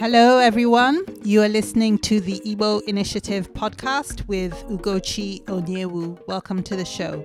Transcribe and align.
Hello, 0.00 0.38
everyone. 0.38 1.04
You 1.24 1.42
are 1.42 1.48
listening 1.48 1.98
to 2.06 2.20
the 2.20 2.38
Igbo 2.46 2.82
Initiative 2.84 3.52
podcast 3.52 4.24
with 4.28 4.52
Ugochi 4.68 5.42
Onyewu. 5.46 6.20
Welcome 6.28 6.62
to 6.62 6.76
the 6.76 6.84
show. 6.84 7.24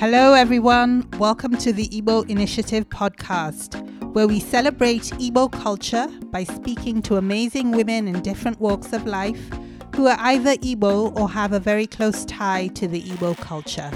Hello, 0.00 0.34
everyone. 0.34 1.08
Welcome 1.18 1.56
to 1.58 1.72
the 1.72 1.86
Igbo 1.90 2.28
Initiative 2.28 2.88
podcast, 2.88 3.80
where 4.14 4.26
we 4.26 4.40
celebrate 4.40 5.02
Igbo 5.20 5.52
culture 5.52 6.08
by 6.32 6.42
speaking 6.42 7.00
to 7.02 7.18
amazing 7.18 7.70
women 7.70 8.08
in 8.08 8.20
different 8.20 8.58
walks 8.58 8.92
of 8.92 9.06
life 9.06 9.48
who 9.98 10.06
are 10.06 10.16
either 10.20 10.54
Igbo 10.54 11.12
or 11.18 11.30
have 11.30 11.52
a 11.52 11.58
very 11.58 11.84
close 11.84 12.24
tie 12.24 12.68
to 12.68 12.86
the 12.86 13.02
Igbo 13.02 13.36
culture. 13.36 13.90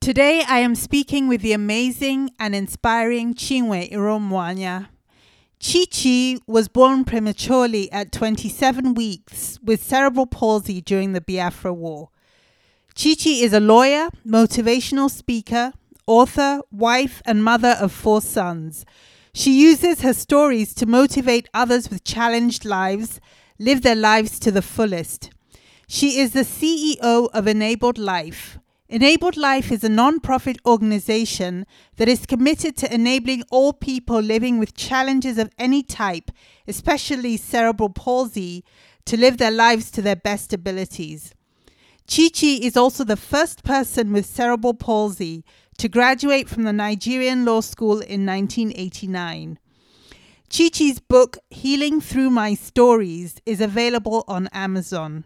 Today, 0.00 0.42
I 0.48 0.58
am 0.58 0.74
speaking 0.74 1.28
with 1.28 1.40
the 1.40 1.52
amazing 1.52 2.30
and 2.40 2.52
inspiring 2.52 3.34
Chinwe 3.34 3.92
Iromuanya. 3.92 4.88
Chichi 5.60 6.40
was 6.48 6.66
born 6.66 7.04
prematurely 7.04 7.88
at 7.92 8.10
27 8.10 8.94
weeks 8.94 9.60
with 9.62 9.84
cerebral 9.84 10.26
palsy 10.26 10.80
during 10.80 11.12
the 11.12 11.20
Biafra 11.20 11.72
War. 11.72 12.08
Chichi 12.96 13.42
is 13.42 13.52
a 13.52 13.60
lawyer, 13.60 14.08
motivational 14.26 15.08
speaker, 15.08 15.72
author, 16.08 16.60
wife, 16.72 17.22
and 17.24 17.44
mother 17.44 17.76
of 17.78 17.92
four 17.92 18.20
sons. 18.20 18.84
She 19.34 19.60
uses 19.60 20.02
her 20.02 20.12
stories 20.12 20.74
to 20.74 20.86
motivate 20.86 21.48
others 21.54 21.90
with 21.90 22.04
challenged 22.04 22.64
lives 22.64 23.20
live 23.58 23.82
their 23.82 23.94
lives 23.94 24.38
to 24.40 24.50
the 24.50 24.62
fullest. 24.62 25.30
She 25.88 26.18
is 26.18 26.32
the 26.32 26.40
CEO 26.40 27.28
of 27.32 27.46
Enabled 27.46 27.98
Life, 27.98 28.58
Enabled 28.92 29.38
Life 29.38 29.72
is 29.72 29.82
a 29.82 29.88
non-profit 29.88 30.58
organization 30.66 31.64
that 31.96 32.10
is 32.10 32.26
committed 32.26 32.76
to 32.76 32.94
enabling 32.94 33.42
all 33.50 33.72
people 33.72 34.20
living 34.20 34.58
with 34.58 34.74
challenges 34.74 35.38
of 35.38 35.48
any 35.56 35.82
type, 35.82 36.30
especially 36.68 37.38
cerebral 37.38 37.88
palsy, 37.88 38.62
to 39.06 39.16
live 39.16 39.38
their 39.38 39.50
lives 39.50 39.90
to 39.92 40.02
their 40.02 40.14
best 40.14 40.52
abilities. 40.52 41.32
Chi 42.06 42.28
Chi 42.28 42.58
is 42.60 42.76
also 42.76 43.02
the 43.02 43.16
first 43.16 43.64
person 43.64 44.12
with 44.12 44.26
cerebral 44.26 44.74
palsy 44.74 45.42
to 45.78 45.88
graduate 45.88 46.48
from 46.48 46.64
the 46.64 46.72
Nigerian 46.72 47.44
Law 47.44 47.60
School 47.60 48.00
in 48.00 48.26
1989. 48.26 49.58
Chi 50.54 50.68
Chi's 50.68 51.00
book, 51.00 51.38
Healing 51.50 52.00
Through 52.00 52.30
My 52.30 52.54
Stories, 52.54 53.40
is 53.46 53.60
available 53.60 54.24
on 54.28 54.48
Amazon. 54.52 55.24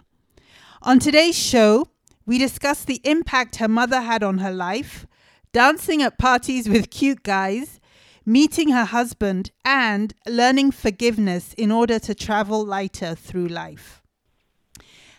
On 0.83 0.99
today's 0.99 1.37
show, 1.37 1.89
we 2.27 2.39
discuss 2.39 2.85
the 2.85 3.01
impact 3.05 3.57
her 3.57 3.69
mother 3.69 4.01
had 4.01 4.23
on 4.23 4.39
her 4.39 4.53
life, 4.53 5.07
dancing 5.53 6.03
at 6.03 6.19
parties 6.19 6.69
with 6.69 6.91
cute 6.91 7.23
guys, 7.23 7.81
meeting 8.25 8.69
her 8.71 8.85
husband, 8.85 9.51
and 9.65 10.15
learning 10.29 10.71
forgiveness 10.71 11.55
in 11.55 11.73
order 11.73 11.99
to 11.99 12.15
travel 12.15 12.65
lighter 12.65 13.15
through 13.15 13.49
life. 13.49 14.03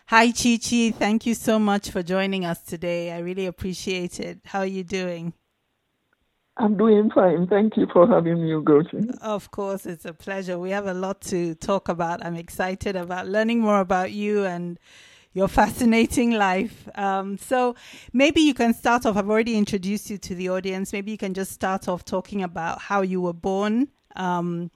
Hi, 0.10 0.32
Chi 0.32 0.58
Chi. 0.58 0.92
Thank 0.92 1.26
you 1.26 1.34
so 1.34 1.60
much 1.60 1.92
for 1.92 2.02
joining 2.02 2.46
us 2.46 2.62
today. 2.62 3.12
I 3.12 3.20
really 3.20 3.46
appreciate 3.46 4.22
it. 4.22 4.40
How 4.46 4.60
are 4.60 4.66
you 4.66 4.86
doing? 4.86 5.34
I'm 6.56 6.78
doing 6.78 7.12
fine. 7.14 7.46
Thank 7.48 7.76
you 7.76 7.88
for 7.92 8.08
having 8.08 8.42
me, 8.42 8.52
Ugochi. 8.52 9.14
Of 9.22 9.52
course, 9.52 9.86
it's 9.86 10.06
a 10.06 10.14
pleasure. 10.14 10.58
We 10.58 10.70
have 10.70 10.88
a 10.88 10.94
lot 10.94 11.20
to 11.24 11.56
talk 11.56 11.90
about. 11.90 12.26
I'm 12.26 12.38
excited 12.38 12.96
about 12.96 13.28
learning 13.28 13.60
more 13.60 13.82
about 13.82 14.14
you 14.14 14.46
and 14.46 14.80
your 15.34 15.50
fascinating 15.50 16.32
life. 16.32 16.88
Um, 16.96 17.38
so 17.38 17.76
maybe 18.14 18.40
you 18.40 18.54
can 18.54 18.74
start 18.74 19.06
off. 19.06 19.18
I've 19.18 19.30
already 19.30 19.58
introduced 19.58 20.10
you 20.10 20.18
to 20.20 20.36
the 20.36 20.48
audience. 20.48 20.94
Maybe 20.94 21.12
you 21.12 21.18
can 21.18 21.34
just 21.34 21.52
start 21.52 21.90
off 21.90 22.06
talking 22.06 22.42
about 22.42 22.80
how 22.80 23.02
you 23.02 23.20
were 23.20 23.34
born. 23.34 23.90
Um, 24.18 24.72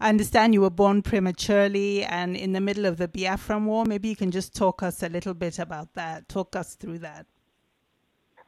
I 0.00 0.08
understand 0.08 0.54
you 0.54 0.60
were 0.62 0.70
born 0.70 1.02
prematurely 1.02 2.04
and 2.04 2.36
in 2.36 2.52
the 2.52 2.60
middle 2.60 2.86
of 2.86 2.96
the 2.96 3.08
Biafran 3.08 3.64
War. 3.64 3.84
Maybe 3.84 4.08
you 4.08 4.16
can 4.16 4.30
just 4.30 4.54
talk 4.54 4.82
us 4.82 5.02
a 5.02 5.08
little 5.08 5.34
bit 5.34 5.58
about 5.58 5.94
that. 5.94 6.28
Talk 6.28 6.56
us 6.56 6.74
through 6.74 6.98
that. 7.00 7.26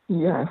Yes. 0.09 0.49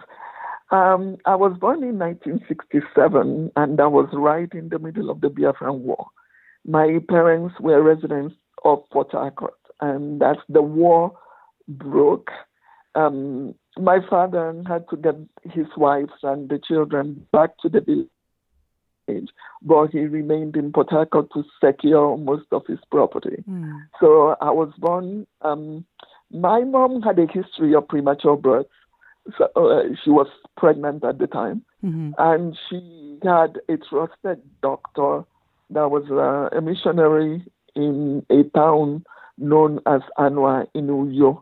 Um, 0.71 1.17
I 1.25 1.35
was 1.35 1.57
born 1.59 1.83
in 1.83 1.97
1967, 1.97 3.51
and 3.55 3.81
I 3.81 3.87
was 3.87 4.09
right 4.13 4.51
in 4.53 4.69
the 4.69 4.79
middle 4.79 5.09
of 5.09 5.21
the 5.21 5.29
Biafran 5.29 5.79
War. 5.79 6.07
My 6.65 6.99
parents 7.07 7.55
were 7.59 7.81
residents 7.81 8.35
of 8.65 8.79
Port 8.91 9.11
Harcourt 9.11 9.53
and 9.81 10.21
as 10.23 10.37
the 10.49 10.61
war 10.61 11.17
broke, 11.67 12.31
um, 12.95 13.53
my 13.77 13.99
father 14.09 14.63
had 14.67 14.89
to 14.89 14.97
get 14.97 15.15
his 15.43 15.67
wives 15.77 16.13
and 16.23 16.49
the 16.49 16.59
children 16.59 17.27
back 17.31 17.57
to 17.59 17.69
the 17.69 17.81
village, 17.81 18.07
but 19.61 19.87
he 19.87 19.99
remained 19.99 20.55
in 20.55 20.71
Port 20.71 20.89
Harcourt 20.89 21.31
to 21.33 21.43
secure 21.63 22.17
most 22.17 22.45
of 22.51 22.65
his 22.67 22.79
property. 22.91 23.43
Mm. 23.49 23.81
So 23.99 24.35
I 24.41 24.51
was 24.51 24.71
born. 24.77 25.27
Um, 25.41 25.85
my 26.31 26.61
mom 26.61 27.01
had 27.01 27.19
a 27.19 27.27
history 27.27 27.73
of 27.73 27.87
premature 27.87 28.37
birth. 28.37 28.67
So, 29.37 29.45
uh, 29.55 29.83
she 30.03 30.09
was 30.09 30.27
pregnant 30.55 31.03
at 31.03 31.17
the 31.17 31.27
time, 31.27 31.61
mm-hmm. 31.83 32.11
and 32.17 32.57
she 32.69 33.19
had 33.23 33.59
a 33.67 33.75
trusted 33.75 34.41
doctor 34.61 35.25
that 35.69 35.91
was 35.91 36.05
uh, 36.09 36.55
a 36.57 36.61
missionary 36.61 37.43
in 37.75 38.25
a 38.29 38.43
town 38.57 39.03
known 39.37 39.79
as 39.85 40.01
Anua 40.17 40.67
in 40.73 40.87
Uyo. 40.87 41.41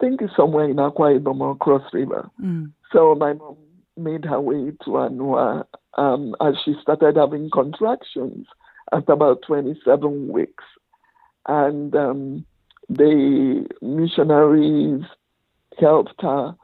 I 0.00 0.04
think 0.04 0.22
it's 0.22 0.34
somewhere 0.34 0.68
in 0.68 0.76
Akwa 0.76 1.18
Ibom 1.20 1.40
or 1.40 1.56
Cross 1.56 1.92
River. 1.92 2.30
Mm. 2.42 2.72
So 2.92 3.14
my 3.14 3.34
mom 3.34 3.56
made 3.96 4.24
her 4.24 4.40
way 4.40 4.72
to 4.84 4.90
Anua 4.90 5.66
um, 5.96 6.34
as 6.40 6.54
she 6.64 6.74
started 6.80 7.16
having 7.16 7.50
contractions 7.50 8.46
at 8.92 9.08
about 9.08 9.42
27 9.46 10.28
weeks. 10.28 10.64
And 11.46 11.94
um, 11.94 12.46
the 12.88 13.66
missionaries 13.82 15.04
helped 15.78 16.20
her, 16.20 16.54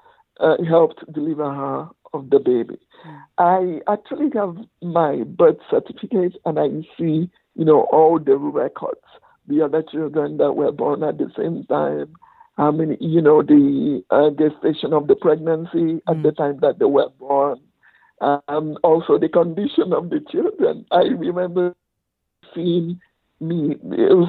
uh, 0.40 0.56
helped 0.68 1.12
deliver 1.12 1.52
her 1.52 1.88
of 2.14 2.30
the 2.30 2.38
baby. 2.38 2.78
Mm. 3.06 3.80
I 3.86 3.92
actually 3.92 4.30
have 4.34 4.56
my 4.82 5.22
birth 5.24 5.58
certificate 5.70 6.36
and 6.44 6.58
I 6.58 6.68
see, 6.98 7.30
you 7.54 7.64
know, 7.64 7.82
all 7.92 8.18
the 8.18 8.36
records 8.36 9.00
the 9.48 9.62
other 9.62 9.82
children 9.82 10.36
that 10.38 10.52
were 10.52 10.72
born 10.72 11.02
at 11.02 11.18
the 11.18 11.30
same 11.36 11.64
time. 11.64 12.14
I 12.58 12.70
mean, 12.70 12.96
you 13.00 13.20
know, 13.20 13.42
the 13.42 14.04
uh, 14.10 14.30
gestation 14.30 14.92
of 14.92 15.08
the 15.08 15.16
pregnancy 15.16 16.02
at 16.08 16.16
mm. 16.16 16.22
the 16.22 16.32
time 16.32 16.58
that 16.60 16.78
they 16.78 16.84
were 16.84 17.08
born. 17.18 17.60
Um, 18.22 18.78
also, 18.84 19.18
the 19.18 19.28
condition 19.28 19.92
of 19.92 20.10
the 20.10 20.20
children. 20.30 20.86
I 20.92 21.02
remember 21.02 21.74
seeing 22.54 23.00
me, 23.40 23.76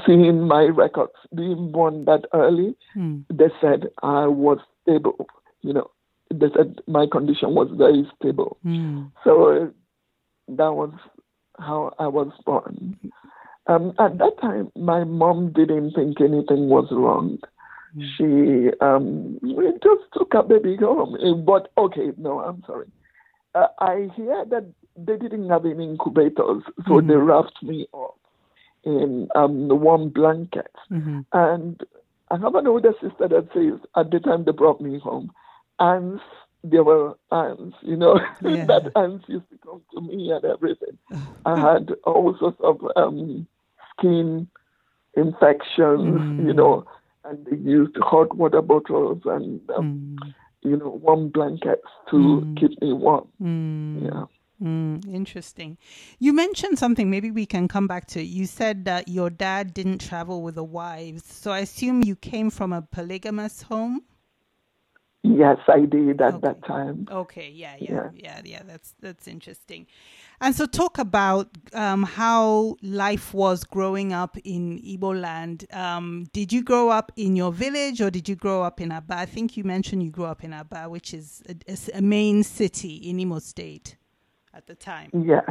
seeing 0.05 0.47
my 0.47 0.63
records 0.63 1.13
being 1.35 1.71
born 1.71 2.05
that 2.05 2.25
early. 2.33 2.75
Mm. 2.97 3.25
They 3.31 3.49
said 3.61 3.89
I 4.01 4.25
was 4.25 4.57
stable. 4.81 5.27
You 5.61 5.73
know, 5.73 5.91
they 6.33 6.47
said 6.55 6.79
my 6.87 7.05
condition 7.05 7.53
was 7.53 7.69
very 7.77 8.09
stable. 8.19 8.57
Mm. 8.65 9.11
So 9.23 9.71
that 10.47 10.73
was 10.73 10.91
how 11.59 11.93
I 11.99 12.07
was 12.07 12.31
born. 12.45 12.97
Um, 13.67 13.93
at 13.99 14.17
that 14.17 14.41
time, 14.41 14.71
my 14.75 15.03
mom 15.03 15.53
didn't 15.53 15.91
think 15.91 16.19
anything 16.19 16.67
was 16.67 16.87
wrong. 16.91 17.37
Mm. 17.95 18.17
She 18.17 18.77
um, 18.81 19.39
we 19.43 19.71
just 19.83 20.11
took 20.13 20.33
a 20.33 20.41
baby 20.41 20.77
home. 20.77 21.45
But 21.45 21.71
okay, 21.77 22.11
no, 22.17 22.39
I'm 22.39 22.63
sorry. 22.65 22.87
Uh, 23.55 23.67
I 23.79 24.09
hear 24.15 24.45
that 24.49 24.65
they 24.95 25.17
didn't 25.17 25.49
have 25.49 25.65
any 25.65 25.83
incubators, 25.83 26.63
so 26.85 26.93
mm-hmm. 26.93 27.07
they 27.07 27.15
wrapped 27.15 27.61
me 27.61 27.87
up 27.93 28.17
in 28.83 29.27
um, 29.35 29.69
warm 29.69 30.09
blankets. 30.09 30.75
Mm-hmm. 30.91 31.21
And 31.31 31.81
I 32.31 32.37
have 32.37 32.55
an 32.55 32.67
older 32.67 32.93
sister 33.01 33.27
that 33.27 33.49
says 33.53 33.79
at 33.95 34.11
the 34.11 34.19
time 34.19 34.45
they 34.45 34.51
brought 34.51 34.81
me 34.81 34.99
home, 34.99 35.31
ants 35.79 36.23
there 36.63 36.83
were 36.83 37.15
ants, 37.31 37.75
you 37.81 37.97
know, 37.97 38.19
yeah. 38.41 38.65
that 38.65 38.91
ants 38.95 39.25
used 39.27 39.49
to 39.49 39.57
come 39.57 39.81
to 39.93 40.01
me 40.01 40.31
and 40.31 40.45
everything. 40.45 40.97
I 41.45 41.59
had 41.59 41.91
all 42.05 42.35
sorts 42.39 42.59
of 42.61 42.79
um, 42.95 43.47
skin 43.97 44.47
infections, 45.15 46.21
mm. 46.21 46.47
you 46.47 46.53
know, 46.53 46.85
and 47.25 47.45
they 47.45 47.57
used 47.57 47.95
hot 47.97 48.35
water 48.35 48.61
bottles 48.61 49.21
and, 49.25 49.61
um, 49.71 50.17
mm. 50.23 50.33
You 50.63 50.77
know, 50.77 50.99
warm 51.01 51.29
blankets 51.29 51.87
to 52.09 52.15
mm. 52.15 52.59
keep 52.59 52.81
me 52.81 52.93
warm. 52.93 53.27
Mm. 53.41 54.03
Yeah. 54.05 54.25
Mm, 54.61 55.13
interesting. 55.13 55.77
You 56.19 56.31
mentioned 56.31 56.79
something, 56.79 57.09
maybe 57.09 57.31
we 57.31 57.45
can 57.45 57.67
come 57.67 57.87
back 57.87 58.07
to 58.07 58.21
it. 58.21 58.27
You 58.27 58.45
said 58.45 58.85
that 58.85 59.07
your 59.09 59.29
dad 59.29 59.73
didn't 59.73 59.99
travel 59.99 60.41
with 60.41 60.55
the 60.55 60.63
wives. 60.63 61.25
So 61.25 61.51
I 61.51 61.59
assume 61.59 62.03
you 62.03 62.15
came 62.15 62.49
from 62.49 62.71
a 62.71 62.81
polygamous 62.81 63.63
home? 63.63 64.03
Yes, 65.25 65.57
I 65.69 65.85
did 65.85 66.19
at 66.19 66.33
okay. 66.33 66.47
that 66.47 66.65
time. 66.65 67.07
Okay, 67.09 67.49
yeah, 67.49 67.75
yeah, 67.79 67.89
yeah, 67.89 68.09
yeah, 68.13 68.41
yeah. 68.43 68.61
That's 68.65 68.93
that's 68.99 69.25
interesting. 69.25 69.87
And 70.41 70.53
so, 70.53 70.65
talk 70.65 70.97
about 70.97 71.47
um, 71.71 72.03
how 72.03 72.75
life 72.81 73.33
was 73.33 73.63
growing 73.63 74.11
up 74.11 74.35
in 74.43 74.79
Igbo 74.79 75.17
land. 75.19 75.65
Um, 75.71 76.25
did 76.33 76.51
you 76.51 76.61
grow 76.61 76.89
up 76.89 77.13
in 77.15 77.37
your 77.37 77.53
village, 77.53 78.01
or 78.01 78.11
did 78.11 78.27
you 78.27 78.35
grow 78.35 78.63
up 78.63 78.81
in 78.81 78.91
Aba? 78.91 79.15
I 79.15 79.25
think 79.25 79.55
you 79.55 79.63
mentioned 79.63 80.03
you 80.03 80.11
grew 80.11 80.25
up 80.25 80.43
in 80.43 80.51
Aba, 80.51 80.89
which 80.89 81.13
is 81.13 81.41
a, 81.47 81.97
a 81.97 82.01
main 82.01 82.43
city 82.43 82.95
in 82.95 83.17
Imo 83.21 83.39
State 83.39 83.95
at 84.53 84.67
the 84.67 84.75
time. 84.75 85.09
Yes, 85.13 85.49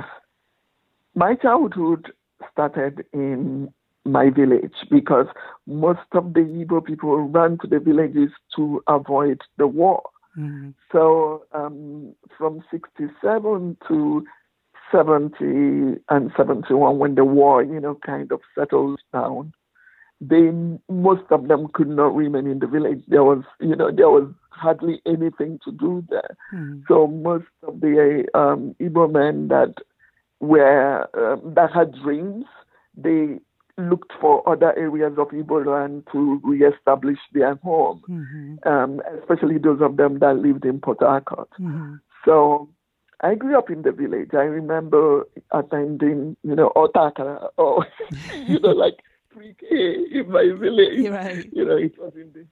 my 1.14 1.34
childhood 1.34 2.12
started 2.52 3.06
in 3.14 3.72
my 4.04 4.30
village 4.30 4.74
because 4.90 5.26
most 5.66 6.00
of 6.12 6.34
the 6.34 6.40
Igbo 6.40 6.84
people 6.84 7.16
ran 7.16 7.58
to 7.58 7.66
the 7.66 7.78
villages 7.78 8.30
to 8.56 8.82
avoid 8.88 9.40
the 9.58 9.66
war. 9.66 10.02
Mm-hmm. 10.38 10.70
So 10.90 11.44
um, 11.52 12.14
from 12.36 12.62
67 12.70 13.76
to 13.88 14.24
70 14.90 16.00
and 16.08 16.32
71, 16.36 16.98
when 16.98 17.14
the 17.14 17.24
war, 17.24 17.62
you 17.62 17.80
know, 17.80 17.98
kind 18.04 18.32
of 18.32 18.40
settles 18.58 19.00
down, 19.12 19.52
they 20.20 20.50
most 20.88 21.24
of 21.30 21.48
them 21.48 21.66
could 21.74 21.88
not 21.88 22.14
remain 22.14 22.46
in 22.46 22.60
the 22.60 22.66
village. 22.66 23.02
There 23.08 23.24
was, 23.24 23.42
you 23.60 23.74
know, 23.74 23.90
there 23.90 24.08
was 24.08 24.32
hardly 24.50 25.02
anything 25.04 25.58
to 25.64 25.72
do 25.72 26.04
there. 26.08 26.36
Mm-hmm. 26.54 26.80
So 26.88 27.06
most 27.08 27.46
of 27.66 27.80
the 27.80 28.24
um, 28.34 28.74
Igbo 28.80 29.10
men 29.12 29.48
that 29.48 29.74
were 30.40 31.08
um, 31.14 31.54
that 31.54 31.72
had 31.72 31.94
dreams, 32.02 32.44
they 32.96 33.40
looked 33.78 34.12
for 34.20 34.46
other 34.48 34.76
areas 34.76 35.14
of 35.18 35.28
Igbo 35.28 35.64
land 35.66 36.06
to 36.12 36.40
reestablish 36.44 37.18
their 37.32 37.54
home, 37.56 38.02
mm-hmm. 38.08 38.68
um, 38.68 39.00
especially 39.20 39.58
those 39.58 39.80
of 39.80 39.96
them 39.96 40.18
that 40.18 40.36
lived 40.36 40.64
in 40.64 40.80
Port 40.80 40.98
Harcourt. 41.00 41.48
Mm-hmm. 41.58 41.94
So 42.24 42.68
I 43.20 43.34
grew 43.34 43.56
up 43.56 43.70
in 43.70 43.82
the 43.82 43.92
village. 43.92 44.30
I 44.34 44.42
remember 44.44 45.26
attending, 45.52 46.36
you 46.42 46.54
know, 46.54 46.72
Otaka 46.76 47.48
or, 47.56 47.86
you 48.46 48.58
know, 48.60 48.70
like 48.70 48.98
pre-K 49.30 49.66
in 50.12 50.30
my 50.30 50.50
village. 50.58 51.08
Right. 51.08 51.48
You 51.52 51.64
know, 51.64 51.76
it 51.76 51.98
was 51.98 52.12
in 52.14 52.32
the 52.32 52.46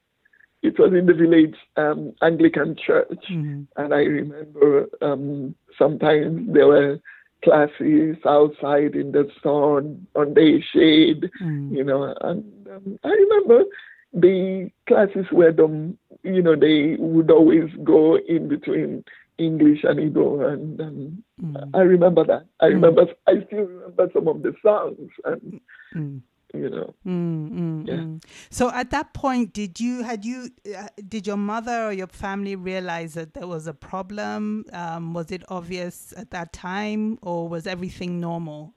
it 0.62 0.78
was 0.78 0.92
in 0.92 1.06
the 1.06 1.14
village 1.14 1.56
um, 1.76 2.12
Anglican 2.20 2.76
church, 2.76 3.24
mm-hmm. 3.30 3.62
and 3.82 3.94
I 3.94 4.00
remember 4.00 4.88
um, 5.00 5.54
sometimes 5.78 6.52
there 6.52 6.66
were 6.66 7.00
classes 7.44 8.16
outside 8.26 8.94
in 8.94 9.12
the 9.12 9.28
sun, 9.42 10.06
on 10.14 10.34
the 10.34 10.60
shade, 10.72 11.30
mm. 11.42 11.76
you 11.76 11.84
know. 11.84 12.14
And 12.20 12.44
um, 12.68 12.98
I 13.04 13.08
remember 13.08 13.64
the 14.12 14.70
classes 14.86 15.26
where 15.30 15.52
them, 15.52 15.98
you 16.22 16.42
know, 16.42 16.56
they 16.56 16.96
would 16.98 17.30
always 17.30 17.70
go 17.84 18.18
in 18.18 18.48
between 18.48 19.04
English 19.38 19.84
and 19.84 19.98
Igbo, 19.98 20.52
and 20.52 20.80
um, 20.80 21.24
mm. 21.42 21.70
I 21.74 21.80
remember 21.80 22.24
that. 22.24 22.46
I 22.60 22.66
mm. 22.66 22.74
remember, 22.74 23.06
I 23.26 23.44
still 23.46 23.64
remember 23.64 24.10
some 24.12 24.28
of 24.28 24.42
the 24.42 24.54
songs, 24.62 25.10
and 25.24 25.60
mm 25.94 26.20
you 26.54 26.68
know. 26.68 26.94
Mm, 27.06 27.50
mm, 27.50 27.88
yeah. 27.88 27.94
Mm. 27.94 28.24
So 28.50 28.70
at 28.70 28.90
that 28.90 29.14
point, 29.14 29.52
did 29.52 29.80
you 29.80 30.02
had 30.02 30.24
you 30.24 30.50
uh, 30.76 30.88
did 31.08 31.26
your 31.26 31.36
mother 31.36 31.86
or 31.86 31.92
your 31.92 32.06
family 32.06 32.56
realize 32.56 33.14
that 33.14 33.34
there 33.34 33.46
was 33.46 33.66
a 33.66 33.74
problem? 33.74 34.64
Um, 34.72 35.14
was 35.14 35.30
it 35.30 35.42
obvious 35.48 36.12
at 36.16 36.30
that 36.30 36.52
time, 36.52 37.18
or 37.22 37.48
was 37.48 37.66
everything 37.66 38.20
normal? 38.20 38.74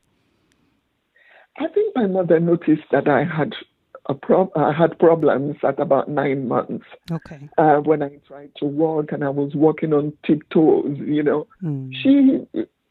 I 1.58 1.68
think 1.68 1.96
my 1.96 2.08
mother 2.08 2.40
noticed 2.40 2.84
that 2.92 3.08
I 3.08 3.24
had 3.24 3.54
a 4.08 4.14
pro- 4.14 4.52
I 4.56 4.72
had 4.74 4.98
problems 5.00 5.56
at 5.64 5.80
about 5.80 6.10
nine 6.10 6.48
months. 6.48 6.86
Okay. 7.12 7.50
Uh, 7.58 7.78
when 7.78 8.02
I 8.02 8.18
tried 8.28 8.52
to 8.58 8.66
walk 8.66 9.12
and 9.12 9.24
I 9.24 9.30
was 9.30 9.54
walking 9.56 9.94
on 9.94 10.14
tiptoes, 10.26 10.98
you 11.00 11.24
know, 11.24 11.48
mm. 11.64 11.92
she 12.02 12.46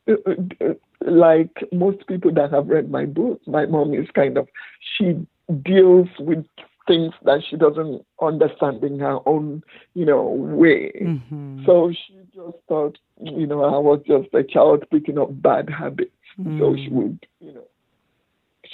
uh, 0.09 0.13
uh, 0.13 0.75
like 1.07 1.65
most 1.73 2.07
people 2.07 2.33
that 2.35 2.53
have 2.53 2.69
read 2.69 2.91
my 2.91 3.07
book, 3.07 3.41
my 3.47 3.67
mom 3.67 3.95
is 3.95 4.09
kind 4.15 4.37
of, 4.37 4.49
she 4.97 5.27
deals 5.63 6.09
with 6.19 6.45
things 6.87 7.13
that 7.25 7.41
she 7.49 7.57
doesn't 7.57 8.05
understand 8.21 8.83
in 8.83 8.99
her 8.99 9.19
own, 9.27 9.63
you 9.95 10.05
know, 10.05 10.23
way. 10.23 10.93
Mm-hmm. 11.01 11.65
So 11.65 11.93
she 11.93 12.19
just 12.35 12.57
thought, 12.69 12.99
you 13.21 13.47
know, 13.47 13.63
I 13.63 13.79
was 13.79 14.01
just 14.07 14.35
a 14.35 14.43
child 14.43 14.85
picking 14.91 15.19
up 15.19 15.29
bad 15.43 15.71
habits. 15.71 16.11
Mm-hmm. 16.39 16.59
So 16.59 16.77
she 16.77 16.89
would, 16.91 17.27
you 17.41 17.55
know, 17.55 17.65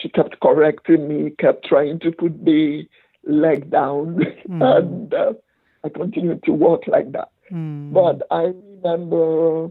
she 0.00 0.08
kept 0.08 0.40
correcting 0.40 1.08
me, 1.08 1.30
kept 1.38 1.66
trying 1.66 1.98
to 2.00 2.12
put 2.12 2.44
the 2.44 2.88
leg 3.24 3.70
down, 3.70 4.16
mm-hmm. 4.48 4.62
and 4.62 5.14
uh, 5.14 5.32
I 5.84 5.88
continued 5.88 6.42
to 6.44 6.52
walk 6.52 6.86
like 6.86 7.12
that. 7.12 7.30
Mm. 7.52 7.92
But 7.92 8.26
I 8.30 8.52
remember 8.82 9.70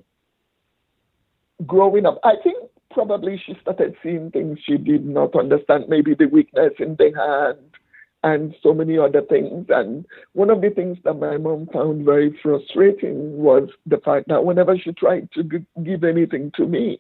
growing 1.65 2.05
up, 2.05 2.19
I 2.23 2.33
think 2.43 2.57
probably 2.91 3.41
she 3.43 3.55
started 3.61 3.95
seeing 4.03 4.31
things 4.31 4.59
she 4.63 4.77
did 4.77 5.05
not 5.05 5.35
understand, 5.35 5.85
maybe 5.87 6.13
the 6.13 6.25
weakness 6.25 6.73
in 6.79 6.95
the 6.95 7.11
hand 7.15 7.59
and 8.23 8.55
so 8.61 8.73
many 8.73 8.97
other 8.97 9.21
things. 9.21 9.67
And 9.69 10.05
one 10.33 10.49
of 10.49 10.61
the 10.61 10.69
things 10.69 10.97
that 11.03 11.13
my 11.15 11.37
mom 11.37 11.67
found 11.71 12.05
very 12.05 12.37
frustrating 12.41 13.37
was 13.37 13.69
the 13.85 13.97
fact 13.97 14.27
that 14.29 14.45
whenever 14.45 14.77
she 14.77 14.91
tried 14.93 15.29
to 15.33 15.43
give 15.83 16.03
anything 16.03 16.51
to 16.55 16.65
me, 16.65 16.99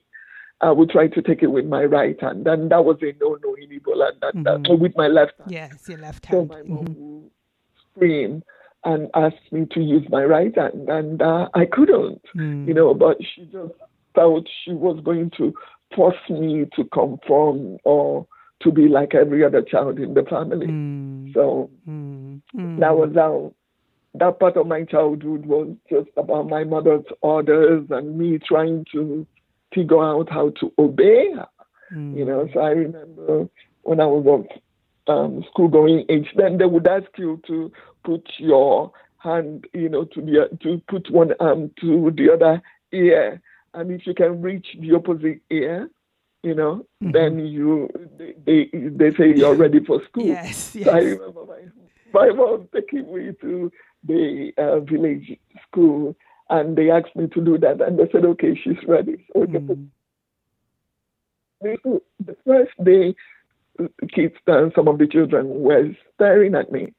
I 0.61 0.71
would 0.71 0.89
try 0.89 1.07
to 1.07 1.21
take 1.21 1.43
it 1.43 1.51
with 1.51 1.65
my 1.65 1.83
right 1.83 2.19
hand, 2.19 2.47
and 2.47 2.71
that 2.71 2.83
was 2.83 2.97
a 3.01 3.13
no-no 3.21 3.55
in 3.55 3.69
Ebola. 3.79 4.09
And 4.33 4.43
that, 4.43 4.55
mm-hmm. 4.55 4.81
with 4.81 4.95
my 4.95 5.07
left 5.07 5.33
hand. 5.37 5.51
Yes, 5.51 5.85
your 5.87 5.99
left 5.99 6.25
hand. 6.25 6.49
So 6.49 6.55
my 6.55 6.63
mom 6.63 6.85
mm-hmm. 6.85 6.99
would 6.99 7.31
scream 7.91 8.43
and 8.83 9.07
ask 9.13 9.35
me 9.51 9.67
to 9.71 9.81
use 9.81 10.07
my 10.09 10.23
right 10.23 10.55
hand, 10.57 10.89
and 10.89 11.21
uh, 11.21 11.49
I 11.53 11.65
couldn't, 11.65 12.23
mm. 12.35 12.67
you 12.67 12.73
know. 12.73 12.95
But 12.95 13.17
she 13.35 13.43
just 13.43 13.73
felt 14.17 14.47
she 14.65 14.73
was 14.73 14.99
going 15.03 15.31
to 15.37 15.53
force 15.95 16.15
me 16.29 16.65
to 16.75 16.83
conform 16.85 17.77
or 17.83 18.25
to 18.63 18.71
be 18.71 18.87
like 18.87 19.13
every 19.13 19.45
other 19.45 19.61
child 19.61 19.99
in 19.99 20.15
the 20.15 20.23
family. 20.23 20.65
Mm. 20.65 21.33
So 21.33 21.69
mm. 21.87 22.41
Mm. 22.55 22.79
that 22.79 22.97
was 22.97 23.11
how 23.15 23.53
that 24.15 24.39
part 24.39 24.57
of 24.57 24.65
my 24.65 24.83
childhood 24.83 25.45
was 25.45 25.75
just 25.89 26.09
about 26.17 26.49
my 26.49 26.63
mother's 26.63 27.05
orders 27.21 27.85
and 27.91 28.17
me 28.17 28.39
trying 28.39 28.85
to 28.93 29.27
figure 29.73 30.03
out 30.03 30.29
how 30.31 30.49
to 30.59 30.73
obey 30.79 31.31
her. 31.35 31.47
You 31.91 32.25
know, 32.25 32.49
so 32.53 32.59
I 32.59 32.71
remember 32.71 33.47
when 33.83 34.01
I 34.01 34.05
was 34.07 34.25
of 35.07 35.15
um, 35.15 35.45
school 35.49 35.69
going 35.69 36.05
age, 36.09 36.27
then 36.35 36.57
they 36.57 36.65
would 36.65 36.85
ask 36.85 37.07
you 37.17 37.41
to 37.47 37.71
put 38.03 38.27
your 38.39 38.91
hand, 39.19 39.65
you 39.73 39.87
know, 39.87 40.03
to 40.03 40.21
the 40.21 40.57
to 40.63 40.81
put 40.89 41.09
one 41.09 41.31
arm 41.39 41.71
to 41.79 42.11
the 42.15 42.33
other 42.33 42.61
ear 42.91 43.41
and 43.73 43.91
if 43.91 44.05
you 44.05 44.13
can 44.13 44.41
reach 44.41 44.67
the 44.79 44.93
opposite 44.95 45.41
ear, 45.49 45.89
you 46.43 46.55
know, 46.55 46.85
mm-hmm. 47.03 47.11
then 47.11 47.39
you 47.39 47.89
they, 48.45 48.69
they 48.73 49.11
say 49.17 49.33
you're 49.35 49.55
ready 49.65 49.83
for 49.83 50.01
school. 50.09 50.25
yes, 50.25 50.75
yes. 50.75 50.85
So 50.85 50.91
I 50.91 50.99
remember 50.99 51.45
my 51.45 51.61
my 52.13 52.33
mom 52.33 52.69
taking 52.73 53.13
me 53.13 53.33
to 53.41 53.71
the 54.03 54.51
uh, 54.57 54.79
village 54.79 55.37
school, 55.67 56.15
and 56.49 56.77
they 56.77 56.89
asked 56.89 57.15
me 57.15 57.27
to 57.27 57.41
do 57.41 57.57
that, 57.57 57.81
and 57.81 57.99
they 57.99 58.09
said, 58.11 58.25
okay, 58.25 58.55
she's 58.55 58.81
ready. 58.87 59.25
So 59.33 59.45
mm. 59.45 59.89
the 61.61 62.35
first 62.45 62.71
day, 62.83 63.15
kids 64.13 64.35
and 64.47 64.71
some 64.75 64.87
of 64.87 64.97
the 64.97 65.07
children 65.07 65.61
were 65.61 65.89
staring 66.15 66.55
at 66.55 66.71
me. 66.71 66.93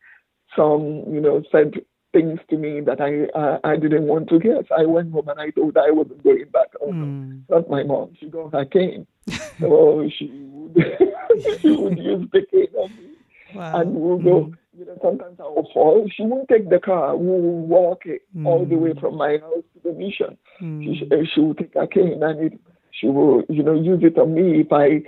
Some, 0.57 1.05
you 1.13 1.21
know, 1.21 1.43
said 1.53 1.75
things 2.13 2.41
to 2.51 2.57
me 2.57 2.81
that 2.81 3.01
I 3.01 3.27
uh, 3.39 3.59
I 3.65 3.77
didn't 3.77 4.05
want 4.05 4.29
to 4.31 4.39
hear. 4.39 4.63
So 4.69 4.75
I 4.77 4.85
went 4.85 5.13
home 5.13 5.29
and 5.29 5.41
I 5.41 5.51
told 5.51 5.75
her 5.77 5.83
I 5.83 5.91
wasn't 5.91 6.23
going 6.23 6.47
back 6.53 6.69
home. 6.81 7.45
Mm. 7.49 7.55
Not 7.55 7.71
my 7.71 7.83
mom. 7.83 8.15
She 8.19 8.29
got 8.29 8.53
her 8.53 8.65
cane. 8.65 9.07
so 9.61 10.09
she 10.17 10.31
would 10.51 10.77
she 11.61 11.71
would 11.71 11.99
use 11.99 12.29
the 12.33 12.47
cane 12.51 12.75
on 12.77 12.91
me. 12.91 13.11
Wow. 13.55 13.81
And 13.81 13.95
we'll 13.95 14.19
go, 14.19 14.45
mm. 14.45 14.55
you 14.79 14.85
know, 14.87 14.99
sometimes 15.03 15.39
I 15.41 15.45
will 15.45 15.69
fall. 15.73 16.07
She 16.15 16.23
won't 16.23 16.49
take 16.49 16.69
the 16.71 16.79
car. 16.79 17.17
We 17.17 17.27
will 17.27 17.67
walk 17.67 18.03
it 18.05 18.23
mm. 18.37 18.47
all 18.47 18.65
the 18.65 18.77
way 18.77 18.93
from 19.01 19.17
my 19.17 19.39
house 19.39 19.65
to 19.75 19.93
the 19.93 19.93
mission. 19.93 20.37
She, 20.59 20.65
hmm. 20.65 21.25
she 21.35 21.41
will 21.41 21.55
take 21.55 21.75
her 21.75 21.87
cane 21.87 22.21
and 22.23 22.53
it, 22.53 22.61
she 22.91 23.07
will, 23.07 23.43
you 23.49 23.63
know, 23.63 23.75
use 23.75 24.01
it 24.03 24.19
on 24.19 24.35
me 24.35 24.61
if 24.61 24.73
I 24.73 25.03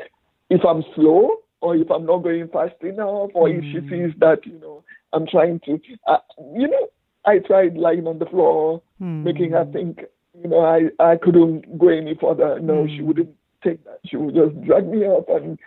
if 0.49 0.65
I'm 0.65 0.85
slow 0.95 1.39
or 1.61 1.77
if 1.77 1.91
I'm 1.91 2.07
not 2.07 2.19
going 2.19 2.49
fast 2.49 2.81
enough 2.83 3.31
or 3.35 3.49
if 3.49 3.65
she 3.65 3.79
hmm. 3.79 3.89
sees 3.89 4.15
that, 4.21 4.47
you 4.47 4.59
know, 4.61 4.85
I'm 5.13 5.27
trying 5.27 5.61
to, 5.61 5.79
uh, 6.07 6.19
you 6.55 6.69
know, 6.69 6.89
I 7.25 7.39
tried 7.39 7.77
lying 7.77 8.07
on 8.07 8.19
the 8.19 8.27
floor, 8.27 8.83
mm. 9.01 9.25
making 9.25 9.53
her 9.53 9.65
think, 9.73 10.05
you 10.41 10.49
know, 10.49 10.61
I, 10.61 10.91
I 11.03 11.17
couldn't 11.17 11.79
go 11.79 11.89
any 11.89 12.15
further. 12.15 12.61
No, 12.61 12.85
mm. 12.85 12.97
she 12.97 13.03
wouldn't 13.03 13.35
take 13.63 13.85
that. 13.85 14.01
She 14.07 14.17
would 14.17 14.35
just 14.35 14.61
drag 14.63 14.87
me 14.89 15.05
up 15.05 15.29
and, 15.29 15.59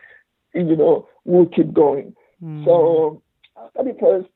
you 0.54 0.76
know, 0.76 1.08
we'll 1.26 1.46
keep 1.46 1.74
going. 1.74 2.16
Mm. 2.44 2.66
So 2.66 3.22
after 3.58 3.84
the 3.84 3.98
first 4.00 4.30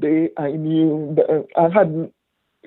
day, 0.00 0.30
I 0.36 0.52
knew 0.52 1.14
that 1.16 1.46
I 1.56 1.68
hadn't, 1.72 2.12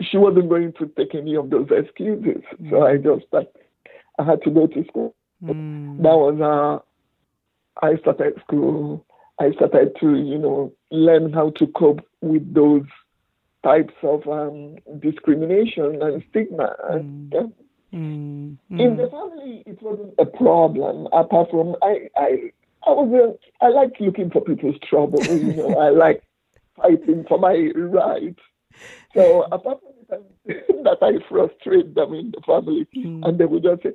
she 0.02 0.18
wasn't 0.18 0.50
going 0.50 0.74
to 0.80 0.86
take 0.98 1.14
any 1.14 1.36
of 1.36 1.50
those 1.50 1.68
excuses. 1.72 2.42
So 2.70 2.78
hmm. 2.78 2.84
I 2.84 2.96
just, 2.96 3.26
I 4.18 4.24
had 4.24 4.42
to 4.44 4.50
go 4.50 4.66
to 4.68 4.86
school. 4.86 5.14
Hmm. 5.46 5.98
That 5.98 6.16
was, 6.16 6.82
uh, 7.82 7.86
I 7.86 7.98
started 7.98 8.40
school. 8.42 9.06
I 9.40 9.52
started 9.54 9.96
to, 10.02 10.16
you 10.18 10.38
know, 10.38 10.74
learn 10.92 11.32
how 11.34 11.52
to 11.52 11.68
cope 11.68 12.02
with 12.22 12.54
those 12.54 12.84
types 13.64 13.94
of 14.04 14.28
um, 14.28 14.78
discrimination 15.00 16.02
and 16.02 16.24
stigma. 16.30 16.76
And, 16.90 17.34
Mm. 17.92 18.58
Mm, 18.70 18.80
In 18.80 18.98
the 18.98 19.08
family, 19.10 19.64
it 19.66 19.82
wasn't 19.82 20.14
a 20.20 20.26
problem. 20.26 21.08
Apart 21.12 21.50
from 21.50 21.76
I, 21.82 22.08
I, 22.16 22.52
I 22.86 22.92
was 22.92 23.40
a, 23.62 23.66
I 23.66 23.70
like 23.70 23.94
looking 24.00 24.30
for 24.30 24.42
people's 24.42 24.76
trouble. 24.88 25.26
You 25.26 25.54
know, 25.54 25.76
I 25.76 25.90
like 26.06 26.22
fighting 26.76 27.26
for 27.28 27.40
my 27.40 27.72
rights. 27.76 28.40
So 29.16 29.48
apart 29.52 29.80
from 29.82 30.20
time 30.20 30.26
that 30.84 30.98
I 31.02 31.14
frustrate 31.28 31.96
them 31.96 32.14
in 32.14 32.30
the 32.30 32.42
family, 32.46 32.86
Mm. 32.96 33.26
and 33.28 33.40
they 33.40 33.46
would 33.46 33.64
just 33.64 33.82
say, 33.82 33.94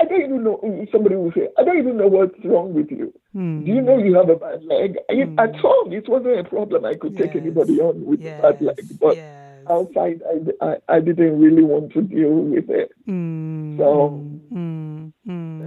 "I 0.00 0.04
don't 0.04 0.22
even 0.22 0.44
know." 0.44 0.56
Somebody 0.92 1.16
will 1.16 1.32
say, 1.32 1.48
"I 1.58 1.64
don't 1.64 1.78
even 1.78 1.96
know 1.96 2.08
what's 2.08 2.38
wrong 2.44 2.74
with 2.74 2.90
you. 2.90 3.12
mm. 3.34 3.64
Do 3.64 3.70
you 3.72 3.80
know 3.80 3.98
you 3.98 4.14
have 4.14 4.28
a 4.30 4.36
bad 4.36 4.64
leg?" 4.64 4.96
I- 5.10 5.14
Mm. 5.14 5.38
At 5.44 5.54
home, 5.56 5.92
it 5.92 6.08
wasn't 6.08 6.38
a 6.38 6.44
problem. 6.44 6.84
I 6.84 6.94
could 6.94 7.16
take 7.16 7.34
anybody 7.36 7.80
on 7.80 8.04
with 8.04 8.20
a 8.20 8.42
bad 8.42 8.60
leg, 8.60 8.80
but 9.00 9.16
yes. 9.16 9.66
outside, 9.68 10.22
I, 10.32 10.66
I, 10.68 10.76
I 10.96 11.00
didn't 11.00 11.38
really 11.38 11.62
want 11.64 11.92
to 11.92 12.00
deal 12.02 12.34
with 12.54 12.68
it. 12.70 12.90
Mm, 13.08 13.76
So- 13.78 14.20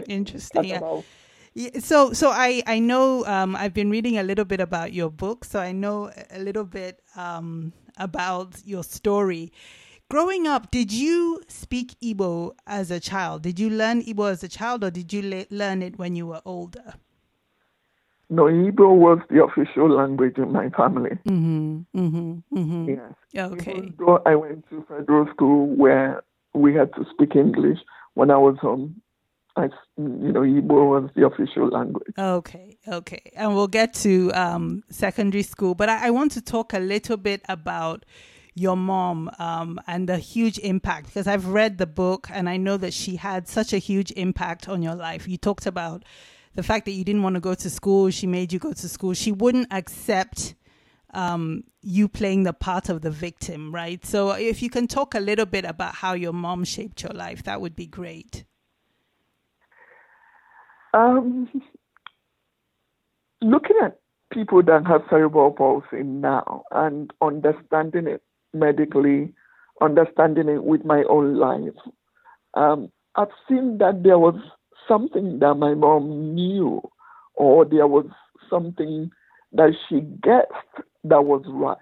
interesting. 0.07 0.63
Yeah. 0.65 0.77
about 0.77 1.03
Yeah, 1.55 1.79
so 1.79 2.13
so 2.13 2.29
I 2.29 2.61
I 2.67 2.79
know 2.79 3.25
um, 3.25 3.55
I've 3.55 3.73
been 3.73 3.89
reading 3.89 4.17
a 4.17 4.23
little 4.23 4.45
bit 4.45 4.61
about 4.61 4.93
your 4.93 5.09
book, 5.09 5.43
so 5.45 5.59
I 5.59 5.71
know 5.73 6.11
a 6.31 6.39
little 6.39 6.63
bit 6.63 7.01
um, 7.17 7.73
about 7.97 8.61
your 8.65 8.83
story. 8.83 9.51
Growing 10.09 10.47
up, 10.47 10.71
did 10.71 10.91
you 10.91 11.39
speak 11.47 11.95
Igbo 12.01 12.55
as 12.65 12.89
a 12.89 12.99
child? 12.99 13.43
Did 13.43 13.59
you 13.59 13.69
learn 13.69 14.01
Igbo 14.01 14.31
as 14.31 14.43
a 14.43 14.47
child, 14.47 14.83
or 14.83 14.89
did 14.89 15.13
you 15.13 15.21
le- 15.21 15.45
learn 15.55 15.83
it 15.83 15.99
when 15.99 16.15
you 16.15 16.25
were 16.25 16.41
older? 16.45 16.95
No, 18.27 18.45
Igbo 18.45 18.95
was 18.95 19.19
the 19.29 19.43
official 19.43 19.87
language 19.87 20.37
in 20.37 20.51
my 20.51 20.69
family. 20.69 21.11
Mm-hmm. 21.27 21.81
Mm-hmm. 21.95 22.57
Mm-hmm. 22.57 22.89
Yes. 22.89 23.51
Okay. 23.51 23.71
Even 23.71 23.93
though 23.99 24.19
I 24.25 24.33
went 24.33 24.67
to 24.71 24.83
federal 24.87 25.31
school 25.31 25.67
where 25.75 26.23
we 26.55 26.73
had 26.73 26.91
to 26.95 27.05
speak 27.13 27.35
English 27.35 27.77
when 28.15 28.31
I 28.31 28.37
was 28.37 28.57
home, 28.59 29.01
I, 29.55 29.65
you 29.97 30.31
know, 30.31 30.41
Igbo 30.41 30.89
was 30.89 31.11
the 31.15 31.27
official 31.27 31.67
language. 31.67 32.13
Okay, 32.17 32.77
okay. 32.87 33.31
And 33.35 33.53
we'll 33.53 33.67
get 33.67 33.93
to 34.05 34.31
um, 34.33 34.83
secondary 34.89 35.43
school, 35.43 35.75
but 35.75 35.87
I, 35.87 36.07
I 36.07 36.09
want 36.09 36.31
to 36.31 36.41
talk 36.41 36.73
a 36.73 36.79
little 36.79 37.17
bit 37.17 37.41
about 37.47 38.05
your 38.59 38.75
mom 38.75 39.31
um, 39.39 39.79
and 39.87 40.09
the 40.09 40.17
huge 40.17 40.59
impact 40.59 41.07
because 41.07 41.27
I've 41.27 41.47
read 41.47 41.77
the 41.77 41.87
book 41.87 42.27
and 42.31 42.49
I 42.49 42.57
know 42.57 42.75
that 42.77 42.93
she 42.93 43.15
had 43.15 43.47
such 43.47 43.71
a 43.71 43.77
huge 43.77 44.11
impact 44.11 44.67
on 44.67 44.81
your 44.81 44.95
life. 44.95 45.27
You 45.27 45.37
talked 45.37 45.65
about 45.65 46.03
the 46.55 46.63
fact 46.63 46.85
that 46.85 46.91
you 46.91 47.05
didn't 47.05 47.23
want 47.23 47.35
to 47.35 47.39
go 47.39 47.53
to 47.53 47.69
school, 47.69 48.09
she 48.09 48.27
made 48.27 48.51
you 48.51 48.59
go 48.59 48.73
to 48.73 48.89
school. 48.89 49.13
She 49.13 49.31
wouldn't 49.31 49.67
accept 49.71 50.55
um, 51.13 51.63
you 51.81 52.09
playing 52.09 52.43
the 52.43 52.53
part 52.53 52.89
of 52.89 53.01
the 53.01 53.11
victim, 53.11 53.73
right? 53.73 54.05
So 54.05 54.31
if 54.31 54.61
you 54.61 54.69
can 54.69 54.87
talk 54.87 55.15
a 55.15 55.19
little 55.19 55.45
bit 55.45 55.63
about 55.63 55.95
how 55.95 56.13
your 56.13 56.33
mom 56.33 56.65
shaped 56.65 57.01
your 57.01 57.13
life, 57.13 57.43
that 57.43 57.61
would 57.61 57.75
be 57.75 57.87
great. 57.87 58.43
Um, 60.93 61.47
looking 63.41 63.77
at 63.81 63.99
people 64.31 64.61
that 64.63 64.85
have 64.85 65.01
cerebral 65.09 65.51
palsy 65.51 66.03
now 66.03 66.63
and 66.71 67.11
understanding 67.21 68.07
it 68.07 68.21
medically, 68.53 69.33
understanding 69.81 70.49
it 70.49 70.63
with 70.63 70.83
my 70.85 71.03
own 71.09 71.35
life, 71.37 71.73
um, 72.55 72.91
I've 73.15 73.27
seen 73.47 73.77
that 73.79 74.03
there 74.03 74.19
was 74.19 74.35
something 74.87 75.39
that 75.39 75.55
my 75.55 75.73
mom 75.73 76.33
knew, 76.35 76.81
or 77.35 77.65
there 77.65 77.87
was 77.87 78.05
something 78.49 79.11
that 79.53 79.71
she 79.87 80.01
guessed 80.01 80.85
that 81.03 81.25
was 81.25 81.43
right. 81.47 81.77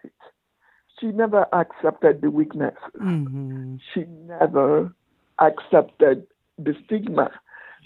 She 0.99 1.07
never 1.07 1.45
accepted 1.53 2.21
the 2.21 2.31
weakness. 2.31 2.75
Mm-hmm. 2.99 3.75
She 3.93 4.05
never 4.25 4.93
accepted 5.39 6.25
the 6.57 6.73
stigma. 6.85 7.29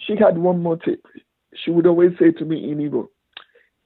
She 0.06 0.16
had 0.16 0.38
one 0.38 0.64
motive. 0.64 1.00
She 1.54 1.72
would 1.72 1.86
always 1.86 2.12
say 2.18 2.32
to 2.32 2.46
me 2.46 2.72
in 2.72 2.78
Igbo, 2.78 3.10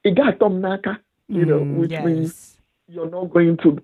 "Igatom 0.06 0.60
naka," 0.62 1.00
you 1.28 1.46
know, 1.46 1.60
Mm, 1.62 1.78
which 1.78 1.92
yes. 1.92 2.06
means 2.06 2.58
you're 2.88 3.10
not 3.10 3.32
going 3.32 3.58
to 3.58 3.82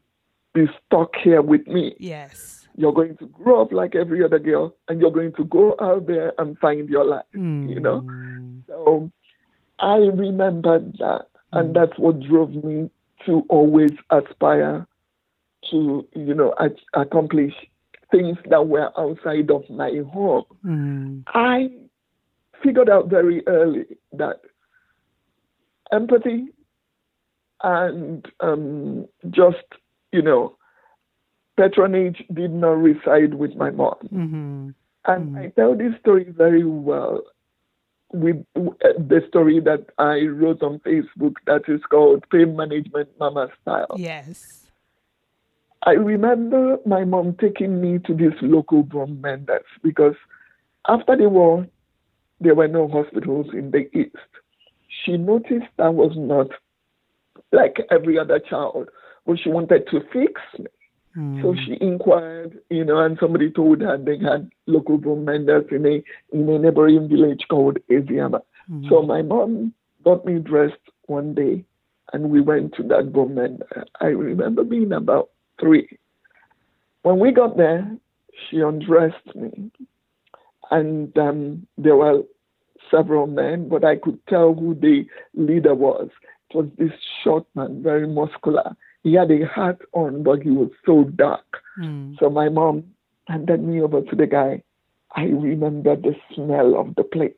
be 0.53 0.67
stuck 0.85 1.15
here 1.23 1.41
with 1.41 1.67
me. 1.67 1.95
Yes. 1.99 2.67
You're 2.75 2.93
going 2.93 3.17
to 3.17 3.27
grow 3.27 3.61
up 3.61 3.71
like 3.71 3.95
every 3.95 4.23
other 4.23 4.39
girl, 4.39 4.75
and 4.87 4.99
you're 5.01 5.11
going 5.11 5.33
to 5.33 5.43
go 5.45 5.75
out 5.81 6.07
there 6.07 6.33
and 6.37 6.57
find 6.59 6.89
your 6.89 7.05
life. 7.05 7.25
You 7.33 7.79
know. 7.79 8.01
Mm. 8.01 8.61
So 8.67 9.11
I 9.79 9.95
remembered 9.97 10.93
that, 10.99 11.27
Mm. 11.53 11.59
and 11.59 11.75
that's 11.75 11.97
what 11.99 12.21
drove 12.21 12.51
me 12.63 12.89
to 13.25 13.43
always 13.49 13.91
aspire 14.09 14.87
to, 15.69 16.07
you 16.15 16.33
know, 16.33 16.53
ac- 16.61 16.85
accomplish 16.93 17.53
things 18.09 18.37
that 18.49 18.67
were 18.67 18.89
outside 18.97 19.51
of 19.51 19.69
my 19.69 20.01
home. 20.11 20.45
Mm. 20.65 21.23
I 21.27 21.69
figured 22.63 22.89
out 22.89 23.09
very 23.09 23.45
early 23.47 23.85
that 24.13 24.41
empathy 25.91 26.47
and 27.63 28.25
um, 28.39 29.05
just, 29.29 29.57
you 30.11 30.21
know, 30.21 30.55
patronage 31.57 32.23
did 32.33 32.51
not 32.51 32.81
reside 32.81 33.33
with 33.35 33.55
my 33.55 33.71
mom. 33.71 33.95
Mm-hmm. 34.05 34.69
And 35.05 35.37
I 35.37 35.47
tell 35.49 35.75
this 35.75 35.93
story 35.99 36.25
very 36.29 36.63
well 36.63 37.21
with 38.13 38.45
uh, 38.55 38.93
the 38.97 39.23
story 39.27 39.59
that 39.61 39.87
I 39.97 40.21
wrote 40.27 40.61
on 40.61 40.79
Facebook 40.79 41.35
that 41.47 41.63
is 41.67 41.81
called 41.89 42.25
Pain 42.29 42.55
Management 42.55 43.09
Mama 43.19 43.47
Style. 43.61 43.95
Yes. 43.97 44.67
I 45.83 45.93
remember 45.93 46.77
my 46.85 47.03
mom 47.05 47.35
taking 47.39 47.81
me 47.81 47.99
to 48.05 48.13
this 48.13 48.33
local 48.41 48.83
bone 48.83 49.19
menders 49.19 49.65
because 49.81 50.15
after 50.87 51.15
the 51.15 51.29
war, 51.29 51.65
there 52.39 52.53
were 52.53 52.67
no 52.67 52.87
hospitals 52.87 53.47
in 53.53 53.71
the 53.71 53.89
East. 53.97 54.15
She 55.03 55.17
noticed 55.17 55.71
I 55.79 55.89
was 55.89 56.11
not 56.15 56.47
like 57.51 57.77
every 57.89 58.19
other 58.19 58.39
child, 58.39 58.89
but 59.25 59.39
she 59.39 59.49
wanted 59.49 59.87
to 59.91 60.01
fix 60.11 60.41
me. 60.57 60.65
Mm. 61.17 61.41
So 61.41 61.55
she 61.65 61.77
inquired, 61.81 62.59
you 62.69 62.85
know, 62.85 62.99
and 62.99 63.17
somebody 63.19 63.51
told 63.51 63.81
her 63.81 63.97
they 63.97 64.17
had 64.17 64.49
local 64.65 64.97
bone 64.97 65.25
menders 65.25 65.65
in 65.71 65.85
a, 65.85 66.03
in 66.31 66.49
a 66.49 66.59
neighboring 66.59 67.09
village 67.09 67.45
called 67.49 67.77
Eziama. 67.89 68.41
Mm. 68.71 68.89
So 68.89 69.01
my 69.01 69.21
mom 69.21 69.73
got 70.03 70.25
me 70.25 70.39
dressed 70.39 70.75
one 71.07 71.33
day 71.33 71.65
and 72.13 72.29
we 72.29 72.41
went 72.41 72.75
to 72.75 72.83
that 72.83 73.11
woman. 73.11 73.59
I 73.99 74.07
remember 74.07 74.63
being 74.63 74.91
about 74.93 75.29
three. 75.59 75.97
When 77.03 77.19
we 77.19 77.31
got 77.31 77.57
there, 77.57 77.97
she 78.49 78.59
undressed 78.59 79.35
me. 79.35 79.71
And 80.69 81.17
um, 81.17 81.67
there 81.77 81.97
were 81.97 82.23
several 82.89 83.27
men, 83.27 83.67
but 83.67 83.83
I 83.83 83.97
could 83.97 84.19
tell 84.27 84.53
who 84.53 84.75
the 84.75 85.05
leader 85.33 85.75
was. 85.75 86.09
It 86.49 86.55
was 86.55 86.67
this 86.77 86.91
short 87.23 87.45
man, 87.55 87.83
very 87.83 88.07
muscular. 88.07 88.75
He 89.03 89.13
had 89.13 89.31
a 89.31 89.45
hat 89.45 89.79
on, 89.93 90.23
but 90.23 90.41
he 90.43 90.51
was 90.51 90.69
so 90.85 91.05
dark. 91.05 91.61
Mm. 91.79 92.17
So 92.19 92.29
my 92.29 92.49
mom 92.49 92.83
handed 93.27 93.63
me 93.63 93.81
over 93.81 94.01
to 94.01 94.15
the 94.15 94.27
guy. 94.27 94.63
I 95.15 95.23
remember 95.25 95.95
the 95.95 96.15
smell 96.33 96.79
of 96.79 96.95
the 96.95 97.03
place. 97.03 97.33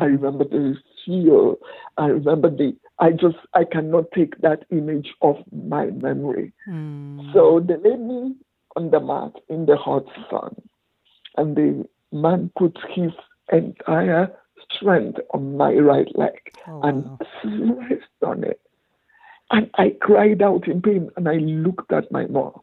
I 0.00 0.04
remember 0.04 0.44
the 0.44 0.76
feel. 1.04 1.56
I 1.96 2.06
remember 2.06 2.50
the. 2.50 2.76
I 2.98 3.10
just 3.12 3.36
I 3.54 3.64
cannot 3.64 4.10
take 4.12 4.40
that 4.40 4.64
image 4.70 5.08
off 5.20 5.38
my 5.52 5.86
memory. 5.86 6.52
Mm. 6.68 7.32
So 7.32 7.60
they 7.60 7.76
laid 7.76 8.00
me 8.00 8.34
on 8.76 8.90
the 8.90 9.00
mat 9.00 9.32
in 9.48 9.66
the 9.66 9.76
hot 9.76 10.04
sun, 10.30 10.54
and 11.36 11.56
the 11.56 11.86
man 12.12 12.50
put 12.58 12.76
his 12.94 13.12
entire 13.52 14.30
strength 14.70 15.18
on 15.32 15.56
my 15.56 15.74
right 15.74 16.08
leg 16.16 16.38
Oh, 16.68 16.80
and 16.82 17.04
wow. 17.04 17.18
pressed 17.42 18.22
on 18.24 18.44
it. 18.44 18.60
And 19.52 19.70
I 19.74 19.94
cried 20.00 20.40
out 20.42 20.66
in 20.66 20.80
pain 20.80 21.10
and 21.16 21.28
I 21.28 21.34
looked 21.34 21.92
at 21.92 22.10
my 22.10 22.26
mom. 22.26 22.60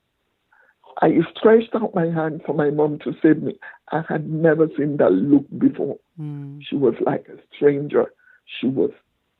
I 1.01 1.12
stretched 1.38 1.75
out 1.75 1.93
my 1.93 2.08
hand 2.08 2.41
for 2.46 2.53
my 2.53 2.72
mom 2.72 3.00
to 3.00 3.13
save 3.22 3.41
me. 3.41 3.58
I 3.91 4.03
had 4.10 4.27
never 4.29 4.67
seen 4.75 4.98
that 4.98 5.12
look 5.12 5.46
before. 5.58 5.98
Mm. 6.19 6.62
She 6.67 6.75
was 6.75 6.96
like 7.05 7.27
a 7.29 7.38
stranger. 7.55 8.12
She 8.60 8.67
was 8.67 8.89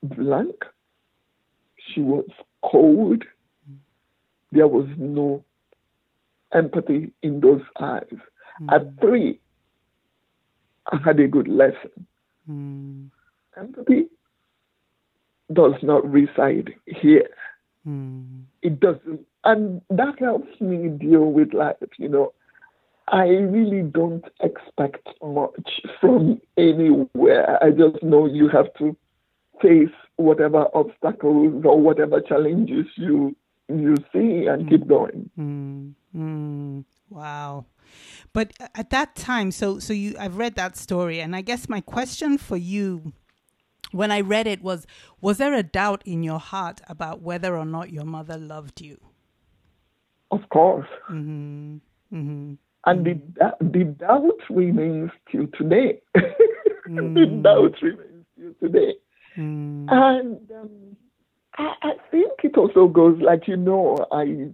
blank. 0.04 0.64
She 1.76 2.02
was 2.02 2.30
cold. 2.64 3.24
There 4.52 4.68
was 4.68 4.88
no 4.98 5.44
empathy 6.54 7.12
in 7.24 7.40
those 7.42 7.62
eyes. 7.80 8.16
At 8.70 9.00
three, 9.00 9.40
I 10.92 10.98
had 11.04 11.20
a 11.20 11.28
good 11.28 11.48
lesson. 11.48 12.06
Mm. 12.50 13.10
Empathy 13.58 14.08
does 15.54 15.74
not 15.82 16.10
reside 16.10 16.74
here. 16.86 17.30
Mm. 17.88 18.44
It 18.62 18.80
doesn't. 18.80 19.26
And 19.44 19.82
that 19.90 20.20
helps 20.20 20.60
me 20.60 20.90
deal 20.90 21.32
with 21.32 21.54
life, 21.54 21.78
you 21.98 22.10
know. 22.10 22.34
I 23.08 23.26
really 23.26 23.82
don't 23.82 24.24
expect 24.42 25.08
much 25.24 25.82
from 26.00 26.40
anywhere. 26.58 27.58
I 27.64 27.72
just 27.72 28.04
know 28.04 28.28
you 28.28 28.50
have 28.50 28.72
to 28.78 28.96
face 29.62 29.96
whatever 30.18 30.68
obstacles 30.74 31.64
or 31.66 31.80
whatever 31.80 32.22
challenges 32.22 32.86
you 32.96 33.36
you 33.68 33.96
see 34.12 34.48
and 34.48 34.70
keep 34.70 34.88
going. 34.88 35.30
Mm, 35.38 35.94
mm, 36.16 36.86
wow. 37.10 37.66
But 38.34 38.54
at 38.76 38.90
that 38.90 39.16
time, 39.16 39.52
so 39.52 39.80
so 39.80 39.94
you, 39.94 40.16
I've 40.20 40.38
read 40.38 40.56
that 40.56 40.76
story, 40.76 41.20
and 41.20 41.36
I 41.36 41.42
guess 41.42 41.70
my 41.70 41.82
question 41.82 42.38
for 42.38 42.58
you, 42.58 43.14
when 43.92 44.12
I 44.12 44.22
read 44.22 44.48
it, 44.48 44.62
was: 44.62 44.86
Was 45.22 45.38
there 45.38 45.54
a 45.54 45.64
doubt 45.64 46.02
in 46.06 46.24
your 46.24 46.40
heart 46.40 46.82
about 46.88 47.22
whether 47.22 47.58
or 47.58 47.66
not 47.66 47.92
your 47.92 48.06
mother 48.06 48.38
loved 48.38 48.82
you? 48.82 49.00
Of 50.32 50.48
course. 50.50 50.88
Mm-hmm. 51.10 51.78
Mm-hmm. 52.14 52.54
And 52.86 53.06
the, 53.06 53.22
the 53.60 53.84
doubt 53.84 54.40
remains 54.50 55.12
till 55.32 55.48
today. 55.58 56.02
the 56.16 57.42
doubt 57.44 57.82
remains 57.82 58.26
till 58.38 58.54
today. 58.62 58.94
Mm. 59.38 59.86
And 59.90 60.52
um, 60.52 60.96
I, 61.58 61.74
I 61.82 61.92
think 62.10 62.32
it 62.44 62.58
also 62.58 62.88
goes 62.88 63.20
like, 63.22 63.48
you 63.48 63.58
know, 63.58 63.98
I 64.12 64.50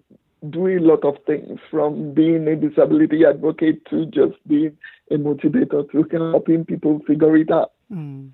do 0.49 0.67
a 0.67 0.79
lot 0.79 1.03
of 1.05 1.15
things 1.25 1.59
from 1.71 2.13
being 2.13 2.47
a 2.47 2.55
disability 2.55 3.25
advocate 3.25 3.85
to 3.89 4.05
just 4.07 4.35
being 4.47 4.77
a 5.11 5.15
motivator 5.15 5.89
to 5.91 6.31
helping 6.31 6.65
people 6.65 7.01
figure 7.07 7.35
it 7.37 7.51
out. 7.51 7.73
Mm. 7.91 8.31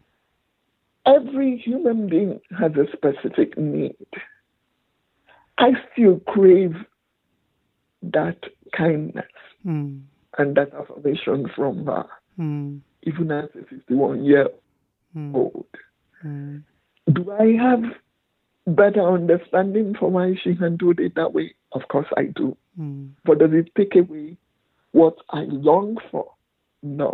Every 1.06 1.58
human 1.58 2.08
being 2.08 2.40
has 2.60 2.72
a 2.76 2.86
specific 2.94 3.58
need. 3.58 3.96
I 5.58 5.72
still 5.92 6.20
crave 6.28 6.76
that 8.04 8.38
kindness 8.76 9.26
Mm. 9.66 10.02
and 10.38 10.56
that 10.56 10.74
affirmation 10.74 11.48
from 11.56 11.86
her, 11.86 12.06
Mm. 12.40 12.82
even 13.04 13.32
as 13.32 13.50
a 13.56 13.64
51 13.66 14.24
year 14.24 14.48
old. 15.34 15.68
Mm. 16.24 16.64
Do 17.12 17.32
I 17.32 17.54
have 17.58 17.84
better 18.68 19.02
understanding 19.02 19.96
for 19.96 20.10
why 20.10 20.36
she 20.36 20.54
handled 20.54 21.00
it 21.00 21.16
that 21.16 21.34
way? 21.34 21.54
Of 21.74 21.88
course 21.90 22.08
I 22.18 22.26
do. 22.26 22.56
Mm. 22.80 23.12
But 23.26 23.40
does 23.40 23.54
it 23.54 23.74
take 23.76 23.96
away 23.96 24.38
what 24.94 25.18
I 25.30 25.42
long 25.44 25.98
for? 26.10 26.34
No. 26.82 27.12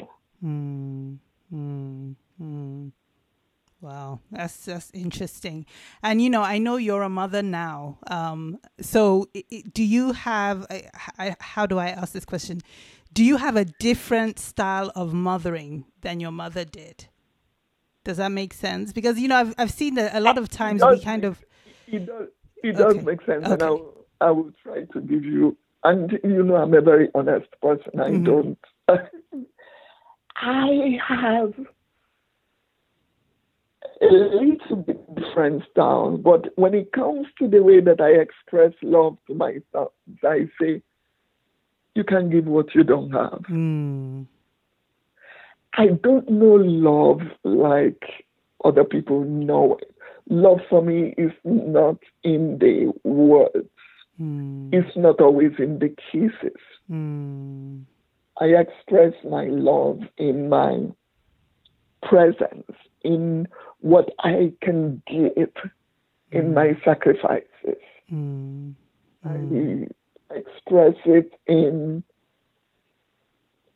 Wow, 3.79 4.21
that's 4.31 4.65
that's 4.65 4.89
interesting. 4.91 5.65
And 6.01 6.19
you 6.21 6.29
know, 6.31 6.41
I 6.41 6.57
know 6.57 6.77
you're 6.77 7.03
a 7.03 7.09
mother 7.09 7.43
now. 7.43 7.99
Um, 8.07 8.57
so, 8.81 9.27
do 9.71 9.83
you 9.83 10.13
have? 10.13 10.65
I, 10.69 10.89
I, 11.19 11.35
how 11.39 11.67
do 11.67 11.77
I 11.77 11.89
ask 11.89 12.11
this 12.13 12.25
question? 12.25 12.61
Do 13.13 13.23
you 13.23 13.37
have 13.37 13.55
a 13.55 13.65
different 13.65 14.39
style 14.39 14.91
of 14.95 15.13
mothering 15.13 15.85
than 16.01 16.19
your 16.19 16.31
mother 16.31 16.65
did? 16.65 17.07
Does 18.03 18.17
that 18.17 18.31
make 18.31 18.53
sense? 18.53 18.93
Because 18.93 19.19
you 19.19 19.27
know, 19.27 19.35
I've 19.37 19.53
I've 19.59 19.71
seen 19.71 19.93
that 19.95 20.15
a 20.15 20.21
lot 20.21 20.39
of 20.39 20.49
times 20.49 20.83
we 20.83 20.99
kind 20.99 21.23
of. 21.23 21.43
It 21.87 22.05
does, 22.07 22.27
it 22.63 22.73
does 22.73 22.95
Okay. 22.95 23.05
make 23.05 23.21
sense, 23.25 23.43
and 23.45 23.61
I 23.61 23.69
will, 23.69 24.05
I 24.21 24.31
will 24.31 24.51
try 24.63 24.83
to 24.85 25.01
give 25.01 25.23
you. 25.23 25.55
And 25.83 26.11
you 26.23 26.41
know, 26.43 26.55
I'm 26.55 26.73
a 26.73 26.81
very 26.81 27.09
honest 27.13 27.47
person. 27.61 27.99
I 27.99 28.09
Mhm. 28.09 28.25
don't. 28.25 28.59
I 30.35 30.97
have 31.07 31.53
a 34.01 34.05
little 34.05 34.77
bit 34.77 35.15
different 35.15 35.63
style, 35.71 36.17
but 36.17 36.57
when 36.57 36.73
it 36.73 36.91
comes 36.91 37.27
to 37.39 37.47
the 37.47 37.63
way 37.63 37.79
that 37.81 37.99
I 37.99 38.09
express 38.09 38.73
love 38.81 39.17
to 39.27 39.33
my 39.33 39.59
sons, 39.71 40.19
I 40.23 40.49
say, 40.59 40.81
"You 41.95 42.03
can 42.03 42.29
give 42.29 42.45
what 42.45 42.75
you 42.75 42.83
don't 42.83 43.11
have." 43.11 43.41
Mm, 43.49 44.27
I 45.73 45.87
don't 45.87 46.29
know 46.29 46.55
love 46.55 47.21
like 47.43 48.03
other 48.63 48.83
people 48.83 49.21
know 49.23 49.77
it. 49.81 49.93
Love 50.29 50.59
for 50.69 50.81
me 50.81 51.13
is 51.17 51.31
not 51.43 51.97
in 52.23 52.57
the 52.59 52.91
words. 53.03 53.69
mm, 54.19 54.69
It's 54.73 54.95
not 54.97 55.21
always 55.21 55.53
in 55.59 55.79
the 55.79 55.89
kisses. 56.11 56.61
mm, 56.89 57.83
I 58.39 58.45
express 58.47 59.13
my 59.23 59.45
love 59.45 60.01
in 60.17 60.49
my 60.49 60.91
presence, 62.03 62.71
in 63.03 63.47
what 63.81 64.09
I 64.19 64.53
can 64.61 65.01
give, 65.07 65.51
in 66.31 66.53
my 66.53 66.77
sacrifices. 66.83 67.81
mm, 68.11 68.73
I 69.23 69.87
express 70.35 70.95
it 71.05 71.31
in 71.47 72.03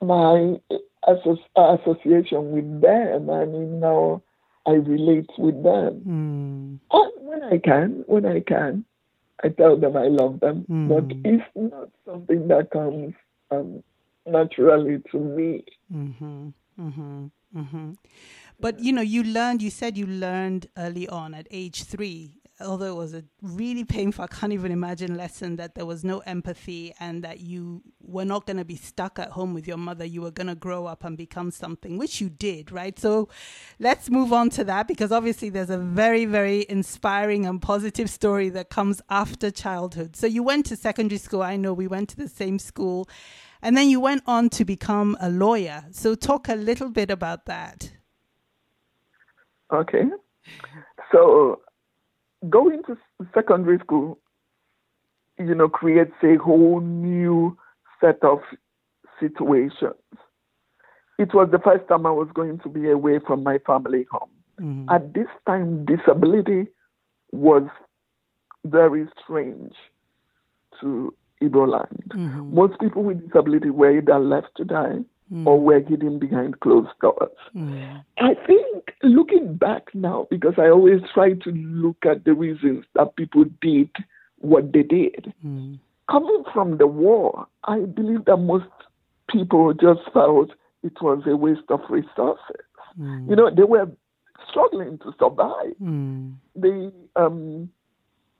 my 0.01 0.59
asso- 1.07 1.37
association 1.55 2.51
with 2.51 2.81
them 2.81 3.29
and 3.29 3.55
in 3.55 3.81
how 3.81 4.21
I 4.65 4.71
relate 4.71 5.29
with 5.37 5.63
them. 5.63 6.01
mm, 6.05 6.79
And 6.91 7.27
when 7.27 7.43
I 7.43 7.57
can, 7.57 8.03
when 8.07 8.25
I 8.25 8.41
can, 8.41 8.85
I 9.43 9.49
tell 9.49 9.77
them 9.77 9.97
I 9.97 10.07
love 10.07 10.39
them. 10.39 10.65
Mm. 10.69 10.87
But 10.89 11.17
it's 11.23 11.43
not 11.55 11.89
something 12.05 12.47
that 12.47 12.69
comes 12.71 13.13
um, 13.49 13.83
naturally 14.25 15.01
to 15.11 15.19
me. 15.19 15.63
Mm-hmm. 15.93 16.49
Mm-hmm. 16.79 17.25
Mm-hmm. 17.55 17.91
But 18.61 18.79
you 18.79 18.93
know, 18.93 19.01
you 19.01 19.23
learned. 19.23 19.61
You 19.61 19.71
said 19.71 19.97
you 19.97 20.05
learned 20.05 20.67
early 20.77 21.09
on 21.09 21.33
at 21.33 21.47
age 21.49 21.83
three, 21.83 22.41
although 22.59 22.91
it 22.93 22.95
was 22.95 23.15
a 23.15 23.23
really 23.41 23.83
painful. 23.83 24.23
I 24.23 24.27
can't 24.27 24.53
even 24.53 24.71
imagine 24.71 25.17
lesson 25.17 25.55
that 25.55 25.73
there 25.73 25.85
was 25.87 26.03
no 26.03 26.19
empathy 26.19 26.93
and 26.99 27.23
that 27.23 27.39
you 27.39 27.81
were 28.01 28.23
not 28.23 28.45
going 28.45 28.57
to 28.57 28.65
be 28.65 28.75
stuck 28.75 29.17
at 29.17 29.31
home 29.31 29.55
with 29.55 29.67
your 29.67 29.77
mother. 29.77 30.05
You 30.05 30.21
were 30.21 30.31
going 30.31 30.45
to 30.45 30.55
grow 30.55 30.85
up 30.85 31.03
and 31.03 31.17
become 31.17 31.49
something, 31.49 31.97
which 31.97 32.21
you 32.21 32.29
did, 32.29 32.71
right? 32.71 32.99
So, 32.99 33.29
let's 33.79 34.11
move 34.11 34.31
on 34.31 34.51
to 34.51 34.63
that 34.65 34.87
because 34.87 35.11
obviously 35.11 35.49
there's 35.49 35.71
a 35.71 35.79
very, 35.79 36.25
very 36.25 36.67
inspiring 36.69 37.47
and 37.47 37.59
positive 37.59 38.11
story 38.11 38.49
that 38.49 38.69
comes 38.69 39.01
after 39.09 39.49
childhood. 39.49 40.15
So 40.15 40.27
you 40.27 40.43
went 40.43 40.67
to 40.67 40.75
secondary 40.75 41.17
school. 41.17 41.41
I 41.41 41.55
know 41.55 41.73
we 41.73 41.87
went 41.87 42.09
to 42.09 42.17
the 42.17 42.29
same 42.29 42.59
school. 42.59 43.09
And 43.63 43.77
then 43.77 43.89
you 43.89 43.99
went 43.99 44.23
on 44.25 44.49
to 44.49 44.65
become 44.65 45.15
a 45.19 45.29
lawyer. 45.29 45.85
So 45.91 46.15
talk 46.15 46.49
a 46.49 46.55
little 46.55 46.89
bit 46.89 47.11
about 47.11 47.45
that. 47.45 47.91
Okay. 49.71 50.03
So 51.11 51.61
going 52.49 52.83
to 52.87 52.97
secondary 53.33 53.79
school, 53.79 54.19
you 55.37 55.55
know, 55.55 55.69
creates 55.69 56.13
a 56.23 56.35
whole 56.35 56.79
new 56.81 57.57
set 57.99 58.23
of 58.23 58.39
situations. 59.19 59.95
It 61.19 61.33
was 61.33 61.49
the 61.51 61.59
first 61.59 61.87
time 61.87 62.05
I 62.05 62.11
was 62.11 62.29
going 62.33 62.59
to 62.59 62.69
be 62.69 62.89
away 62.89 63.19
from 63.19 63.43
my 63.43 63.59
family 63.59 64.07
home. 64.11 64.29
Mhm. 64.59 64.85
At 64.89 65.13
this 65.13 65.27
time, 65.45 65.85
disability 65.85 66.67
was 67.31 67.63
very 68.65 69.07
strange 69.23 69.73
to 70.79 71.13
Igbo 71.41 71.67
land. 71.67 72.11
Mhm. 72.13 72.53
Most 72.53 72.79
people 72.79 73.03
with 73.03 73.23
disability 73.25 73.69
were 73.69 73.91
either 73.91 74.19
left 74.19 74.55
to 74.57 74.65
die 74.65 75.03
or 75.45 75.59
were 75.59 75.79
hidden 75.79 76.19
behind 76.19 76.59
closed 76.59 76.91
doors. 77.01 77.37
Mhm. 77.55 78.03
I 78.17 78.33
think 78.33 78.80
looking 79.03 79.55
back 79.55 79.93
now, 79.93 80.27
because 80.29 80.53
I 80.57 80.69
always 80.69 81.01
try 81.13 81.33
to 81.33 81.51
look 81.51 81.97
at 82.05 82.23
the 82.25 82.33
reasons 82.33 82.85
that 82.95 83.15
people 83.15 83.45
did 83.61 83.89
what 84.39 84.71
they 84.73 84.83
did. 84.83 85.33
Mhm. 85.45 85.79
Coming 86.09 86.43
from 86.53 86.77
the 86.77 86.87
war, 86.87 87.47
I 87.63 87.79
believe 87.81 88.25
that 88.25 88.37
most 88.37 88.65
people 89.27 89.73
just 89.73 90.01
felt 90.11 90.51
it 90.83 91.01
was 91.01 91.25
a 91.25 91.35
waste 91.35 91.69
of 91.69 91.81
resources. 91.89 92.65
Mhm. 92.99 93.29
You 93.29 93.35
know, 93.35 93.49
they 93.49 93.63
were 93.63 93.89
struggling 94.49 94.97
to 94.99 95.13
survive. 95.19 95.75
Mhm. 95.79 96.33
The 96.55 96.91
um, 97.15 97.69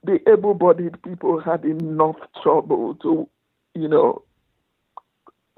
the 0.04 0.20
able-bodied 0.30 1.02
people 1.04 1.40
had 1.40 1.64
enough 1.64 2.18
trouble 2.42 2.96
to, 2.96 3.30
you 3.76 3.88
know, 3.88 4.24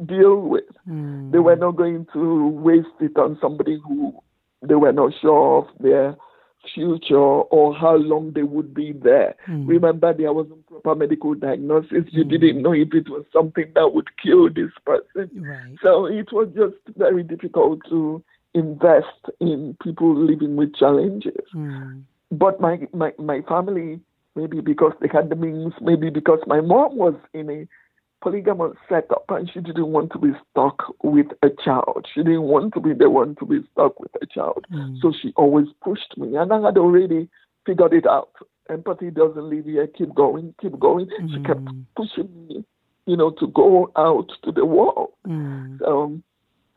deal 0.06 0.42
with. 0.42 0.66
Mhm. 0.88 1.32
They 1.32 1.40
were 1.40 1.56
not 1.56 1.78
going 1.78 2.06
to 2.14 2.48
waste 2.48 3.00
it 3.00 3.18
on 3.18 3.38
somebody 3.40 3.78
who 3.78 4.14
they 4.68 4.76
were 4.76 4.92
not 4.92 5.14
sure 5.22 5.60
of 5.60 5.68
their 5.80 6.16
future 6.74 7.18
or 7.18 7.76
how 7.76 7.96
long 7.96 8.32
they 8.32 8.44
would 8.44 8.74
be 8.74 8.94
there. 8.94 9.36
Mhm. 9.48 9.68
Remember, 9.68 10.14
there 10.14 10.32
wasn't 10.32 10.66
proper 10.68 10.96
medical 10.96 11.34
diagnosis. 11.36 12.06
You 12.12 12.24
Mm. 12.24 12.30
didn't 12.30 12.62
know 12.62 12.74
if 12.74 12.94
it 12.94 13.10
was 13.10 13.26
something 13.34 13.66
that 13.76 13.94
would 13.94 14.16
kill 14.18 14.50
this 14.50 14.72
person. 14.86 15.30
Right. 15.36 15.78
So 15.82 16.06
it 16.06 16.32
was 16.32 16.48
just 16.56 16.78
very 16.98 17.24
difficult 17.24 17.82
to 17.90 18.24
invest 18.54 19.30
in 19.42 19.76
people 19.84 20.16
living 20.16 20.56
with 20.56 20.74
challenges. 20.76 21.46
Mhm. 21.54 22.04
But 22.32 22.62
my, 22.62 22.88
my, 22.94 23.14
my 23.18 23.42
family, 23.42 24.00
maybe 24.36 24.62
because 24.62 24.94
they 25.02 25.10
had 25.10 25.30
the 25.30 25.36
means, 25.36 25.74
maybe 25.82 26.10
because 26.10 26.40
my 26.48 26.62
mom 26.62 26.96
was 26.96 27.16
in 27.34 27.50
a 27.50 27.68
polygamous 28.24 28.78
setup 28.88 29.26
and 29.30 29.52
she 29.52 29.60
didn't 29.60 29.92
want 29.92 30.12
to 30.14 30.18
be 30.18 30.32
stuck 30.50 30.82
with 31.04 31.28
a 31.44 31.50
child. 31.64 32.08
She 32.14 32.24
didn't 32.24 32.44
want 32.44 32.74
to 32.74 32.80
be 32.80 32.94
the 32.94 33.10
one 33.10 33.36
to 33.36 33.46
be 33.46 33.60
stuck 33.74 34.00
with 34.00 34.12
a 34.22 34.26
child. 34.26 34.66
Mhm. 34.72 35.02
So 35.02 35.12
she 35.12 35.34
always 35.36 35.68
pushed 35.82 36.18
me. 36.18 36.38
And 36.38 36.54
I 36.54 36.62
had 36.62 36.78
already 36.78 37.30
figured 37.66 37.94
it 37.94 38.08
out. 38.08 38.32
Empathy 38.70 39.12
doesn't 39.12 39.50
leave 39.50 39.66
here. 39.66 39.88
Keep 39.88 40.16
going, 40.16 40.56
keep 40.62 40.80
going. 40.80 41.10
She 41.32 41.40
kept 41.42 41.66
Mhm. 41.66 41.84
pushing 41.98 42.30
me, 42.48 42.64
you 43.06 43.18
know, 43.18 43.32
to 43.32 43.48
go 43.48 43.92
out 43.98 44.30
to 44.44 44.52
the 44.54 44.66
world. 44.66 45.12
So 45.80 46.14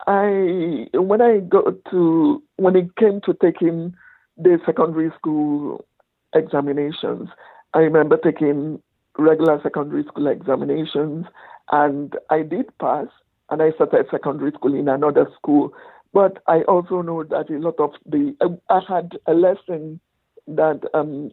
I 0.05 0.89
when 0.93 1.21
I 1.21 1.39
got 1.39 1.73
to 1.91 2.43
when 2.57 2.75
it 2.75 2.93
came 2.97 3.21
to 3.21 3.33
taking 3.35 3.95
the 4.37 4.59
secondary 4.65 5.11
school 5.11 5.85
examinations, 6.33 7.29
I 7.73 7.79
remember 7.79 8.17
taking 8.17 8.81
regular 9.17 9.59
secondary 9.61 10.03
school 10.03 10.27
examinations, 10.27 11.25
and 11.71 12.15
I 12.29 12.43
did 12.43 12.75
pass, 12.79 13.07
and 13.49 13.61
I 13.61 13.71
started 13.71 14.07
secondary 14.11 14.51
school 14.51 14.75
in 14.75 14.87
another 14.87 15.27
school. 15.35 15.73
But 16.13 16.41
I 16.47 16.61
also 16.63 17.01
know 17.01 17.23
that 17.23 17.49
a 17.49 17.59
lot 17.59 17.79
of 17.79 17.91
the 18.05 18.35
I 18.69 18.79
had 18.87 19.17
a 19.25 19.33
lesson 19.33 19.99
that 20.47 20.81
um, 20.93 21.31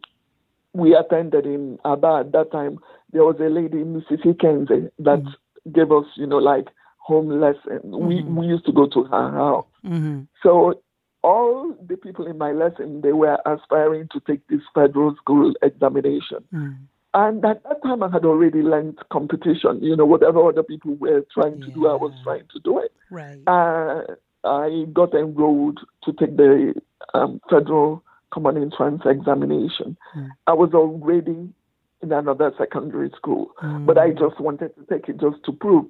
we 0.73 0.95
attended 0.95 1.45
in 1.45 1.79
Aba 1.85 2.23
at 2.25 2.31
that 2.33 2.51
time. 2.51 2.79
There 3.11 3.23
was 3.23 3.37
a 3.39 3.49
lady, 3.49 3.77
Mrs. 3.77 4.39
Kenzie, 4.39 4.89
that 4.99 5.23
mm-hmm. 5.23 5.71
gave 5.71 5.91
us, 5.91 6.05
you 6.15 6.27
know, 6.27 6.37
like 6.37 6.67
home 6.97 7.29
lesson. 7.39 7.79
Mm-hmm. 7.85 8.07
We 8.07 8.23
we 8.23 8.47
used 8.47 8.65
to 8.65 8.73
go 8.73 8.87
to 8.87 9.03
her 9.03 9.31
house. 9.31 9.65
Mm-hmm. 9.85 10.23
So 10.43 10.81
all 11.23 11.75
the 11.87 11.97
people 11.97 12.27
in 12.27 12.37
my 12.37 12.51
lesson 12.51 13.01
they 13.01 13.13
were 13.13 13.39
aspiring 13.47 14.07
to 14.11 14.19
take 14.27 14.45
this 14.47 14.61
federal 14.73 15.15
school 15.15 15.53
examination. 15.63 16.43
Mm. 16.53 16.77
And 17.15 17.43
at 17.45 17.63
that 17.63 17.81
time, 17.81 18.03
I 18.03 18.11
had 18.11 18.25
already 18.25 18.61
learned 18.61 18.99
competition. 19.09 19.79
You 19.81 19.95
know, 19.95 20.05
whatever 20.05 20.45
other 20.49 20.63
people 20.63 20.95
were 20.95 21.25
trying 21.33 21.61
to 21.61 21.67
yeah. 21.67 21.73
do, 21.73 21.87
I 21.87 21.95
was 21.95 22.11
trying 22.25 22.43
to 22.51 22.59
do 22.59 22.79
it. 22.79 22.91
Right. 23.09 23.41
Uh, 23.47 24.01
I 24.43 24.83
got 24.91 25.13
enrolled 25.13 25.79
to 26.03 26.11
take 26.11 26.35
the 26.35 26.73
um, 27.13 27.39
federal 27.49 28.03
common 28.33 28.61
entrance 28.61 29.03
examination. 29.05 29.95
Mm. 30.13 30.27
I 30.45 30.53
was 30.53 30.71
already 30.73 31.53
in 32.01 32.11
another 32.11 32.51
secondary 32.57 33.09
school, 33.15 33.51
mm. 33.63 33.85
but 33.85 33.97
I 33.97 34.09
just 34.09 34.37
wanted 34.41 34.75
to 34.75 34.83
take 34.91 35.07
it 35.07 35.21
just 35.21 35.41
to 35.45 35.53
prove. 35.53 35.85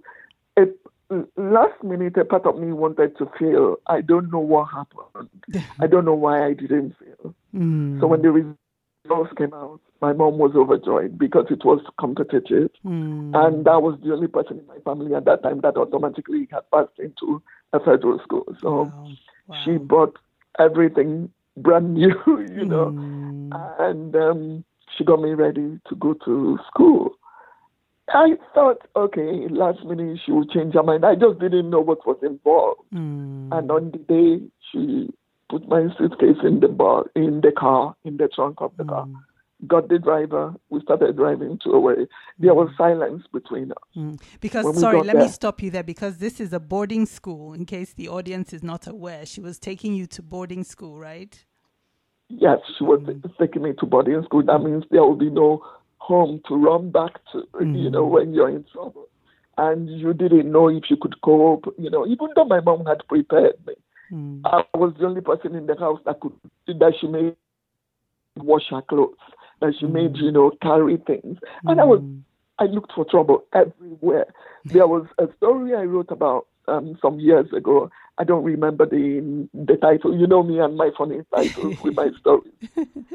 It, 0.56 0.78
last 1.38 1.84
minute, 1.84 2.18
a 2.18 2.26
part 2.26 2.46
of 2.46 2.60
me 2.60 2.72
wanted 2.72 3.18
to 3.18 3.28
fail. 3.40 3.78
I 3.88 4.02
don't 4.02 4.32
know 4.32 4.40
what 4.40 4.66
happened. 4.66 5.66
I 5.80 5.88
don't 5.88 6.06
know 6.06 6.14
why 6.14 6.46
I 6.46 6.54
didn't 6.54 6.96
fail. 7.00 7.34
Mm. 7.56 8.00
So 8.00 8.06
when 8.06 8.22
the 8.22 8.56
results 9.06 9.32
came 9.38 9.54
out, 9.54 9.80
my 10.02 10.14
mom 10.14 10.38
was 10.38 10.52
overjoyed 10.56 11.18
because 11.18 11.46
it 11.50 11.64
was 11.64 11.82
competitive. 12.00 12.70
Mm. 12.86 13.36
And 13.36 13.68
I 13.68 13.78
was 13.78 13.98
the 14.04 14.14
only 14.14 14.28
person 14.28 14.60
in 14.60 14.68
my 14.68 14.78
family 14.84 15.16
at 15.16 15.26
that 15.26 15.44
time 15.44 15.62
that 15.62 15.78
automatically 15.78 16.48
had 16.52 16.70
passed 16.74 17.00
into 17.00 17.42
a 17.74 17.80
federal 17.80 18.20
school. 18.24 18.46
So 18.62 18.84
wow. 18.84 19.12
Wow. 19.48 19.62
she 19.64 19.78
bought 19.78 20.18
everything 20.60 21.30
brand 21.58 21.94
new, 21.94 22.16
you 22.28 22.66
know, 22.66 22.88
mm. 22.88 23.80
and 23.80 24.16
um, 24.16 24.66
she 24.98 25.04
got 25.04 25.22
me 25.22 25.32
ready 25.32 25.80
to 25.88 25.96
go 25.96 26.14
to 26.26 26.60
school. 26.68 27.12
I 28.10 28.34
thought, 28.54 28.88
okay, 28.96 29.48
last 29.50 29.84
minute 29.84 30.20
she 30.24 30.32
would 30.32 30.52
change 30.52 30.76
her 30.76 30.84
mind. 30.84 31.06
I 31.06 31.16
just 31.16 31.40
didn't 31.40 31.72
know 31.72 31.80
what 31.80 32.06
was 32.06 32.18
involved. 32.22 32.82
Mm. 32.94 33.58
And 33.58 33.72
on 33.72 33.92
the 33.92 33.98
day, 33.98 34.46
she 34.72 35.10
put 35.50 35.68
my 35.68 35.88
suitcase 35.98 36.38
in 36.44 36.60
the 36.60 36.68
bar, 36.68 37.06
in 37.16 37.42
the 37.42 37.52
car, 37.52 37.96
in 38.04 38.18
the 38.18 38.28
trunk 38.28 38.58
of 38.62 38.72
the 38.78 38.84
mm. 38.84 38.90
car 38.90 39.08
got 39.68 39.90
the 39.90 40.00
driver. 40.00 40.54
We 40.70 40.82
started 40.82 41.16
driving 41.16 41.60
to 41.64 41.72
away. 41.72 42.08
There 42.40 42.54
was 42.54 42.70
mm. 42.70 42.78
silence 42.78 43.24
between 43.32 43.72
us. 43.72 43.78
Mm. 43.96 44.22
Because, 44.40 44.80
sorry, 44.80 45.02
let 45.02 45.16
there. 45.16 45.24
me 45.24 45.30
stop 45.30 45.62
you 45.62 45.72
there 45.72 45.84
because 45.84 46.18
this 46.18 46.40
is 46.40 46.54
a 46.54 46.60
boarding 46.60 47.06
school, 47.06 47.54
in 47.54 47.66
case 47.66 47.94
the 47.94 48.08
audience 48.08 48.54
is 48.54 48.64
not 48.64 48.88
aware. 48.88 49.26
She 49.26 49.42
was 49.42 49.60
taking 49.60 49.96
you 49.96 50.08
to 50.08 50.22
boarding 50.22 50.64
school, 50.64 50.98
right? 50.98 51.44
Yes, 52.30 52.60
she 52.78 52.84
was 52.84 53.02
mm. 53.02 53.22
taking 53.40 53.64
me 53.64 53.74
to 53.80 53.86
boarding 53.86 54.22
school. 54.24 54.44
That 54.44 54.60
means 54.60 54.84
there 54.92 55.04
will 55.04 55.16
be 55.16 55.30
no 55.30 55.64
home 55.98 56.42
to 56.48 56.56
run 56.56 56.92
back 56.92 57.14
to, 57.32 57.44
mm. 57.54 57.82
you 57.82 57.90
know, 57.90 58.06
when 58.06 58.34
you're 58.34 58.50
in 58.50 58.66
trouble. 58.72 59.08
And 59.58 59.90
you 59.90 60.14
didn't 60.14 60.52
know 60.52 60.68
if 60.68 60.84
you 60.90 60.98
could 61.02 61.22
cope, 61.22 61.74
you 61.78 61.90
know, 61.90 62.06
even 62.06 62.28
though 62.36 62.44
my 62.44 62.60
mom 62.60 62.86
had 62.86 63.08
prepared 63.08 63.56
me. 63.66 63.74
Mm. 64.12 64.42
I 64.46 64.64
was 64.78 64.94
the 65.00 65.06
only 65.06 65.22
person 65.22 65.56
in 65.56 65.66
the 65.66 65.76
house 65.78 66.00
that 66.06 66.20
could, 66.20 66.34
that 66.68 66.94
she 67.00 67.08
made 67.08 67.36
wash 68.38 68.64
her 68.70 68.82
clothes 68.82 69.16
that 69.62 69.74
she 69.80 69.86
made, 69.86 70.14
mm. 70.14 70.22
you 70.24 70.32
know, 70.32 70.52
carry 70.62 70.98
things. 70.98 71.38
And 71.66 71.80
I 71.80 71.86
was, 71.86 72.00
mm. 72.00 72.22
I 72.60 72.66
looked 72.66 72.94
for 72.94 73.06
trouble 73.06 73.46
everywhere. 73.54 74.28
There 74.66 74.88
was 74.88 75.06
a 75.18 75.28
story 75.38 75.76
I 75.76 75.84
wrote 75.84 76.12
about 76.12 76.48
um, 76.68 76.98
some 77.02 77.20
years 77.20 77.52
ago. 77.54 77.90
I 78.18 78.24
don't 78.24 78.46
remember 78.46 78.86
the 78.86 79.48
the 79.54 79.76
title. 79.76 80.18
You 80.18 80.26
know 80.26 80.42
me 80.42 80.60
and 80.60 80.78
my 80.78 80.90
funny 80.98 81.20
titles 81.36 81.76
with 81.84 81.96
my 81.96 82.10
stories. 82.20 82.54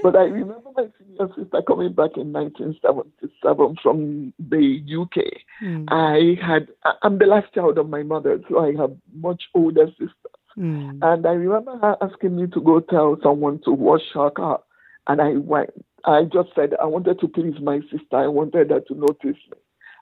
But 0.02 0.14
I 0.14 0.24
remember 0.24 0.70
my 0.76 0.88
senior 0.98 1.28
sister 1.34 1.62
coming 1.66 1.94
back 1.94 2.18
in 2.18 2.34
1977 2.34 3.76
from 3.82 4.34
the 4.38 4.82
UK. 5.00 5.24
Mm. 5.62 5.86
I 5.88 6.46
had 6.46 6.68
I'm 7.02 7.16
the 7.18 7.24
last 7.24 7.52
child 7.54 7.78
of 7.78 7.88
my 7.88 8.02
mother, 8.02 8.40
so 8.50 8.58
I 8.58 8.74
have 8.78 8.94
much 9.14 9.44
older 9.54 9.86
sisters. 9.98 10.39
Mm. 10.60 10.98
And 11.02 11.26
I 11.26 11.30
remember 11.30 11.78
her 11.78 11.96
asking 12.02 12.36
me 12.36 12.46
to 12.48 12.60
go 12.60 12.80
tell 12.80 13.16
someone 13.22 13.60
to 13.64 13.70
wash 13.72 14.02
her 14.14 14.30
car, 14.30 14.60
and 15.06 15.20
I 15.20 15.32
went. 15.36 15.70
I 16.04 16.24
just 16.24 16.50
said 16.54 16.74
I 16.80 16.86
wanted 16.86 17.20
to 17.20 17.28
please 17.28 17.54
my 17.60 17.80
sister. 17.90 18.16
I 18.16 18.26
wanted 18.26 18.70
her 18.70 18.80
to 18.80 18.94
notice 18.94 19.40
me. 19.50 19.58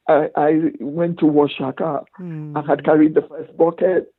I, 0.08 0.28
I 0.36 0.52
went 0.80 1.18
to 1.20 1.26
wash 1.26 1.58
her 1.58 1.72
car. 1.72 2.04
Mm. 2.18 2.56
I 2.56 2.66
had 2.66 2.84
carried 2.84 3.14
the 3.14 3.22
first 3.22 3.56
bucket, 3.56 4.12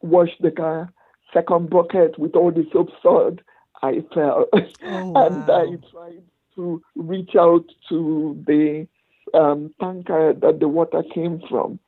washed 0.00 0.40
the 0.40 0.50
car, 0.50 0.92
second 1.32 1.68
bucket 1.68 2.18
with 2.18 2.34
all 2.34 2.52
the 2.52 2.66
soap 2.72 2.88
salt. 3.02 3.40
I 3.82 4.02
fell. 4.14 4.46
Oh, 4.82 5.10
wow. 5.10 5.26
and 5.26 5.50
I 5.50 5.90
tried 5.90 6.22
to 6.54 6.82
reach 6.94 7.36
out 7.38 7.64
to 7.90 8.42
the 8.46 8.86
um, 9.34 9.74
tanker 9.80 10.32
that 10.32 10.58
the 10.58 10.68
water 10.68 11.02
came 11.14 11.42
from, 11.48 11.78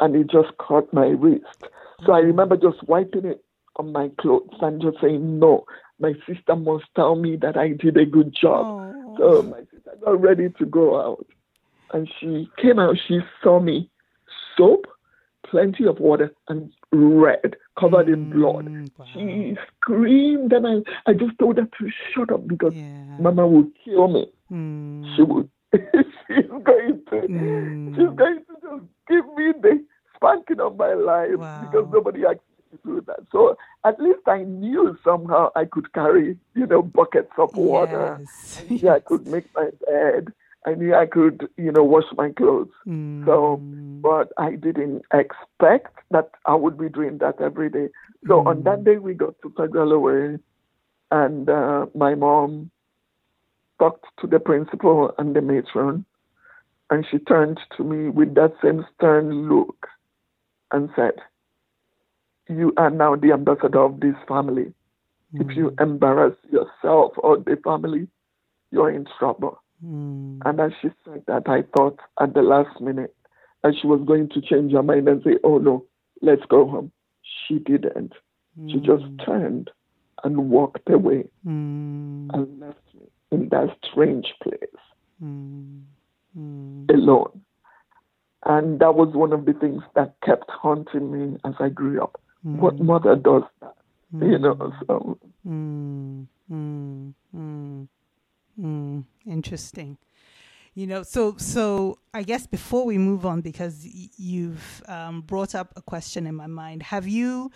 and 0.00 0.16
it 0.16 0.30
just 0.30 0.56
caught 0.58 0.92
my 0.92 1.08
wrist. 1.08 1.64
So 2.04 2.12
I 2.12 2.18
remember 2.20 2.56
just 2.56 2.82
wiping 2.86 3.24
it 3.24 3.44
on 3.76 3.92
my 3.92 4.10
clothes 4.20 4.56
and 4.60 4.80
just 4.80 5.00
saying, 5.00 5.38
No, 5.38 5.64
my 5.98 6.12
sister 6.26 6.54
must 6.56 6.84
tell 6.94 7.16
me 7.16 7.36
that 7.36 7.56
I 7.56 7.70
did 7.70 7.96
a 7.96 8.06
good 8.06 8.34
job. 8.34 8.66
Oh. 8.66 9.16
So 9.18 9.42
my 9.42 9.60
sister 9.72 9.92
got 10.04 10.20
ready 10.20 10.48
to 10.58 10.66
go 10.66 11.00
out. 11.00 11.26
And 11.92 12.08
she 12.20 12.50
came 12.60 12.78
out, 12.78 12.96
she 13.08 13.20
saw 13.42 13.60
me 13.60 13.90
soap, 14.56 14.86
plenty 15.46 15.86
of 15.86 15.98
water, 15.98 16.32
and 16.48 16.70
red, 16.92 17.56
covered 17.78 18.08
mm, 18.08 18.12
in 18.12 18.30
blood. 18.30 18.90
Wow. 18.98 19.06
She 19.14 19.56
screamed, 19.76 20.52
and 20.52 20.66
I, 20.66 21.10
I 21.10 21.14
just 21.14 21.38
told 21.38 21.56
her 21.56 21.64
to 21.64 21.90
shut 22.14 22.30
up 22.30 22.46
because 22.46 22.74
yeah. 22.74 23.16
Mama 23.18 23.46
would 23.46 23.72
kill 23.82 24.08
me. 24.08 24.30
Mm. 24.52 25.16
She 25.16 25.22
would. 25.22 25.48
she's 25.74 26.50
going 26.64 27.02
to. 27.10 27.16
Mm. 27.16 27.96
She's 27.96 28.16
going 28.16 28.42
to 28.46 28.54
just 28.62 28.84
give 29.08 29.24
me 29.34 29.52
the 29.62 29.84
spanking 30.18 30.60
of 30.60 30.76
my 30.76 30.94
life 30.94 31.36
wow. 31.36 31.62
because 31.62 31.88
nobody 31.92 32.24
asked 32.26 32.40
to 32.70 32.78
do 32.84 33.00
that. 33.06 33.20
So 33.32 33.56
at 33.84 34.00
least 34.00 34.26
I 34.26 34.42
knew 34.42 34.96
somehow 35.04 35.50
I 35.56 35.64
could 35.64 35.92
carry, 35.92 36.36
you 36.54 36.66
know, 36.66 36.82
buckets 36.82 37.32
of 37.38 37.56
water. 37.56 38.18
Yes. 38.20 38.62
I 38.62 38.74
knew 38.74 38.88
I 38.90 39.00
could 39.00 39.26
make 39.34 39.46
my 39.54 39.70
bed. 39.86 40.32
I 40.66 40.74
knew 40.74 40.94
I 40.94 41.06
could, 41.06 41.48
you 41.56 41.72
know, 41.72 41.84
wash 41.84 42.04
my 42.16 42.30
clothes. 42.30 42.68
Mm. 42.86 43.24
So, 43.24 43.56
but 44.02 44.32
I 44.36 44.56
didn't 44.56 45.02
expect 45.12 45.96
that 46.10 46.30
I 46.46 46.54
would 46.54 46.76
be 46.76 46.88
doing 46.88 47.18
that 47.18 47.40
every 47.40 47.70
day. 47.70 47.88
So 48.26 48.42
mm. 48.42 48.46
on 48.46 48.62
that 48.64 48.84
day, 48.84 48.98
we 48.98 49.14
got 49.14 49.34
to 49.42 49.52
Federal 49.56 49.92
Away, 49.92 50.38
and 51.10 51.48
uh, 51.48 51.86
my 51.94 52.14
mom 52.14 52.70
talked 53.78 54.04
to 54.20 54.26
the 54.26 54.40
principal 54.40 55.14
and 55.16 55.34
the 55.34 55.40
matron, 55.40 56.04
and 56.90 57.06
she 57.08 57.18
turned 57.18 57.60
to 57.76 57.84
me 57.84 58.10
with 58.10 58.34
that 58.34 58.52
same 58.62 58.84
stern 58.94 59.48
look 59.48 59.86
and 60.72 60.90
said, 60.96 61.14
you 62.48 62.72
are 62.76 62.90
now 62.90 63.14
the 63.14 63.32
ambassador 63.32 63.80
of 63.80 64.00
this 64.00 64.14
family. 64.26 64.72
Mm. 65.34 65.50
If 65.50 65.56
you 65.56 65.68
hmm. 65.70 65.82
embarrass 65.82 66.34
yourself 66.50 67.12
or 67.18 67.36
the 67.36 67.58
family, 67.62 68.08
you're 68.70 68.90
in 68.90 69.06
trouble. 69.18 69.62
Mm. 69.84 70.40
And 70.44 70.60
as 70.60 70.72
she 70.80 70.88
said 71.04 71.24
that, 71.26 71.42
I 71.46 71.62
thought 71.76 71.98
at 72.20 72.34
the 72.34 72.40
last 72.40 72.80
minute 72.80 73.14
that 73.62 73.74
she 73.80 73.86
was 73.86 74.00
going 74.06 74.30
to 74.30 74.40
change 74.40 74.72
her 74.72 74.82
mind 74.82 75.08
and 75.08 75.22
say, 75.22 75.38
oh 75.44 75.58
no, 75.58 75.84
let's 76.22 76.44
go 76.48 76.66
home. 76.66 76.90
She 77.46 77.58
didn't. 77.58 78.14
Mm. 78.58 78.72
She 78.72 78.78
just 78.78 79.04
hmm. 79.04 79.16
turned 79.24 79.70
and 80.24 80.50
walked 80.50 80.88
away 80.90 81.28
mm. 81.46 82.28
and 82.32 82.60
left 82.60 82.80
me 82.94 83.06
in 83.30 83.48
that 83.50 83.76
strange 83.84 84.34
place 84.42 84.58
alone. 86.88 87.42
And 88.44 88.78
that 88.80 88.94
was 88.94 89.14
one 89.14 89.32
of 89.32 89.44
the 89.44 89.52
things 89.52 89.82
that 89.94 90.14
kept 90.24 90.50
haunting 90.50 91.10
me 91.12 91.38
as 91.44 91.54
I 91.58 91.68
grew 91.68 92.02
up. 92.02 92.20
Mm. 92.46 92.56
What 92.56 92.78
mother 92.78 93.16
does 93.16 93.42
that? 93.60 93.74
Mm. 94.14 94.30
You 94.30 94.38
know, 94.38 94.54
mm. 94.54 94.72
so. 94.86 95.18
Mm. 95.46 96.26
Mm. 96.50 97.88
Mm. 98.60 99.04
Interesting. 99.26 99.98
You 100.74 100.86
know, 100.86 101.02
so 101.02 101.34
so 101.38 101.98
I 102.14 102.22
guess 102.22 102.46
before 102.46 102.84
we 102.84 102.98
move 102.98 103.26
on, 103.26 103.40
because 103.40 103.84
y- 103.84 104.08
you've 104.16 104.82
um, 104.86 105.22
brought 105.22 105.54
up 105.56 105.72
a 105.76 105.82
question 105.82 106.26
in 106.26 106.36
my 106.36 106.46
mind, 106.46 106.84
have 106.84 107.08
you 107.08 107.50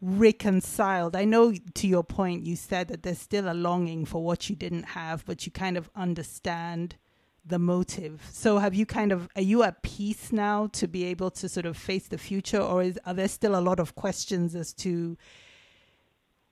reconciled? 0.00 1.16
I 1.16 1.24
know 1.24 1.52
to 1.52 1.88
your 1.88 2.04
point, 2.04 2.46
you 2.46 2.54
said 2.54 2.88
that 2.88 3.02
there's 3.02 3.18
still 3.18 3.50
a 3.50 3.54
longing 3.54 4.04
for 4.04 4.22
what 4.22 4.48
you 4.48 4.54
didn't 4.54 4.84
have, 4.84 5.24
but 5.26 5.46
you 5.46 5.52
kind 5.52 5.76
of 5.76 5.90
understand 5.96 6.96
the 7.44 7.58
motive. 7.58 8.26
So 8.32 8.58
have 8.58 8.74
you 8.74 8.86
kind 8.86 9.12
of 9.12 9.28
are 9.36 9.42
you 9.42 9.62
at 9.62 9.82
peace 9.82 10.32
now 10.32 10.68
to 10.72 10.86
be 10.86 11.04
able 11.04 11.30
to 11.32 11.48
sort 11.48 11.66
of 11.66 11.76
face 11.76 12.08
the 12.08 12.18
future 12.18 12.60
or 12.60 12.82
is, 12.82 12.98
are 13.06 13.14
there 13.14 13.28
still 13.28 13.56
a 13.56 13.60
lot 13.60 13.80
of 13.80 13.94
questions 13.94 14.54
as 14.54 14.72
to 14.74 15.16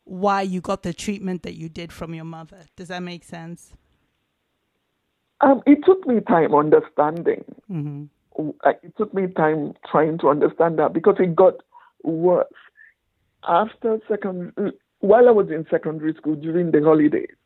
why 0.04 0.42
you 0.42 0.60
got 0.60 0.82
the 0.82 0.92
treatment 0.92 1.42
that 1.42 1.54
you 1.54 1.68
did 1.68 1.92
from 1.92 2.14
your 2.14 2.24
mother? 2.24 2.64
Does 2.76 2.88
that 2.88 3.02
make 3.02 3.24
sense? 3.24 3.74
Um, 5.40 5.62
it 5.66 5.84
took 5.84 6.06
me 6.06 6.20
time 6.20 6.54
understanding. 6.54 7.44
Mm-hmm. 7.70 8.48
Uh, 8.64 8.72
It 8.82 8.96
took 8.96 9.12
me 9.14 9.26
time 9.28 9.74
trying 9.90 10.18
to 10.18 10.28
understand 10.28 10.78
that 10.78 10.92
because 10.92 11.16
it 11.18 11.36
got 11.36 11.54
worse 12.02 12.46
after 13.46 14.00
secondary. 14.08 14.72
While 15.00 15.28
I 15.28 15.30
was 15.30 15.48
in 15.50 15.64
secondary 15.70 16.14
school 16.14 16.34
during 16.34 16.72
the 16.72 16.82
holidays, 16.82 17.36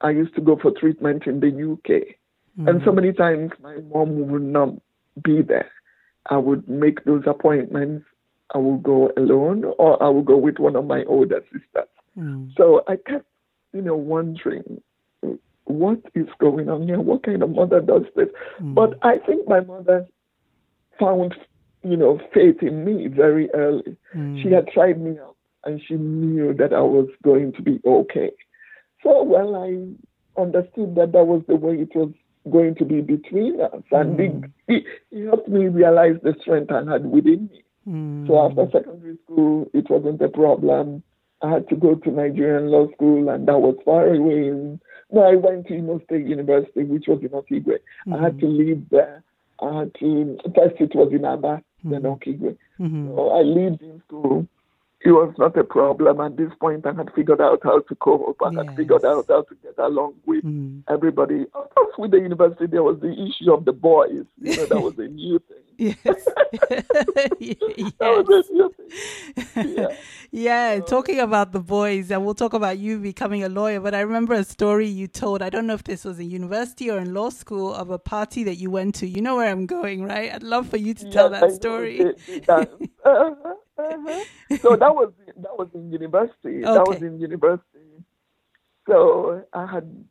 I 0.00 0.10
used 0.10 0.34
to 0.36 0.40
go 0.40 0.56
for 0.60 0.70
treatment 0.70 1.26
in 1.26 1.40
the 1.40 1.72
UK, 1.72 2.16
and 2.58 2.82
so 2.84 2.92
many 2.92 3.12
times 3.12 3.50
my 3.62 3.76
mom 3.92 4.28
would 4.28 4.42
not 4.42 4.70
be 5.22 5.42
there. 5.42 5.70
I 6.30 6.38
would 6.38 6.68
make 6.68 7.04
those 7.04 7.22
appointments. 7.26 8.06
I 8.54 8.58
would 8.58 8.82
go 8.82 9.12
alone, 9.16 9.64
or 9.78 10.02
I 10.02 10.08
would 10.08 10.24
go 10.24 10.36
with 10.36 10.58
one 10.58 10.76
of 10.76 10.86
my 10.86 11.04
older 11.04 11.42
sisters. 11.52 11.88
Mm. 12.16 12.52
So 12.56 12.82
I 12.88 12.96
kept, 12.96 13.26
you 13.72 13.82
know, 13.82 13.96
wondering 13.96 14.80
what 15.64 16.00
is 16.14 16.28
going 16.38 16.68
on 16.68 16.86
here? 16.86 17.00
What 17.00 17.24
kind 17.24 17.42
of 17.42 17.50
mother 17.50 17.80
does 17.80 18.04
this? 18.14 18.28
But 18.60 18.98
I 19.02 19.18
think 19.18 19.48
my 19.48 19.60
mother 19.60 20.06
found, 20.98 21.34
you 21.82 21.96
know, 21.96 22.20
faith 22.32 22.62
in 22.62 22.84
me 22.84 23.08
very 23.08 23.50
early. 23.52 23.96
She 24.42 24.50
had 24.50 24.68
tried 24.68 25.00
me 25.00 25.18
out 25.18 25.36
and 25.64 25.82
she 25.86 25.94
knew 25.94 26.54
that 26.54 26.72
I 26.72 26.80
was 26.80 27.08
going 27.24 27.52
to 27.54 27.62
be 27.62 27.80
okay. 27.84 28.30
So, 29.02 29.22
well, 29.24 29.56
I 29.56 30.40
understood 30.40 30.94
that 30.94 31.12
that 31.12 31.24
was 31.26 31.42
the 31.48 31.56
way 31.56 31.74
it 31.74 31.94
was 31.94 32.12
going 32.50 32.74
to 32.76 32.84
be 32.84 33.00
between 33.00 33.60
us. 33.60 33.82
And 33.90 34.20
it, 34.20 34.50
it, 34.68 34.84
it 35.10 35.26
helped 35.26 35.48
me 35.48 35.68
realize 35.68 36.16
the 36.22 36.34
strength 36.40 36.70
I 36.70 36.84
had 36.90 37.06
within 37.06 37.48
me. 37.52 37.62
Mm. 37.88 38.26
So 38.26 38.44
after 38.44 38.66
secondary 38.72 39.16
school, 39.24 39.70
it 39.72 39.88
wasn't 39.88 40.20
a 40.22 40.28
problem. 40.28 41.02
I 41.42 41.50
had 41.50 41.68
to 41.68 41.76
go 41.76 41.94
to 41.94 42.10
Nigerian 42.10 42.68
law 42.68 42.90
school, 42.94 43.28
and 43.28 43.46
that 43.46 43.58
was 43.58 43.76
far 43.84 44.08
away. 44.08 44.48
And, 44.48 44.80
no, 45.12 45.22
I 45.22 45.36
went 45.36 45.66
to 45.68 45.74
Imo 45.74 46.00
State 46.04 46.26
University, 46.26 46.84
which 46.84 47.04
was 47.06 47.20
in 47.22 47.28
Okigwe. 47.28 47.78
I 48.12 48.22
had 48.22 48.40
to 48.40 48.46
leave 48.46 48.88
there. 48.90 49.22
I 49.62 49.80
had 49.80 49.94
to, 50.00 50.38
first 50.54 50.76
it 50.80 50.94
was 50.94 51.12
in 51.12 51.24
Aba, 51.24 51.62
then 51.84 52.02
Okigwe. 52.02 52.56
Mhm. 52.80 53.14
So 53.14 53.30
I 53.30 53.42
lived 53.42 53.82
in 53.82 54.02
school. 54.06 54.46
It 55.04 55.10
was 55.12 55.32
not 55.38 55.56
a 55.58 55.62
problem. 55.64 56.20
At 56.20 56.36
this 56.36 56.50
point, 56.58 56.86
I 56.86 56.92
had 56.92 57.12
figured 57.14 57.40
out 57.40 57.60
how 57.62 57.80
to 57.80 57.94
cope. 57.96 58.36
I 58.42 58.52
had 58.54 58.74
figured 58.76 59.04
out 59.04 59.26
how 59.28 59.42
to 59.42 59.54
get 59.62 59.78
along 59.78 60.14
with 60.24 60.42
Mm. 60.44 60.82
everybody. 60.88 61.42
Of 61.54 61.74
course, 61.74 61.94
with 61.98 62.10
the 62.12 62.18
university, 62.18 62.66
there 62.66 62.82
was 62.82 62.98
the 63.00 63.12
issue 63.12 63.52
of 63.52 63.64
the 63.66 63.72
boys. 63.72 64.24
You 64.40 64.56
know, 64.56 64.66
that 64.66 64.80
was 64.80 64.98
a 64.98 65.06
new 65.08 65.38
thing. 65.48 65.62
Yes. 65.78 65.96
That 67.06 67.36
yes. 67.38 67.68
was 68.00 68.48
a 68.48 68.52
new 68.52 68.74
thing. 69.54 69.76
Yeah. 69.76 69.96
Yeah, 70.32 70.80
talking 70.80 71.20
about 71.20 71.52
the 71.52 71.60
boys, 71.60 72.10
and 72.10 72.24
we'll 72.24 72.34
talk 72.34 72.54
about 72.54 72.78
you 72.78 72.98
becoming 72.98 73.44
a 73.44 73.48
lawyer. 73.48 73.80
But 73.80 73.94
I 73.94 74.00
remember 74.00 74.34
a 74.34 74.44
story 74.44 74.86
you 74.86 75.06
told. 75.06 75.42
I 75.42 75.50
don't 75.50 75.66
know 75.66 75.74
if 75.74 75.84
this 75.84 76.04
was 76.04 76.18
in 76.18 76.30
university 76.30 76.90
or 76.90 76.98
in 76.98 77.12
law 77.14 77.30
school 77.30 77.72
of 77.74 77.90
a 77.90 77.98
party 77.98 78.44
that 78.44 78.56
you 78.56 78.70
went 78.70 78.94
to. 78.96 79.06
You 79.06 79.20
know 79.20 79.36
where 79.36 79.50
I'm 79.50 79.66
going, 79.66 80.02
right? 80.04 80.32
I'd 80.34 80.42
love 80.42 80.68
for 80.68 80.78
you 80.78 80.94
to 80.94 81.10
tell 81.10 81.30
Yes, 81.30 81.42
I 81.42 81.46
that 81.46 81.48
know 81.48 81.54
story. 81.54 82.12
Uh-huh, 83.78 83.94
uh-huh. 84.10 84.24
So 84.62 84.76
that 84.76 84.94
was 84.94 85.12
that 85.36 85.56
was 85.58 85.68
in 85.74 85.92
university. 85.92 86.60
That 86.62 86.86
was 86.86 87.00
in 87.02 87.20
university. 87.20 88.04
So 88.88 89.42
I 89.52 89.66
had 89.66 90.04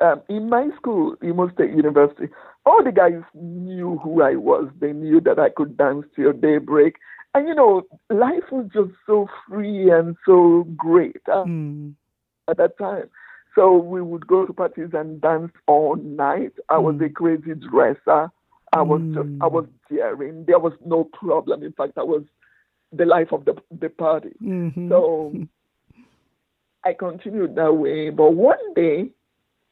um, 0.00 0.22
in 0.28 0.48
my 0.48 0.68
school, 0.76 1.14
Imo 1.22 1.50
State 1.50 1.70
University. 1.70 2.28
All 2.66 2.82
the 2.84 2.92
guys 2.92 3.22
knew 3.34 3.98
who 4.02 4.22
I 4.22 4.36
was. 4.36 4.68
They 4.80 4.92
knew 4.92 5.20
that 5.22 5.38
I 5.38 5.48
could 5.50 5.76
dance 5.76 6.04
till 6.16 6.32
daybreak. 6.32 6.96
And 7.34 7.46
you 7.48 7.54
know, 7.54 7.82
life 8.10 8.44
was 8.50 8.66
just 8.72 8.90
so 9.06 9.28
free 9.48 9.90
and 9.90 10.16
so 10.26 10.64
great 10.76 11.22
uh, 11.28 11.44
Mm. 11.44 11.94
at 12.48 12.56
that 12.56 12.76
time. 12.78 13.08
So 13.54 13.76
we 13.76 14.00
would 14.02 14.26
go 14.26 14.46
to 14.46 14.52
parties 14.52 14.90
and 14.92 15.20
dance 15.20 15.52
all 15.66 15.96
night. 15.96 16.52
I 16.68 16.78
was 16.78 17.00
a 17.00 17.08
crazy 17.08 17.54
dresser. 17.54 18.30
I 18.72 18.82
was 18.82 19.00
just, 19.14 19.28
I 19.40 19.46
was 19.48 19.66
daring. 19.90 20.44
There 20.46 20.58
was 20.60 20.72
no 20.86 21.04
problem. 21.04 21.64
In 21.64 21.72
fact, 21.72 21.94
I 21.98 22.04
was 22.04 22.22
the 22.92 23.04
life 23.04 23.32
of 23.32 23.44
the 23.44 23.54
the 23.80 23.88
party. 23.88 24.34
Mhm. 24.42 24.88
So 24.88 25.32
I 26.84 26.94
continued 26.94 27.54
that 27.56 27.74
way. 27.74 28.10
But 28.10 28.32
one 28.34 28.74
day, 28.74 29.10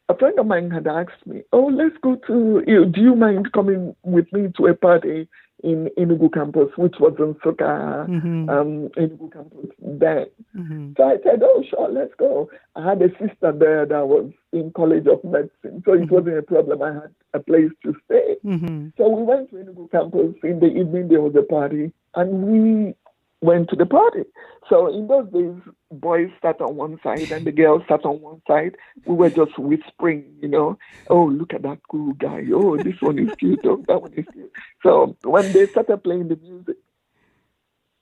a 0.09 0.17
friend 0.17 0.39
of 0.39 0.47
mine 0.47 0.71
had 0.71 0.87
asked 0.87 1.27
me, 1.27 1.43
"Oh, 1.53 1.67
let's 1.67 1.97
go 1.99 2.17
to. 2.17 2.63
you- 2.67 2.85
Do 2.87 3.01
you 3.01 3.15
mind 3.15 3.53
coming 3.53 3.95
with 4.05 4.33
me 4.33 4.49
to 4.57 4.67
a 4.67 4.75
party 4.75 5.29
in 5.65 5.91
Enugu 5.99 6.33
campus, 6.33 6.71
which 6.77 7.01
was 7.01 7.15
in 7.19 7.35
Soka, 7.37 8.07
Mhm. 8.07 8.49
um, 8.49 8.89
Enugu 8.91 9.33
campus 9.33 9.71
then?" 9.81 10.27
Mhm. 10.55 10.97
So 10.97 11.05
I 11.05 11.19
said, 11.23 11.43
"Oh, 11.43 11.63
sure, 11.63 11.89
let's 11.89 12.15
go." 12.15 12.49
I 12.77 12.85
had 12.91 13.03
a 13.03 13.11
sister 13.19 13.53
there 13.53 13.85
that 13.87 14.07
was 14.07 14.31
in 14.53 14.71
College 14.73 15.07
of 15.09 15.25
Medicine, 15.25 15.83
so 15.85 15.95
it 15.95 16.11
wasn't 16.11 16.39
a 16.39 16.43
problem. 16.43 16.83
I 16.83 16.93
had 16.93 17.11
a 17.35 17.41
place 17.41 17.73
to 17.85 17.95
stay. 18.05 18.37
Mhm. 18.45 18.93
So 18.97 19.09
we 19.09 19.23
went 19.25 19.51
to 19.51 19.57
Enugu 19.57 19.91
campus. 19.91 20.35
In 20.45 20.61
the 20.61 20.69
evening, 20.69 21.09
there 21.09 21.23
was 21.23 21.35
a 21.37 21.43
party, 21.43 21.93
and 22.15 22.31
we 22.47 22.95
went 23.41 23.71
to 23.71 23.77
the 23.77 23.87
party. 23.87 24.25
So 24.69 24.89
in 24.89 25.07
those 25.07 25.31
days, 25.33 25.55
boys 25.91 26.31
sat 26.43 26.61
on 26.61 26.77
one 26.77 26.99
side 27.03 27.31
and 27.31 27.47
the 27.47 27.53
girls 27.53 27.83
sat 27.89 28.05
on 28.05 28.21
one 28.21 28.43
side. 28.47 28.77
We 29.07 29.15
were 29.15 29.31
just 29.31 29.59
whispering, 29.59 30.25
you 30.43 30.49
know, 30.49 30.79
oh, 31.09 31.25
look 31.25 31.55
at 31.55 31.63
that 31.63 31.79
cool 31.91 32.13
guy. 32.15 32.45
Oh, 32.53 32.77
this 32.77 33.01
one 33.01 33.19
is 33.19 33.31
cute. 33.39 33.61
Oh, 33.65 33.83
that 33.89 34.03
one 34.03 34.13
is 34.15 34.27
cute. 34.33 34.53
So 34.83 35.17
when 35.23 35.53
they 35.53 35.67
started 35.69 36.03
playing 36.05 36.29
the 36.29 36.37
music, 36.37 36.77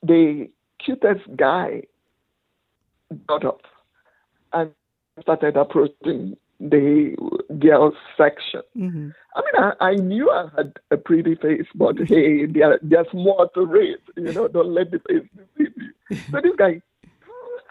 the 0.03 0.51
cutest 0.85 1.25
guy 1.37 1.83
got 3.27 3.45
up 3.45 3.63
and 4.53 4.73
started 5.21 5.57
approaching 5.57 6.37
the 6.61 7.15
girls 7.59 7.95
section. 8.17 8.63
Mhm. 8.77 9.15
I 9.35 9.41
mean, 9.45 9.65
I, 9.81 9.85
I 9.91 9.95
knew 9.97 10.31
I 10.31 10.49
had 10.57 10.73
a 10.91 10.97
pretty 10.97 11.35
face, 11.35 11.67
but 11.75 11.97
hey, 12.09 12.47
there, 12.47 12.79
there's 12.83 13.13
more 13.13 13.49
to 13.55 13.75
it. 13.75 14.01
You 14.17 14.33
know, 14.33 14.49
don't 14.49 14.73
let 14.73 14.91
the 14.91 14.99
face 15.09 15.29
deceive 15.37 15.75
you. 15.77 15.93
So 16.33 16.41
this 16.41 16.55
guy, 16.57 16.81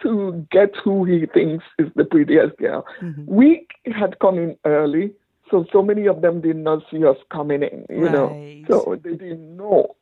to 0.03 0.45
get 0.51 0.75
who 0.83 1.05
he 1.05 1.25
thinks 1.25 1.63
is 1.79 1.87
the 1.95 2.03
prettiest 2.05 2.57
girl, 2.57 2.85
we 3.25 3.65
had 3.85 4.19
come 4.19 4.37
in 4.37 4.55
early, 4.65 5.13
so 5.49 5.65
so 5.71 5.81
many 5.81 6.05
of 6.07 6.21
them 6.21 6.41
did 6.41 6.57
not 6.57 6.83
see 6.91 7.03
us 7.05 7.17
coming 7.31 7.63
in. 7.63 7.85
You 7.89 8.05
Right. 8.05 8.11
know, 8.11 8.57
so 8.67 8.95
they 9.03 9.11
didn't 9.15 9.55
know. 9.57 9.95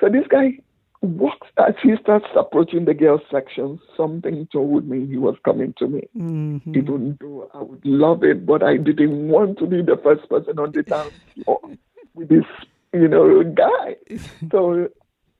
So 0.00 0.08
this 0.08 0.26
guy 0.28 0.58
walks 1.02 1.48
as 1.58 1.74
he 1.82 1.94
starts 2.00 2.26
approaching 2.36 2.84
the 2.84 2.94
girls 2.94 3.20
section. 3.30 3.78
Something 3.96 4.48
told 4.52 4.86
me 4.88 5.06
he 5.06 5.16
was 5.16 5.36
coming 5.44 5.74
to 5.78 5.88
me 5.88 6.02
Mhm. 6.14 6.76
even 6.76 7.16
though 7.20 7.50
I 7.54 7.62
would 7.62 7.84
love 7.84 8.24
it, 8.24 8.44
but 8.46 8.62
I 8.62 8.76
didn't 8.76 9.28
want 9.28 9.58
to 9.58 9.66
be 9.66 9.82
the 9.82 9.96
first 10.02 10.28
person 10.28 10.58
on 10.58 10.72
the 10.72 10.82
dance 10.82 11.12
floor 11.44 11.60
with 12.14 12.28
this, 12.28 12.44
you 12.92 13.08
know, 13.08 13.42
guy. 13.44 13.96
So, 14.52 14.88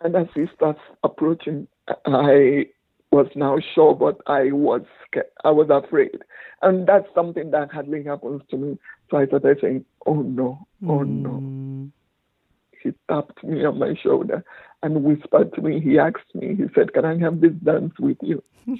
and 0.00 0.16
as 0.16 0.26
he 0.34 0.46
starts 0.54 0.80
approaching, 1.02 1.66
I 2.06 2.66
was 3.10 3.26
now 3.34 3.58
sure, 3.74 3.94
but 3.94 4.20
I 4.26 4.52
was 4.52 4.82
scared. 5.06 5.26
I 5.44 5.50
was 5.50 5.68
afraid, 5.70 6.18
and 6.62 6.86
that's 6.86 7.06
something 7.14 7.50
that 7.52 7.72
hardly 7.72 8.04
happens 8.04 8.42
to 8.50 8.56
me. 8.56 8.78
So 9.10 9.16
I 9.18 9.26
started 9.26 9.58
saying, 9.60 9.84
"Oh 10.06 10.20
no, 10.22 10.66
oh 10.86 11.02
no." 11.04 11.42
He 12.82 12.92
tapped 13.08 13.42
me 13.44 13.64
on 13.64 13.78
my 13.78 13.94
shoulder 14.02 14.44
and 14.82 15.02
whispered 15.04 15.52
to 15.54 15.62
me. 15.62 15.80
He 15.80 15.98
asked 15.98 16.34
me. 16.34 16.54
He 16.54 16.64
said, 16.74 16.92
"Can 16.92 17.04
I 17.04 17.18
have 17.18 17.40
this 17.40 17.54
dance 17.64 17.94
with 17.98 18.18
you?" 18.22 18.42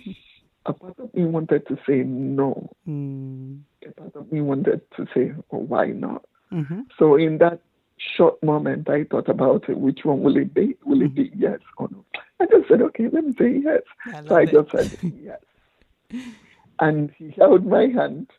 A 0.66 0.72
part 0.74 0.98
of 0.98 1.14
me 1.14 1.24
wanted 1.24 1.66
to 1.68 1.76
say 1.86 2.02
no. 2.04 2.70
Mm. 2.86 3.60
A 3.86 3.92
part 3.92 4.14
of 4.16 4.30
me 4.30 4.42
wanted 4.42 4.82
to 4.96 5.06
say, 5.14 5.32
oh, 5.50 5.58
why 5.58 5.86
not? 5.86 6.26
Mhm. 6.52 6.84
So 6.98 7.16
in 7.16 7.38
that 7.38 7.60
short 7.96 8.42
moment, 8.42 8.88
I 8.90 9.04
thought 9.04 9.30
about 9.30 9.68
it. 9.70 9.78
Which 9.78 10.00
one 10.04 10.20
will 10.20 10.36
it 10.36 10.52
be? 10.52 10.76
Will 10.84 11.00
it 11.00 11.14
be 11.14 11.30
yes 11.34 11.60
or 11.78 11.88
no? 11.90 12.04
I 12.38 12.46
just 12.46 12.68
said, 12.68 12.82
okay, 12.82 13.08
let 13.10 13.24
me 13.24 13.34
say 13.38 13.60
yes. 13.64 13.82
I 14.06 14.22
so 14.24 14.36
I 14.36 14.44
love 14.44 14.52
just 14.52 14.70
said 14.72 14.98
yes. 15.02 15.40
And 16.80 17.10
he 17.18 17.30
held 17.36 17.66
my 17.66 17.86
hand, 17.88 18.30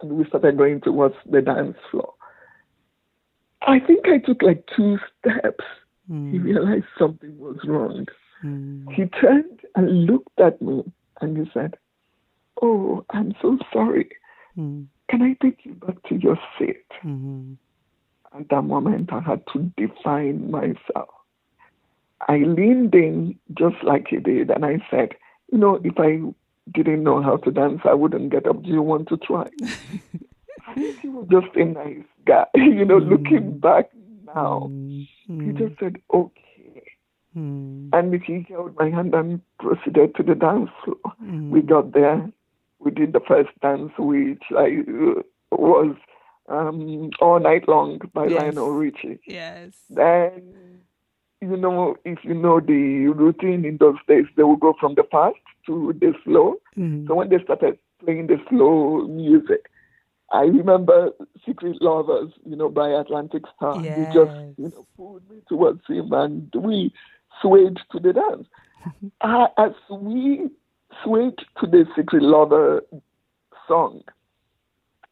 and 0.00 0.12
we 0.12 0.24
started 0.26 0.56
going 0.56 0.80
towards 0.80 1.16
the 1.28 1.42
dance 1.42 1.76
floor. 1.90 2.12
I 3.62 3.78
think 3.80 4.06
I 4.08 4.18
took 4.18 4.42
like 4.42 4.64
two 4.76 4.98
steps. 5.18 5.64
He 6.08 6.14
Mm. 6.38 6.44
realized 6.44 6.86
something 6.98 7.38
was 7.38 7.58
wrong. 7.64 8.06
Mm. 8.42 8.90
He 8.92 9.04
turned 9.06 9.60
and 9.76 10.06
looked 10.06 10.40
at 10.40 10.60
me, 10.60 10.82
and 11.20 11.36
he 11.36 11.48
said, 11.52 11.76
"Oh, 12.62 13.04
I'm 13.10 13.34
so 13.40 13.58
sorry. 13.72 14.10
Mm. 14.56 14.86
Can 15.08 15.22
I 15.22 15.34
take 15.42 15.64
you 15.64 15.74
back 15.74 16.02
to 16.08 16.16
your 16.16 16.38
seat?" 16.58 16.84
Mhm. 17.04 17.56
At 18.32 18.48
that 18.48 18.62
moment, 18.62 19.12
I 19.12 19.20
had 19.20 19.46
to 19.52 19.58
define 19.76 20.50
myself. 20.50 21.10
I 22.28 22.38
leaned 22.38 22.94
in 22.94 23.38
just 23.54 23.82
like 23.82 24.08
he 24.08 24.18
did, 24.18 24.50
and 24.50 24.64
I 24.64 24.84
said, 24.90 25.14
You 25.52 25.58
know, 25.58 25.80
if 25.82 25.98
I 25.98 26.20
didn't 26.70 27.02
know 27.02 27.20
how 27.20 27.36
to 27.38 27.50
dance, 27.50 27.80
I 27.84 27.92
wouldn't 27.94 28.30
get 28.30 28.46
up. 28.46 28.62
Do 28.62 28.70
you 28.70 28.82
want 28.82 29.08
to 29.08 29.16
try? 29.16 29.48
I 30.68 30.74
think 30.74 31.00
he 31.00 31.08
was 31.08 31.26
just 31.28 31.56
a 31.56 31.64
nice 31.64 32.04
guy. 32.26 32.46
you 32.54 32.84
know, 32.84 32.98
looking 32.98 33.58
back 33.58 33.90
now, 34.26 34.68
Mm. 34.70 35.08
he 35.26 35.32
Mm. 35.32 35.58
just 35.58 35.78
said, 35.80 35.96
Okay. 36.12 36.82
Mm. 37.36 37.90
And 37.92 38.22
he 38.22 38.44
held 38.48 38.74
my 38.76 38.90
hand 38.90 39.14
and 39.14 39.40
proceeded 39.58 40.14
to 40.16 40.22
the 40.22 40.34
dance 40.34 40.70
floor. 40.84 40.96
Mm. 41.22 41.50
We 41.50 41.62
got 41.62 41.92
there. 41.92 42.28
We 42.80 42.90
did 42.90 43.12
the 43.12 43.20
first 43.20 43.50
dance, 43.62 43.92
which 43.98 44.42
I 44.56 44.78
uh, 44.88 45.22
was 45.52 45.94
um, 46.48 47.10
All 47.20 47.38
Night 47.38 47.68
Long 47.68 48.00
by 48.12 48.26
Yes. 48.26 48.40
Lionel 48.40 48.70
Richie. 48.72 49.20
Yes. 49.26 49.76
Then, 49.90 50.80
you 51.40 51.56
know, 51.56 51.96
if 52.04 52.18
you 52.24 52.34
know 52.34 52.58
the 52.58 53.08
routine 53.08 53.64
in 53.64 53.76
those 53.78 53.98
days, 54.08 54.24
they 54.36 54.42
would 54.42 54.60
go 54.60 54.74
from 54.80 54.94
the 54.96 55.04
fast 55.10 55.36
to 55.66 55.92
the 56.00 56.12
slow. 56.24 56.56
Mm. 56.76 57.06
So 57.06 57.14
when 57.14 57.28
they 57.28 57.42
started 57.44 57.78
playing 58.04 58.26
the 58.26 58.38
slow 58.48 59.06
music, 59.06 59.70
I 60.32 60.42
remember 60.42 61.10
Secret 61.44 61.80
Lovers, 61.82 62.30
you 62.44 62.54
know, 62.56 62.68
by 62.68 62.88
Atlantic 62.90 63.42
Starr. 63.56 63.74
He 63.82 64.04
just, 64.12 64.36
you 64.58 64.68
know, 64.68 64.86
pulled 64.96 65.28
me 65.28 65.38
towards 65.48 65.80
him 65.88 66.12
and 66.12 66.52
we 66.56 66.92
swayed 67.42 67.78
to 67.92 67.98
the 67.98 68.12
dance. 68.12 68.46
uh, 69.22 69.46
as 69.58 69.72
we 69.90 70.48
swayed 71.04 71.36
to 71.60 71.66
the 71.66 71.84
Secret 71.96 72.22
Lover 72.22 72.82
song, 73.66 74.02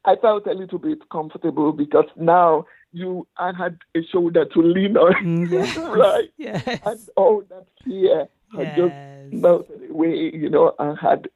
I 0.04 0.16
felt 0.16 0.46
a 0.46 0.52
little 0.52 0.78
bit 0.78 0.98
comfortable 1.10 1.72
because 1.72 2.06
now 2.16 2.66
you 2.92 3.26
I 3.36 3.52
had 3.56 3.78
a 3.96 4.00
shoulder 4.10 4.44
to 4.46 4.62
lean 4.62 4.96
on, 4.96 5.14
Mm, 5.24 5.50
yes. 5.52 5.76
right? 5.76 6.30
Yes. 6.38 6.80
And 6.86 7.00
all 7.16 7.42
that 7.50 7.66
fear 7.84 8.28
had 8.56 8.74
just 8.76 8.94
Yes. 8.94 9.32
melted 9.32 9.90
away, 9.90 10.30
you 10.32 10.48
know, 10.48 10.74
I 10.78 10.94
had 11.00 11.28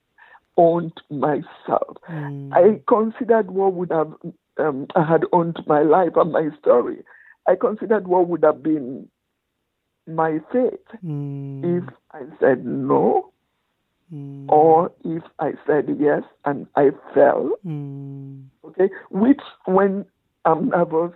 owned 0.57 0.93
myself. 1.11 1.97
Mm. 2.11 2.53
I 2.53 2.81
considered 2.89 3.51
what 3.51 3.75
would 3.75 3.91
have, 3.91 4.13
um, 4.59 4.87
I 4.95 5.05
had 5.05 5.25
owned 5.33 5.59
my 5.67 5.83
life 5.83 6.13
and 6.17 6.33
my 6.33 6.49
story. 6.61 6.99
I 7.49 7.55
considered 7.57 8.07
what 8.07 8.29
would 8.29 8.43
have 8.45 8.63
been 8.63 9.09
my 10.07 10.41
fate 10.53 10.87
Mm. 11.05 11.79
if 11.79 11.85
I 12.13 12.23
said 12.41 12.65
no 12.67 13.31
Mm. 14.13 14.47
or 14.51 14.93
if 15.05 15.23
I 15.39 15.53
said 15.67 15.97
yes 15.99 16.23
and 16.45 16.67
I 16.77 16.91
fell. 17.15 17.51
Mm. 17.65 18.45
Okay, 18.65 18.91
which 19.11 19.41
when 19.65 20.05
I'm 20.45 20.69
nervous, 20.69 21.13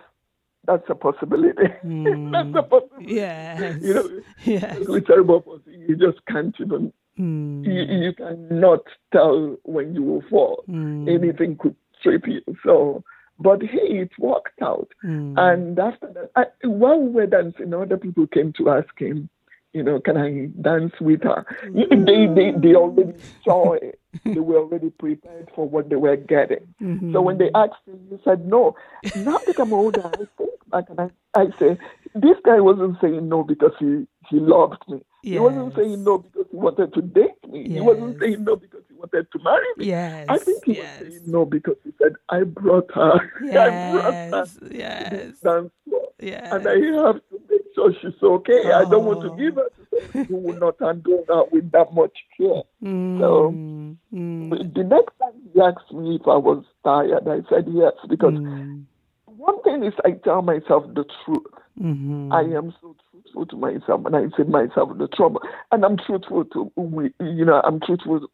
that's 0.65 0.89
a 0.89 0.95
possibility. 0.95 1.67
Mm. 1.85 2.31
that's 2.53 2.65
a 2.65 2.67
possibility. 2.67 3.13
Yes. 3.13 3.75
You 3.81 3.93
know, 3.93 4.09
Yes. 4.43 4.77
it's 4.79 5.07
terrible. 5.07 5.41
possibility. 5.41 5.85
You 5.89 5.95
just 5.95 6.25
can't 6.27 6.55
even. 6.59 6.91
Mm. 7.19 7.65
You, 7.65 8.05
you 8.05 8.13
cannot 8.13 8.83
tell 9.11 9.57
when 9.63 9.95
you 9.95 10.03
will 10.03 10.23
fall. 10.29 10.63
Mm. 10.69 11.09
Anything 11.13 11.57
could 11.57 11.75
trip 12.03 12.27
you. 12.27 12.41
So, 12.63 13.03
but 13.39 13.61
hey, 13.61 13.99
it 14.01 14.11
worked 14.19 14.61
out. 14.61 14.89
Mm. 15.03 15.37
And 15.37 15.79
after 15.79 16.07
that, 16.13 16.31
I, 16.35 16.45
while 16.67 16.99
we 16.99 17.09
were 17.09 17.27
dancing, 17.27 17.73
other 17.73 17.97
people 17.97 18.27
came 18.27 18.53
to 18.53 18.69
ask 18.69 18.89
him, 18.99 19.29
you 19.73 19.83
know, 19.83 19.99
can 19.99 20.17
I 20.17 20.47
dance 20.61 20.93
with 20.99 21.23
her? 21.23 21.45
They, 21.71 22.25
they, 22.27 22.51
they 22.57 22.73
already 22.75 23.13
saw 23.43 23.73
it. 23.73 23.99
They 24.23 24.39
were 24.39 24.57
already 24.57 24.89
prepared 24.89 25.51
for 25.53 25.67
what 25.69 25.89
they 25.89 25.97
were 25.97 26.15
getting. 26.15 26.73
Mhm. 26.81 27.13
So 27.13 27.21
when 27.21 27.37
they 27.37 27.51
asked 27.53 27.85
him, 27.85 27.99
he 28.09 28.17
said 28.23 28.47
no. 28.47 28.75
Now 29.17 29.37
that 29.45 29.59
I'm 29.59 29.73
older, 29.73 30.01
I 30.03 30.17
think 30.37 30.49
back 30.71 30.85
and 30.89 30.99
I, 30.99 31.09
I 31.39 31.47
say, 31.59 31.77
this 32.15 32.37
guy 32.43 32.59
wasn't 32.59 32.97
saying 33.01 33.29
no 33.29 33.43
because 33.43 33.73
he, 33.77 34.07
he 34.29 34.39
loved 34.39 34.81
me. 34.87 35.01
He 35.23 35.39
wasn't 35.39 35.75
saying 35.75 36.03
no 36.03 36.19
because 36.19 36.45
he 36.51 36.57
wanted 36.57 36.93
to 36.93 37.01
date 37.01 37.47
me. 37.49 37.67
He 37.69 37.81
wasn't 37.81 38.19
saying 38.19 38.43
no 38.43 38.55
because 38.55 38.81
he 38.87 38.93
wanted 38.95 39.27
to 39.31 39.39
marry 39.43 39.65
me. 39.77 39.85
Yes. 39.87 40.25
I 40.29 40.37
think 40.37 40.63
he 40.65 40.75
yes. 40.77 41.01
was 41.01 41.09
saying 41.13 41.23
no 41.31 41.45
because 41.45 41.75
he 41.83 41.91
said, 42.01 42.13
I 42.29 42.43
brought 42.43 42.89
her. 42.93 43.13
I 43.41 43.91
brought 43.91 44.13
her 44.13 44.29
Yes. 44.31 44.57
to 44.57 44.75
Yes. 44.77 45.09
this 45.11 45.39
dance 45.39 45.71
floor. 45.83 46.07
Yes. 46.19 46.47
And 46.53 46.67
I 46.67 46.73
have 47.03 47.15
to 47.29 47.41
make 47.49 47.61
sure 47.75 47.93
she's 48.01 48.21
okay. 48.23 48.71
I 48.71 48.85
don't 48.85 49.05
want 49.05 49.21
to 49.21 49.31
Oh. 49.31 49.35
give 49.35 49.55
her 49.55 49.69
to 49.69 50.01
someone 50.13 50.25
who 50.27 50.35
will 50.37 50.59
not 50.59 50.75
handle 50.79 51.23
her 51.27 51.43
with 51.51 51.71
that 51.71 51.93
much 51.93 52.17
care. 52.37 52.63
Mm. 52.83 53.97
Mm. 54.13 54.73
The 54.75 54.83
next 54.83 55.13
time 55.19 55.33
he 55.53 55.59
asked 55.61 55.91
me 55.91 56.15
if 56.15 56.27
I 56.27 56.37
was 56.37 56.63
tired, 56.83 57.27
I 57.27 57.41
said 57.49 57.65
yes, 57.69 57.93
because 58.07 58.33
Mm. 58.33 58.83
one 59.25 59.61
thing 59.63 59.83
is 59.83 59.93
I 60.05 60.11
tell 60.11 60.41
myself 60.41 60.85
the 60.93 61.05
truth. 61.25 61.43
Mhm. 61.79 62.31
I 62.33 62.41
am 62.57 62.73
so 62.81 62.95
truthful 63.11 63.45
to 63.45 63.55
myself, 63.55 64.05
and 64.05 64.15
I 64.15 64.27
say 64.35 64.43
myself 64.43 64.97
the 64.97 65.07
trouble, 65.07 65.41
and 65.71 65.85
I'm 65.85 65.97
truthful 65.97 66.45
to 66.45 66.71
you 67.19 67.45
know 67.45 67.61
I'm 67.63 67.79
truthful 67.79 68.27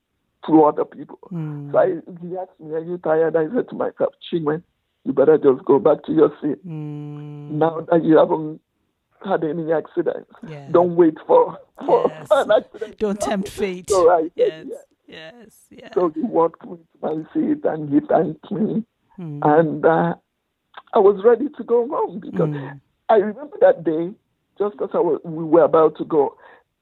to 0.48 0.64
other 0.64 0.86
people. 0.86 1.20
Mm. 1.32 1.72
So 1.72 1.78
I, 1.78 1.88
he 2.22 2.38
asked 2.38 2.60
me, 2.60 2.74
"Are 2.74 2.80
you 2.80 2.98
tired?" 3.00 3.36
I 3.36 3.48
said 3.54 3.70
to 3.70 3.76
myself, 3.76 4.14
"Chinwe, 4.32 4.62
you 5.04 5.14
better 5.14 5.38
just 5.38 5.66
go 5.66 5.80
back 5.80 6.04
to 6.06 6.14
your 6.14 6.32
seat 6.42 6.66
Mm. 6.66 7.52
now 7.52 7.82
that 7.92 8.04
you 8.06 8.18
haven't 8.18 8.62
had 9.26 9.44
any 9.44 9.72
accidents. 9.74 10.32
Don't 10.72 10.96
wait 10.96 11.18
for 11.28 11.58
for 11.86 12.06
Yes. 12.10 12.28
an 12.32 12.52
accident. 12.52 12.98
Don't 12.98 13.20
tempt 13.20 13.50
fate. 13.50 13.90
So 13.90 14.10
I 14.10 14.30
yes. 14.36 14.66
yes. 14.68 14.86
Yes. 15.08 15.68
Yes. 15.70 15.92
So 15.94 16.10
he 16.10 16.22
walked 16.22 16.66
me 16.66 16.78
to 16.78 16.98
my 17.02 17.24
seat 17.34 17.64
and 17.66 17.90
he 17.94 18.00
thanked 18.02 18.50
me, 18.52 18.84
Mm. 19.20 19.40
and 19.44 19.86
uh, 19.86 20.16
I 20.94 21.00
was 21.00 21.22
ready 21.24 21.50
to 21.58 21.64
go 21.64 21.88
home 21.88 22.20
because 22.20 22.50
Mm. 22.50 22.80
I 23.10 23.16
remember 23.16 23.58
that 23.62 23.84
day, 23.84 24.12
just 24.58 24.76
as 24.82 24.90
I 24.94 25.00
was, 25.00 25.20
we 25.24 25.44
were 25.44 25.64
about 25.64 25.98
to 25.98 26.06
go, 26.06 26.38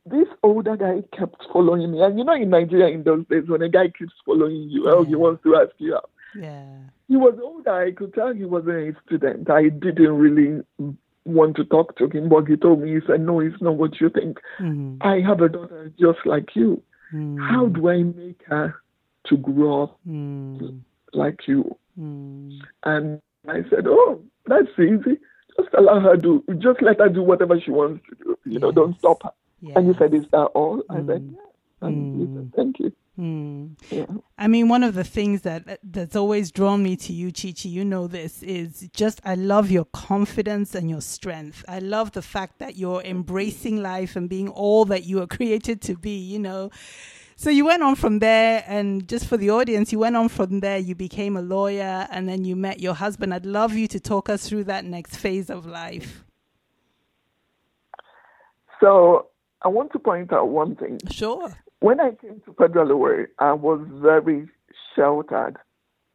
this 0.06 0.28
older 0.44 0.76
guy 0.76 1.04
kept 1.18 1.44
following 1.54 1.92
me. 1.92 2.02
And 2.02 2.18
you 2.18 2.24
know, 2.24 2.34
in 2.34 2.50
Nigeria 2.50 2.88
in 2.94 3.04
those 3.04 3.26
days, 3.28 3.44
when 3.48 3.62
a 3.62 3.70
guy 3.70 3.90
keeps 3.98 4.14
following 4.26 4.70
you, 4.70 4.90
oh, 4.90 5.04
he 5.04 5.16
wants 5.16 5.44
to 5.44 5.56
ask 5.56 5.72
you 5.78 5.96
out. 5.96 6.10
Yeah. 6.36 6.66
He 7.08 7.18
was 7.18 7.38
older. 7.44 7.72
I 7.72 7.92
could 7.92 8.14
tell 8.14 8.34
he 8.34 8.46
wasn't 8.46 8.96
a 8.96 9.02
student. 9.06 9.50
I 9.50 9.70
didn't 9.70 10.14
really 10.18 10.64
want 11.26 11.56
to 11.58 11.66
talk 11.66 11.98
to 11.98 12.08
him, 12.08 12.30
but 12.30 12.48
he 12.48 12.56
told 12.56 12.82
me, 12.82 12.94
he 12.96 13.00
said, 13.06 13.22
no, 13.22 13.40
it's 13.42 13.62
not 13.62 13.76
what 13.76 14.00
you 14.00 14.10
think. 14.10 14.40
Mm. 14.60 14.98
I 15.02 15.20
have 15.28 15.42
a 15.42 15.50
daughter 15.50 15.92
just 16.00 16.20
like 16.26 16.56
you. 16.56 16.82
Mm. 17.14 17.38
How 17.40 17.68
do 17.68 17.90
I 17.90 18.04
make 18.04 18.42
her 18.48 18.76
to 19.28 19.38
grow 19.38 19.84
up 19.84 20.00
Mm. 20.08 20.80
like 21.14 21.48
you? 21.48 21.78
Mm. 22.00 22.60
And 22.84 23.22
I 23.48 23.64
said, 23.70 23.86
oh, 23.88 24.22
that's 24.48 24.70
easy. 24.80 25.20
Just 25.58 25.74
allow 25.78 26.00
her 26.00 26.16
do, 26.18 26.44
just 26.60 26.82
let 26.82 27.00
her 27.00 27.10
do 27.10 27.22
whatever 27.24 27.60
she 27.60 27.72
wants 27.72 28.04
to 28.10 28.16
do. 28.24 28.38
You 28.46 28.60
know, 28.60 28.72
don't 28.72 28.98
stop 29.00 29.24
her. 29.24 29.32
And 29.76 29.88
he 29.88 29.94
said, 30.00 30.14
is 30.14 30.26
that 30.32 30.46
all? 30.56 30.82
I 30.90 30.96
said, 30.98 31.22
Mm. 31.22 31.32
yes. 31.36 31.46
And 31.82 32.16
he 32.20 32.26
Mm. 32.26 32.36
said, 32.36 32.54
thank 32.56 32.80
you. 32.80 32.92
Mm. 33.20 33.76
Yeah. 33.92 34.06
I 34.38 34.48
mean, 34.48 34.70
one 34.70 34.84
of 34.84 34.96
the 34.96 35.04
things 35.04 35.42
that 35.42 35.80
that's 35.84 36.16
always 36.16 36.50
drawn 36.52 36.82
me 36.82 36.96
to 36.96 37.14
you, 37.14 37.32
Chichi, 37.32 37.70
you 37.70 37.84
know 37.86 38.08
this, 38.08 38.42
is 38.42 38.90
just 38.94 39.22
I 39.26 39.36
love 39.36 39.70
your 39.70 39.86
confidence 39.86 40.74
and 40.74 40.90
your 40.90 41.02
strength. 41.02 41.64
I 41.68 41.80
love 41.80 42.14
the 42.14 42.22
fact 42.22 42.58
that 42.60 42.78
you're 42.78 43.02
embracing 43.02 43.82
life 43.84 44.16
and 44.16 44.30
being 44.30 44.48
all 44.50 44.86
that 44.86 45.04
you 45.04 45.22
are 45.22 45.28
created 45.38 45.82
to 45.84 45.96
be, 45.98 46.18
you 46.18 46.40
know. 46.40 46.72
So 47.42 47.50
you 47.50 47.66
went 47.66 47.82
on 47.82 47.96
from 47.96 48.20
there, 48.20 48.64
and 48.68 49.08
just 49.08 49.26
for 49.26 49.36
the 49.36 49.50
audience, 49.50 49.92
you 49.92 49.98
went 49.98 50.16
on 50.16 50.30
from 50.30 50.60
there, 50.60 50.78
you 50.78 50.94
became 50.94 51.36
a 51.36 51.42
lawyer, 51.42 52.08
and 52.12 52.30
then 52.30 52.46
you 52.46 52.56
met 52.56 52.80
your 52.80 52.94
husband. 52.94 53.34
I'd 53.34 53.48
love 53.48 53.74
you 53.74 53.88
to 53.88 54.00
talk 54.00 54.30
us 54.30 54.48
through 54.48 54.66
that 54.66 54.86
next 54.86 55.16
phase 55.16 55.50
of 55.50 55.66
life. 55.66 56.24
So 58.80 59.30
I 59.64 59.70
want 59.70 59.92
to 59.94 59.98
point 59.98 60.32
out 60.32 60.50
one 60.50 60.76
thing. 60.76 61.00
Sure. 61.10 61.52
When 61.80 62.00
I 62.00 62.12
came 62.12 62.44
to 62.46 62.54
Federal 62.54 62.96
Way, 63.00 63.26
I 63.40 63.54
was 63.54 63.84
very 63.90 64.48
sheltered. 64.96 65.58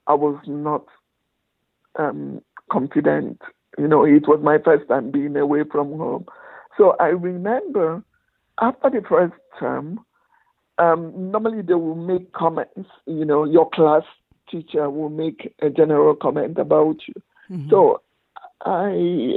I 0.07 0.15
was 0.15 0.39
not 0.47 0.85
um, 1.99 2.41
confident. 2.71 3.43
You 3.79 3.89
know, 3.89 4.05
it 4.05 4.29
was 4.29 4.39
my 4.45 4.59
first 4.65 4.87
time 4.87 5.11
being 5.11 5.37
away 5.37 5.65
from 5.73 5.89
home. 5.99 6.27
So 6.79 6.95
I 7.01 7.07
remember 7.09 8.05
after 8.61 8.91
the 8.91 9.03
first 9.09 9.35
term, 9.59 9.99
um, 10.79 11.31
normally 11.31 11.63
they 11.63 11.75
will 11.75 11.95
make 11.95 12.33
comments. 12.33 12.89
You 13.07 13.25
know, 13.25 13.45
your 13.45 13.69
class 13.71 14.03
teacher 14.51 14.89
will 14.91 15.11
make 15.11 15.55
a 15.61 15.71
general 15.71 16.15
comment 16.15 16.59
about 16.59 16.97
you. 17.09 17.15
Mhm. 17.51 17.71
So 17.71 18.01
I, 18.65 18.91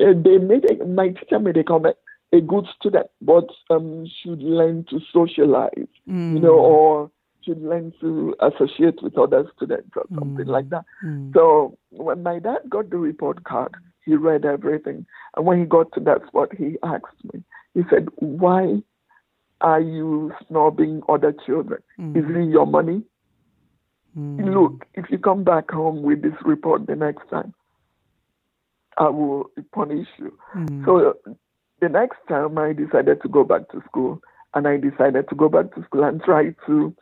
uh, 0.08 0.14
they 0.22 0.38
made 0.38 0.70
a, 0.72 0.86
my 0.86 1.10
teacher 1.10 1.40
made 1.40 1.58
a 1.58 1.64
comment. 1.64 1.96
A 2.32 2.42
good 2.42 2.68
student, 2.80 3.08
but 3.22 3.48
um, 3.72 4.06
should 4.22 4.44
learn 4.44 4.86
to 4.92 5.00
socialize 5.12 5.88
Mm. 6.08 6.34
you 6.36 6.40
know, 6.40 6.54
or 6.54 7.10
should 7.44 7.60
learn 7.64 7.92
to 8.02 8.36
associate 8.40 9.02
with 9.02 9.18
other 9.18 9.50
students 9.56 9.90
or 9.96 10.06
something 10.14 10.46
Mm. 10.46 10.50
like 10.58 10.70
that. 10.70 10.86
Mm. 11.04 11.34
So 11.34 11.76
when 11.90 12.22
my 12.22 12.38
dad 12.38 12.60
got 12.70 12.92
the 12.92 12.98
report 12.98 13.44
card, 13.46 13.74
he 14.06 14.16
read 14.16 14.46
everything. 14.46 15.08
And 15.36 15.46
when 15.48 15.58
he 15.60 15.66
got 15.66 15.92
to 15.94 16.00
that 16.02 16.22
spot, 16.28 16.54
he 16.56 16.78
asked 16.84 17.24
me, 17.34 17.44
he 17.74 17.82
said, 17.90 18.10
Why 18.18 18.84
are 19.62 19.82
you 19.82 20.32
snobbing 20.50 21.02
other 21.10 21.34
children? 21.46 21.82
Mm. 22.00 22.16
Is 22.18 22.24
it 22.30 22.50
your 22.52 22.66
money? 22.66 23.04
Mm. 24.18 24.54
Look, 24.54 24.86
if 24.96 25.06
you 25.10 25.18
come 25.18 25.44
back 25.44 25.70
home 25.72 26.02
with 26.02 26.22
this 26.22 26.34
report 26.44 26.88
the 26.88 26.96
next 26.96 27.30
time, 27.30 27.54
I 28.98 29.10
will 29.10 29.50
punish 29.74 30.08
you. 30.18 30.38
Mm. 30.56 30.86
So 30.86 31.14
the 31.80 31.90
next 31.90 32.18
time 32.28 32.58
I 32.58 32.74
decided 32.74 33.22
to 33.22 33.30
go 33.30 33.44
back 33.44 33.70
to 33.72 33.82
school 33.88 34.22
and 34.54 34.68
I 34.68 34.78
decided 34.78 35.30
to 35.30 35.36
go 35.36 35.48
back 35.48 35.74
to 35.76 35.84
school 35.84 36.04
and 36.04 36.22
try 36.24 36.56
to 36.68 36.96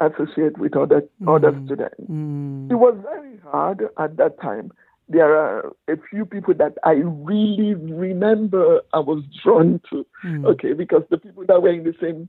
associate 0.00 0.56
with 0.58 0.76
other 0.76 1.02
other 1.26 1.52
Mm. 1.52 1.66
students. 1.66 2.00
Mm. 2.10 2.70
It 2.70 2.74
was 2.76 2.96
very 3.02 3.38
hard 3.38 3.88
at 3.98 4.16
that 4.16 4.40
time. 4.40 4.70
There 5.08 5.36
are 5.36 5.72
a 5.88 5.96
few 6.10 6.24
people 6.24 6.54
that 6.54 6.78
I 6.84 6.92
really 6.92 7.74
remember 7.74 8.80
I 8.92 9.00
was 9.00 9.24
drawn 9.42 9.80
to. 9.90 10.06
Mm. 10.24 10.46
Okay, 10.46 10.72
because 10.72 11.02
the 11.10 11.18
people 11.18 11.44
that 11.46 11.60
were 11.62 11.70
in 11.72 11.84
the 11.84 11.94
same 12.00 12.28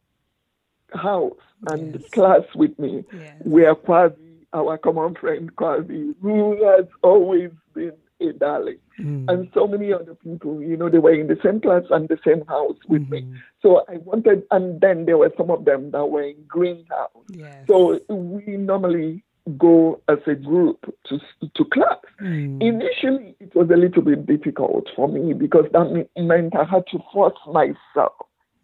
house 0.93 1.37
and 1.69 1.95
Yes. 1.95 2.09
class 2.09 2.43
with 2.55 2.77
me 2.77 3.03
Yes. 3.13 3.41
were 3.45 3.75
Kwazi, 3.75 4.45
our 4.53 4.77
common 4.77 5.15
friend 5.15 5.55
Kwazi, 5.55 6.13
who 6.21 6.63
has 6.65 6.85
always 7.01 7.51
been 7.73 7.93
a 8.19 8.33
darling. 8.33 8.77
Mm. 8.99 9.29
And 9.31 9.49
so 9.53 9.67
many 9.67 9.91
other 9.91 10.15
people, 10.15 10.61
you 10.61 10.77
know, 10.77 10.89
they 10.89 10.99
were 10.99 11.13
in 11.13 11.27
the 11.27 11.39
same 11.43 11.59
class 11.59 11.83
and 11.89 12.07
the 12.09 12.19
same 12.25 12.45
house 12.45 12.77
with 12.87 13.03
mm-hmm. 13.03 13.31
me. 13.31 13.39
So 13.61 13.83
I 13.89 13.97
wanted, 13.97 14.43
and 14.51 14.79
then 14.81 15.05
there 15.05 15.17
were 15.17 15.31
some 15.35 15.49
of 15.49 15.65
them 15.65 15.91
that 15.91 16.05
were 16.05 16.21
in 16.21 16.43
greenhouse. 16.47 17.09
Yes. 17.29 17.65
So 17.67 17.99
we 18.09 18.57
normally 18.57 19.23
go 19.57 20.01
as 20.07 20.19
a 20.27 20.35
group 20.35 20.79
to 21.07 21.19
to 21.55 21.65
class. 21.65 21.99
Mm. 22.21 22.61
Initially, 22.61 23.35
it 23.39 23.53
was 23.55 23.69
a 23.69 23.77
little 23.77 24.01
bit 24.01 24.25
difficult 24.25 24.87
for 24.95 25.07
me 25.07 25.33
because 25.33 25.65
that 25.73 26.07
meant 26.17 26.55
I 26.55 26.63
had 26.63 26.85
to 26.91 26.99
force 27.11 27.37
myself 27.47 28.13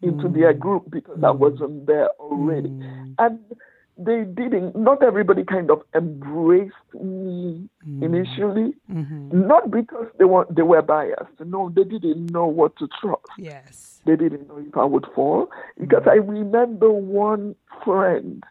into 0.01 0.29
mm. 0.29 0.33
their 0.33 0.53
group 0.53 0.89
because. 0.89 1.17
I 1.23 1.31
wasn't 1.31 1.85
there 1.85 2.09
already. 2.19 2.69
Mm. 2.69 3.15
And 3.19 3.39
they 3.97 4.23
didn't, 4.23 4.75
not 4.77 5.03
everybody 5.03 5.43
kind 5.43 5.69
of 5.69 5.81
embraced 5.93 6.73
me 6.93 7.67
mm. 7.85 8.03
initially, 8.03 8.73
mm-hmm. 8.89 9.47
not 9.47 9.69
because 9.69 10.07
they 10.17 10.23
were, 10.23 10.47
they 10.49 10.61
were 10.61 10.81
biased. 10.81 11.39
No, 11.45 11.69
they 11.75 11.83
didn't 11.83 12.31
know 12.31 12.45
what 12.45 12.77
to 12.77 12.87
trust. 13.01 13.25
Yes. 13.37 14.01
They 14.05 14.15
didn't 14.15 14.47
know 14.47 14.63
if 14.65 14.77
I 14.77 14.85
would 14.85 15.05
fall. 15.13 15.49
Because 15.77 16.03
mm. 16.03 16.11
I 16.11 16.15
remember 16.15 16.89
one 16.89 17.55
friend, 17.83 18.43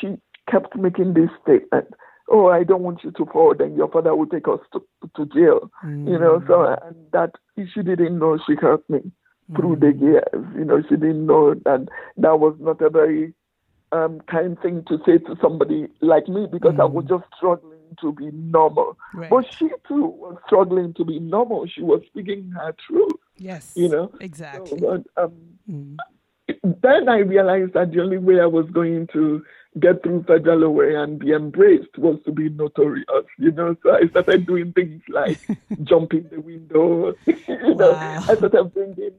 she 0.00 0.18
kept 0.52 0.76
making 0.76 1.14
this 1.14 1.30
statement 1.42 1.88
oh, 2.32 2.48
I 2.48 2.64
don't 2.64 2.82
want 2.82 3.04
you 3.04 3.10
to 3.12 3.26
fall, 3.26 3.54
then 3.56 3.76
your 3.76 3.88
father 3.88 4.14
will 4.16 4.26
take 4.26 4.48
us 4.48 4.60
to, 4.72 4.82
to 5.16 5.26
jail. 5.26 5.70
Mm. 5.84 6.10
You 6.10 6.18
know, 6.18 6.42
so 6.46 6.76
and 6.82 6.96
that 7.12 7.32
she 7.56 7.82
didn't 7.82 8.18
know 8.18 8.38
she 8.46 8.54
hurt 8.54 8.88
me 8.88 9.00
through 9.54 9.76
the 9.76 9.86
mm. 9.86 10.00
years. 10.00 10.46
You 10.56 10.64
know, 10.64 10.82
she 10.88 10.96
didn't 10.96 11.26
know 11.26 11.54
that 11.54 11.86
that 12.16 12.40
was 12.40 12.56
not 12.58 12.80
a 12.80 12.90
very 12.90 13.34
um, 13.92 14.20
kind 14.30 14.58
thing 14.60 14.84
to 14.88 14.98
say 15.04 15.18
to 15.18 15.36
somebody 15.40 15.88
like 16.00 16.26
me 16.26 16.46
because 16.50 16.74
mm. 16.74 16.80
I 16.80 16.84
was 16.86 17.04
mm. 17.04 17.08
just 17.08 17.24
struggling 17.36 17.80
to 18.00 18.12
be 18.12 18.30
normal. 18.32 18.96
Right. 19.14 19.28
But 19.28 19.52
she 19.52 19.68
too 19.86 20.06
was 20.06 20.38
struggling 20.46 20.94
to 20.94 21.04
be 21.04 21.20
normal. 21.20 21.66
She 21.66 21.82
was 21.82 22.00
speaking 22.06 22.50
her 22.56 22.74
truth. 22.86 23.12
Yes. 23.36 23.72
You 23.74 23.90
know? 23.90 24.12
Exactly. 24.20 24.78
So, 24.78 25.02
but, 25.16 25.22
um, 25.22 25.34
mm. 25.70 25.96
Then 26.82 27.08
I 27.08 27.18
realized 27.18 27.74
that 27.74 27.92
the 27.92 28.00
only 28.00 28.18
way 28.18 28.40
I 28.40 28.46
was 28.46 28.66
going 28.70 29.08
to 29.12 29.44
get 29.80 30.02
through 30.02 30.24
federal 30.24 30.58
law 30.58 30.80
and 30.80 31.18
be 31.18 31.32
embraced 31.32 31.96
was 31.96 32.18
to 32.24 32.32
be 32.32 32.48
notorious, 32.50 33.06
you 33.38 33.50
know. 33.52 33.76
So 33.82 33.94
I 33.94 34.06
started 34.08 34.46
doing 34.46 34.72
things 34.72 35.02
like 35.08 35.38
jumping 35.82 36.28
the 36.30 36.40
window, 36.40 37.14
you 37.26 37.74
know. 37.74 37.92
Wow. 37.92 38.24
I 38.28 38.34
started 38.34 38.74
bringing 38.74 39.14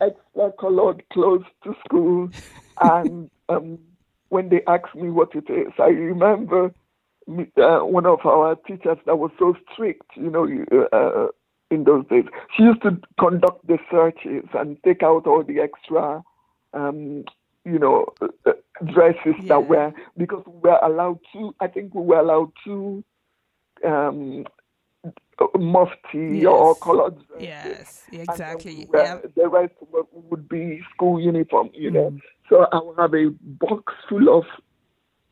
extra 0.00 0.52
colored 0.58 1.02
clothes 1.12 1.46
to 1.64 1.74
school. 1.84 2.30
and 2.80 3.30
um, 3.48 3.78
when 4.28 4.48
they 4.48 4.62
asked 4.66 4.94
me 4.94 5.10
what 5.10 5.34
it 5.34 5.50
is, 5.50 5.72
I 5.78 5.88
remember 5.88 6.72
uh, 7.28 7.80
one 7.80 8.06
of 8.06 8.24
our 8.24 8.56
teachers 8.66 8.98
that 9.06 9.16
was 9.16 9.30
so 9.38 9.54
strict, 9.72 10.10
you 10.16 10.30
know, 10.30 10.46
uh, 10.92 11.28
in 11.70 11.84
those 11.84 12.06
days. 12.06 12.24
She 12.56 12.62
used 12.62 12.82
to 12.82 12.98
conduct 13.18 13.66
the 13.66 13.78
searches 13.90 14.48
and 14.54 14.82
take 14.84 15.02
out 15.02 15.26
all 15.26 15.42
the 15.42 15.60
extra, 15.60 16.22
um, 16.72 17.24
you 17.70 17.78
know, 17.78 18.06
uh, 18.20 18.52
dresses 18.92 19.34
yeah. 19.40 19.48
that 19.48 19.68
were 19.68 19.92
because 20.16 20.42
we 20.46 20.70
were 20.70 20.78
allowed 20.82 21.18
to. 21.32 21.54
I 21.60 21.68
think 21.68 21.94
we 21.94 22.02
were 22.02 22.20
allowed 22.20 22.52
to 22.64 23.04
um, 23.84 24.44
mufti 25.58 26.38
yes. 26.38 26.46
or 26.46 26.74
colored 26.76 27.16
dresses. 27.28 27.42
Yes, 27.42 28.04
exactly. 28.12 28.88
Yep. 28.92 29.34
The 29.36 29.48
rest 29.48 29.74
would 30.12 30.48
be 30.48 30.80
school 30.94 31.20
uniform, 31.20 31.70
you 31.74 31.90
know. 31.90 32.10
Mm. 32.10 32.20
So 32.48 32.66
I 32.72 32.80
would 32.82 32.98
have 32.98 33.14
a 33.14 33.30
box 33.40 33.92
full 34.08 34.36
of 34.36 34.44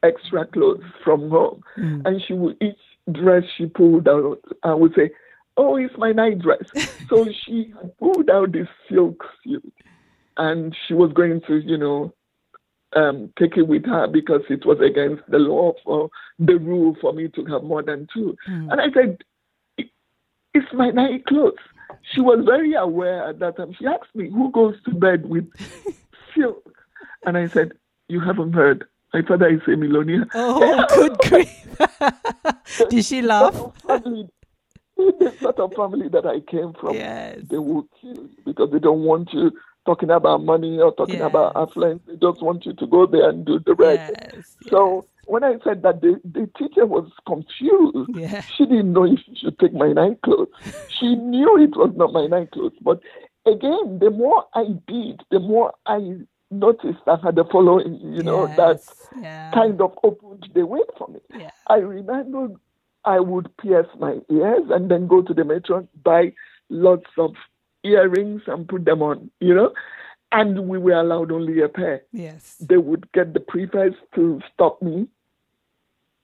extra 0.03 0.47
clothes 0.47 0.85
from 1.03 1.31
home, 1.31 1.63
mm. 1.79 2.03
and 2.05 2.23
she 2.27 2.35
would 2.35 2.57
each 2.61 2.77
dress 3.13 3.45
she 3.57 3.67
pulled 3.67 4.09
out, 4.09 4.39
I 4.63 4.75
would 4.75 4.95
say, 4.95 5.11
"Oh, 5.57 5.77
it's 5.77 5.97
my 5.97 6.13
night 6.13 6.41
dress." 6.41 6.71
so 7.09 7.27
she 7.45 7.73
pulled 7.99 8.31
out 8.31 8.53
this 8.53 8.69
silk 8.89 9.25
suit, 9.43 9.75
and 10.37 10.77
she 10.87 10.95
was 10.95 11.13
going 11.13 11.41
to, 11.47 11.57
you 11.59 11.79
know, 11.79 12.13
um, 12.97 13.33
take 13.39 13.57
it 13.57 13.69
with 13.69 13.85
her 13.85 14.09
because 14.09 14.43
it 14.49 14.65
was 14.65 14.79
against 14.81 15.23
the 15.29 15.39
law 15.39 15.75
for 15.85 16.09
the 16.39 16.57
rule 16.57 16.97
for 17.01 17.13
me 17.13 17.29
to 17.29 17.45
have 17.45 17.63
more 17.63 17.83
than 17.83 18.09
two. 18.13 18.37
Mm. 18.49 18.73
And 18.73 18.81
I 18.81 18.91
said, 18.93 19.19
it's 20.55 20.73
my 20.73 20.91
night 20.91 21.27
clothes. 21.27 21.55
She 22.13 22.21
was 22.21 22.45
very 22.45 22.75
aware 22.75 23.29
at 23.29 23.39
that 23.41 23.57
time. 23.59 23.75
She 23.79 23.87
asked 23.87 24.15
me, 24.15 24.31
Who 24.31 24.51
goes 24.51 24.75
to 24.85 24.93
bed 24.93 25.27
with 25.27 25.47
silk? 26.35 26.73
And 27.27 27.37
I 27.37 27.47
said, 27.49 27.73
You 28.09 28.21
haven't 28.21 28.55
heard. 28.55 28.85
My 29.13 29.23
father 29.23 29.49
is 29.49 29.61
a 29.67 29.77
millionaire. 29.77 30.27
Oh, 30.35 30.87
good 30.95 31.19
grief. 31.29 31.79
Did 32.91 33.05
she 33.05 33.23
laugh? 33.23 33.55
the 34.97 35.33
sort 35.41 35.59
of 35.59 35.75
family 35.75 36.09
that 36.09 36.27
I 36.27 36.41
came 36.41 36.73
from, 36.73 36.95
yes. 36.95 37.41
they 37.51 37.59
will 37.59 37.87
kill 38.01 38.15
you 38.15 38.37
because 38.47 38.71
they 38.73 38.79
don't 38.79 39.03
want 39.03 39.31
you 39.33 39.53
talking 39.87 40.11
about 40.11 40.43
money 40.43 40.79
or 40.79 40.95
talking 40.95 41.21
yes. 41.21 41.29
about 41.29 41.57
affluence. 41.57 42.03
They 42.07 42.17
just 42.17 42.43
want 42.43 42.67
you 42.67 42.75
to 42.75 42.87
go 42.87 43.07
there 43.07 43.31
and 43.31 43.45
do 43.47 43.61
the 43.61 43.75
rest. 43.75 44.13
Yes. 44.35 44.57
So 44.69 45.07
when 45.27 45.45
I 45.45 45.57
said 45.65 45.83
that, 45.83 46.01
the, 46.01 46.21
the 46.25 46.51
teacher 46.59 46.87
was 46.87 47.11
confused. 47.27 48.11
Yeah. 48.15 48.43
She 48.57 48.65
didn't 48.65 48.93
know 48.93 49.05
if 49.05 49.21
she 49.25 49.35
should 49.37 49.59
take 49.59 49.73
my 49.73 49.93
night 49.93 50.21
clothes. 50.23 50.49
she 50.99 51.15
knew 51.15 51.63
it 51.63 51.77
was 51.77 51.93
not 51.97 52.13
my 52.13 52.27
night 52.27 52.51
clothes. 52.51 52.77
But 52.83 53.01
again, 53.47 53.99
the 54.01 54.11
more 54.11 54.45
I 54.55 54.65
did, 54.87 55.23
the 55.31 55.41
more 55.41 55.73
I 55.87 56.19
noticed 56.51 57.01
I 57.07 57.17
had 57.23 57.39
a 57.39 57.45
following, 57.45 58.01
you 58.01 58.23
know, 58.23 58.47
yes. 58.47 58.57
that 58.57 59.21
yeah. 59.21 59.51
kind 59.53 59.81
of 59.81 59.99
opened 60.03 60.49
the 60.55 60.67
way 60.67 60.81
for 60.97 61.09
me. 61.09 61.21
Yeah. 61.37 61.51
I 61.67 61.77
remember 61.77 62.49
I 63.05 63.21
would 63.21 63.57
pierce 63.57 63.89
my 63.99 64.19
ears 64.31 64.65
and 64.71 64.91
then 64.91 65.07
go 65.07 65.23
to 65.23 65.35
the 65.35 65.45
metro, 65.45 65.89
buy 66.05 66.33
lots 66.69 67.11
of 67.19 67.35
earrings 67.95 68.43
and 68.47 68.69
put 68.69 68.85
them 68.85 69.03
on, 69.03 69.31
you 69.41 69.55
know 69.55 69.73
and 70.33 70.69
we 70.69 70.79
were 70.79 70.93
allowed 70.93 71.31
only 71.31 71.63
a 71.63 71.69
pair. 71.69 72.03
Yes. 72.13 72.57
They 72.61 72.77
would 72.77 73.11
get 73.13 73.33
the 73.33 73.41
prefects 73.41 73.99
to 74.15 74.41
stop 74.53 74.83
me 74.83 75.07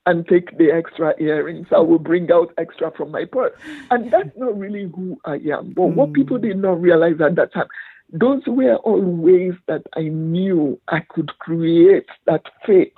and 0.06 0.26
take 0.26 0.56
the 0.58 0.70
extra 0.72 1.14
earrings. 1.20 1.68
I 1.70 1.78
will 1.78 1.98
bring 1.98 2.30
out 2.32 2.52
extra 2.58 2.90
from 2.90 3.12
my 3.12 3.24
purse. 3.24 3.52
And 3.90 4.12
that's 4.12 4.30
not 4.36 4.58
really 4.58 4.90
who 4.94 5.18
I 5.24 5.34
am. 5.34 5.72
But 5.72 5.82
mm. 5.82 5.94
what 5.94 6.12
people 6.12 6.38
did 6.38 6.56
not 6.56 6.80
realize 6.80 7.20
at 7.20 7.36
that 7.36 7.52
time, 7.52 7.68
those 8.12 8.42
were 8.46 8.76
all 8.76 9.00
ways 9.00 9.54
that 9.68 9.82
I 9.94 10.02
knew 10.02 10.78
I 10.88 11.00
could 11.00 11.30
create 11.38 12.06
that 12.26 12.42
faith 12.66 12.92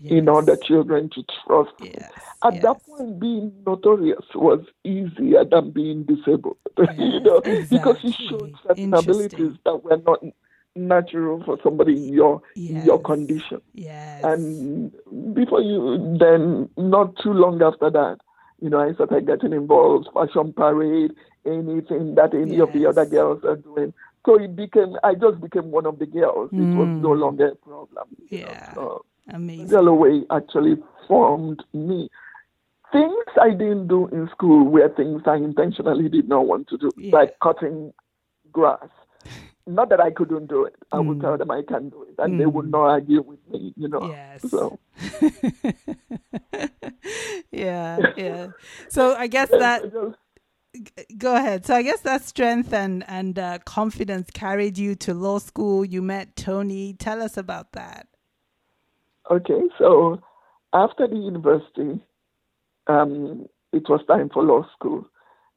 yes. 0.00 0.12
in 0.12 0.28
other 0.28 0.56
children 0.56 1.10
to 1.14 1.24
trust. 1.46 1.72
Yes. 1.80 2.10
At 2.42 2.54
yes. 2.54 2.62
that 2.62 2.86
point, 2.86 3.20
being 3.20 3.52
notorious 3.66 4.24
was 4.34 4.60
easier 4.84 5.44
than 5.44 5.70
being 5.70 6.04
disabled, 6.04 6.56
you 6.98 7.20
know, 7.20 7.38
exactly. 7.38 7.78
because 7.78 7.96
you 8.02 8.12
showed 8.28 8.54
certain 8.66 8.94
abilities 8.94 9.56
that 9.64 9.84
were 9.84 9.98
not 10.06 10.20
natural 10.76 11.42
for 11.44 11.58
somebody 11.62 11.92
in 11.94 12.14
your 12.14 12.42
yes. 12.54 12.84
your 12.86 13.00
condition. 13.00 13.60
Yes. 13.74 14.22
And 14.24 14.92
before 15.34 15.60
you, 15.60 16.16
then 16.18 16.68
not 16.76 17.16
too 17.22 17.32
long 17.32 17.62
after 17.62 17.90
that, 17.90 18.18
you 18.60 18.70
know, 18.70 18.80
I 18.80 18.92
started 18.94 19.26
getting 19.26 19.52
involved, 19.52 20.08
fashion 20.14 20.52
parade, 20.52 21.12
anything 21.46 22.14
that 22.14 22.34
any 22.34 22.56
yes. 22.56 22.62
of 22.62 22.72
the 22.72 22.86
other 22.86 23.06
girls 23.06 23.44
are 23.44 23.56
doing. 23.56 23.92
So 24.26 24.38
it 24.38 24.54
became, 24.54 24.96
I 25.02 25.14
just 25.14 25.40
became 25.40 25.70
one 25.70 25.86
of 25.86 25.98
the 25.98 26.06
girls. 26.06 26.50
Mm. 26.50 26.72
It 26.72 26.76
was 26.76 26.88
no 27.02 27.08
mm. 27.10 27.20
longer 27.20 27.48
a 27.48 27.54
problem. 27.54 28.08
Yeah. 28.28 28.72
Know? 28.76 29.02
So 29.02 29.04
Amazing. 29.32 29.68
Galloway 29.68 30.22
actually 30.30 30.76
formed 31.08 31.62
me. 31.72 32.08
Things 32.92 33.24
I 33.40 33.50
didn't 33.50 33.88
do 33.88 34.08
in 34.08 34.28
school 34.32 34.64
were 34.64 34.88
things 34.88 35.22
I 35.26 35.36
intentionally 35.36 36.08
did 36.08 36.28
not 36.28 36.46
want 36.46 36.68
to 36.68 36.78
do, 36.78 36.90
yeah. 36.96 37.14
like 37.14 37.36
cutting 37.40 37.92
grass 38.50 38.88
not 39.70 39.88
that 39.90 40.00
I 40.00 40.10
couldn't 40.10 40.48
do 40.48 40.64
it. 40.64 40.74
I 40.92 40.96
mm. 40.96 41.06
would 41.06 41.20
tell 41.20 41.36
them 41.36 41.50
I 41.50 41.62
can 41.66 41.88
do 41.90 42.02
it, 42.02 42.14
and 42.18 42.34
mm. 42.34 42.38
they 42.38 42.46
would 42.46 42.66
mm. 42.66 42.70
not 42.70 42.82
argue 42.82 43.22
with 43.22 43.40
me. 43.48 43.72
You 43.76 43.88
know. 43.88 44.08
Yes. 44.08 44.50
So. 44.50 44.78
yeah, 47.52 47.98
yeah. 48.16 48.48
So 48.88 49.14
I 49.14 49.26
guess 49.26 49.50
that. 49.50 49.92
Go 51.18 51.34
ahead. 51.34 51.66
So 51.66 51.74
I 51.74 51.82
guess 51.82 52.00
that 52.02 52.22
strength 52.24 52.72
and 52.72 53.04
and 53.08 53.38
uh, 53.38 53.58
confidence 53.64 54.30
carried 54.32 54.78
you 54.78 54.94
to 54.96 55.14
law 55.14 55.38
school. 55.38 55.84
You 55.84 56.02
met 56.02 56.36
Tony. 56.36 56.94
Tell 56.94 57.22
us 57.22 57.36
about 57.36 57.72
that. 57.72 58.06
Okay, 59.30 59.60
so 59.78 60.20
after 60.72 61.06
the 61.06 61.16
university, 61.16 62.00
um, 62.86 63.46
it 63.72 63.88
was 63.88 64.00
time 64.08 64.28
for 64.32 64.42
law 64.42 64.66
school. 64.74 65.06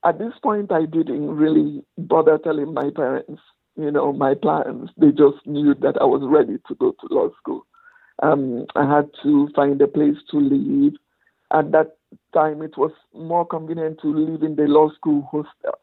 At 0.05 0.19
this 0.19 0.34
point, 0.43 0.71
I 0.71 0.86
didn't 0.86 1.36
really 1.36 1.84
bother 1.97 2.38
telling 2.38 2.74
my 2.74 2.89
parents 2.95 3.41
you 3.76 3.91
know, 3.91 4.13
my 4.13 4.34
plans. 4.36 4.89
They 4.97 5.09
just 5.09 5.45
knew 5.45 5.74
that 5.76 5.95
I 5.99 6.05
was 6.05 6.21
ready 6.24 6.57
to 6.67 6.76
go 6.76 6.91
to 6.91 7.13
law 7.13 7.30
school. 7.39 7.65
Um, 8.21 8.65
I 8.76 8.88
had 8.88 9.09
to 9.24 9.49
find 9.55 9.82
a 9.82 9.88
place 9.88 10.17
to 10.32 10.38
live. 10.38 10.93
At 11.51 11.71
that 11.71 11.97
time, 12.34 12.61
it 12.61 12.78
was 12.78 12.91
more 13.13 13.45
convenient 13.45 13.99
to 14.01 14.07
live 14.07 14.43
in 14.43 14.55
the 14.55 14.63
law 14.63 14.91
school 14.93 15.28
hostel 15.32 15.80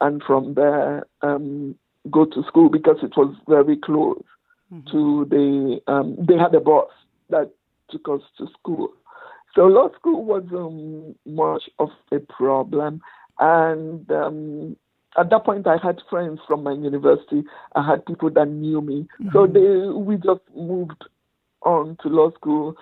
and 0.00 0.22
from 0.26 0.54
there 0.54 1.06
um, 1.22 1.76
go 2.10 2.24
to 2.24 2.42
school 2.48 2.68
because 2.68 2.96
it 3.02 3.12
was 3.16 3.34
very 3.48 3.76
close 3.76 4.22
mm-hmm. 4.72 4.90
to 4.90 5.26
the, 5.28 5.92
um, 5.92 6.16
they 6.18 6.36
had 6.36 6.54
a 6.54 6.60
bus 6.60 6.88
that 7.32 7.50
took 7.90 8.08
us 8.08 8.22
to 8.38 8.46
school. 8.58 8.88
So 9.54 9.62
law 9.66 9.90
school 9.98 10.24
wasn't 10.24 11.18
much 11.26 11.62
of 11.78 11.90
a 12.10 12.20
problem. 12.20 13.02
And 13.38 14.10
um, 14.10 14.76
at 15.18 15.30
that 15.30 15.44
point, 15.44 15.66
I 15.66 15.76
had 15.82 16.00
friends 16.08 16.40
from 16.46 16.62
my 16.62 16.72
university. 16.72 17.42
I 17.74 17.86
had 17.86 18.06
people 18.06 18.30
that 18.30 18.48
knew 18.48 18.80
me. 18.80 19.06
Mm-hmm. 19.20 19.28
So 19.32 19.46
they 19.46 19.88
we 19.98 20.16
just 20.16 20.40
moved 20.54 21.04
on 21.62 21.96
to 22.02 22.08
law 22.08 22.30
school. 22.32 22.76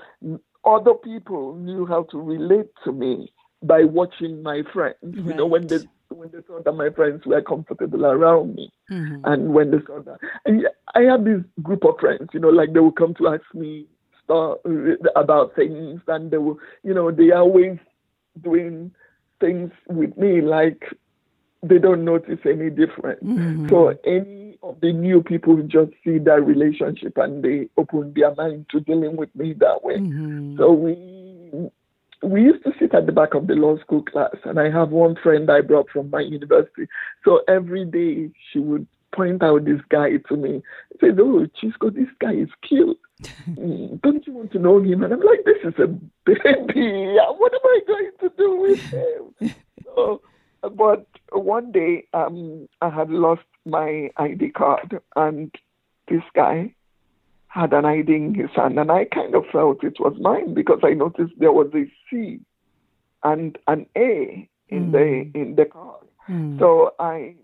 Other 0.64 0.94
people 0.94 1.56
knew 1.56 1.86
how 1.86 2.04
to 2.04 2.20
relate 2.20 2.70
to 2.84 2.92
me 2.92 3.32
by 3.62 3.84
watching 3.84 4.42
my 4.42 4.62
friends. 4.72 4.96
Right. 5.02 5.24
You 5.24 5.34
know, 5.34 5.46
when 5.46 5.66
they 5.66 5.78
when 6.08 6.30
they 6.30 6.40
saw 6.46 6.62
that 6.62 6.72
my 6.72 6.90
friends 6.90 7.24
were 7.26 7.42
comfortable 7.42 8.06
around 8.06 8.54
me, 8.54 8.70
mm-hmm. 8.90 9.24
and 9.24 9.54
when 9.54 9.70
they 9.70 9.78
saw 9.86 10.02
that, 10.02 10.18
and 10.44 10.66
I 10.94 11.02
had 11.02 11.24
this 11.24 11.42
group 11.62 11.84
of 11.84 11.98
friends. 11.98 12.28
You 12.32 12.40
know, 12.40 12.48
like 12.48 12.72
they 12.72 12.80
would 12.80 12.96
come 12.96 13.14
to 13.14 13.28
ask 13.28 13.42
me 13.54 13.86
about 14.30 15.54
things, 15.54 16.00
and 16.06 16.30
they 16.30 16.38
will, 16.38 16.58
you 16.82 16.94
know, 16.94 17.10
they 17.10 17.30
are 17.30 17.42
always 17.42 17.78
doing 18.42 18.92
things 19.40 19.70
with 19.88 20.16
me 20.16 20.40
like 20.40 20.82
they 21.62 21.78
don't 21.78 22.04
notice 22.04 22.38
any 22.44 22.70
difference. 22.70 23.22
Mm-hmm. 23.22 23.68
So 23.68 23.94
any 24.04 24.58
of 24.62 24.80
the 24.80 24.92
new 24.92 25.22
people 25.22 25.56
just 25.62 25.92
see 26.04 26.18
that 26.18 26.44
relationship 26.44 27.16
and 27.16 27.42
they 27.42 27.68
open 27.76 28.12
their 28.14 28.34
mind 28.34 28.66
to 28.70 28.80
dealing 28.80 29.16
with 29.16 29.34
me 29.34 29.54
that 29.54 29.82
way. 29.82 29.98
Mm-hmm. 29.98 30.56
So 30.58 30.72
we 30.72 31.70
we 32.22 32.42
used 32.42 32.62
to 32.64 32.72
sit 32.78 32.94
at 32.94 33.06
the 33.06 33.12
back 33.12 33.34
of 33.34 33.46
the 33.46 33.54
law 33.54 33.78
school 33.78 34.02
class, 34.02 34.36
and 34.44 34.60
I 34.60 34.70
have 34.70 34.90
one 34.90 35.16
friend 35.22 35.50
I 35.50 35.62
brought 35.62 35.88
from 35.90 36.10
my 36.10 36.20
university. 36.20 36.86
So 37.24 37.40
every 37.48 37.86
day 37.86 38.30
she 38.52 38.58
would 38.58 38.86
point 39.14 39.42
out 39.42 39.64
this 39.64 39.80
guy 39.88 40.18
to 40.28 40.36
me. 40.36 40.62
She 40.92 41.06
says, 41.06 41.18
"Oh, 41.18 41.46
Chisco, 41.60 41.92
this 41.94 42.08
guy 42.20 42.34
is 42.34 42.48
cute. 42.62 42.98
Mm, 43.48 44.00
don't 44.02 44.26
you 44.26 44.32
want 44.32 44.52
to 44.52 44.58
know 44.58 44.80
him?" 44.80 45.02
And 45.02 45.12
I'm 45.12 45.20
like, 45.20 45.44
"This 45.44 45.58
is 45.64 45.78
a 45.78 45.86
baby. 46.24 47.16
What 47.38 47.54
am 47.54 47.60
I 47.64 47.80
going 47.86 48.10
to 48.20 48.32
do 48.36 48.56
with 48.56 48.80
him?" 48.80 49.54
so, 49.84 50.22
but 50.74 51.06
one 51.32 51.72
day, 51.72 52.04
um, 52.14 52.68
I 52.80 52.90
had 52.90 53.10
lost 53.10 53.42
my 53.64 54.10
ID 54.16 54.50
card, 54.50 55.00
and 55.16 55.54
this 56.08 56.22
guy 56.34 56.74
had 57.48 57.72
an 57.72 57.84
ID 57.84 58.14
in 58.14 58.34
his 58.34 58.50
hand, 58.54 58.78
and 58.78 58.90
I 58.92 59.06
kind 59.06 59.34
of 59.34 59.44
felt 59.50 59.82
it 59.82 59.98
was 59.98 60.14
mine 60.20 60.54
because 60.54 60.80
I 60.84 60.94
noticed 60.94 61.32
there 61.38 61.52
was 61.52 61.70
a 61.74 61.90
C 62.08 62.40
and 63.24 63.58
an 63.66 63.86
A 63.96 64.48
in 64.68 64.90
mm. 64.90 64.92
the 64.92 65.38
in 65.38 65.56
the 65.56 65.64
card. 65.64 66.06
Mm. 66.28 66.58
So 66.58 66.94
I 66.98 67.34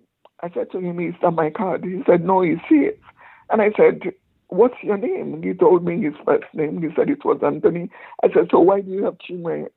I 0.42 0.50
said 0.54 0.70
to 0.72 0.78
him, 0.78 1.00
"Is 1.00 1.14
that 1.22 1.32
my 1.32 1.50
card?" 1.50 1.84
He 1.84 2.02
said, 2.06 2.24
"No, 2.24 2.42
it's 2.42 2.62
his." 2.68 2.94
And 3.50 3.62
I 3.62 3.70
said, 3.76 4.12
"What's 4.48 4.82
your 4.82 4.96
name?" 4.96 5.42
He 5.42 5.54
told 5.54 5.84
me 5.84 6.02
his 6.02 6.14
first 6.24 6.46
name. 6.54 6.82
He 6.82 6.88
said 6.94 7.10
it 7.10 7.24
was 7.24 7.38
Anthony. 7.42 7.90
I 8.22 8.28
said, 8.32 8.48
"So 8.50 8.60
why 8.60 8.80
do 8.80 8.90
you 8.90 9.04
have 9.04 9.18
Chinwe 9.18 9.68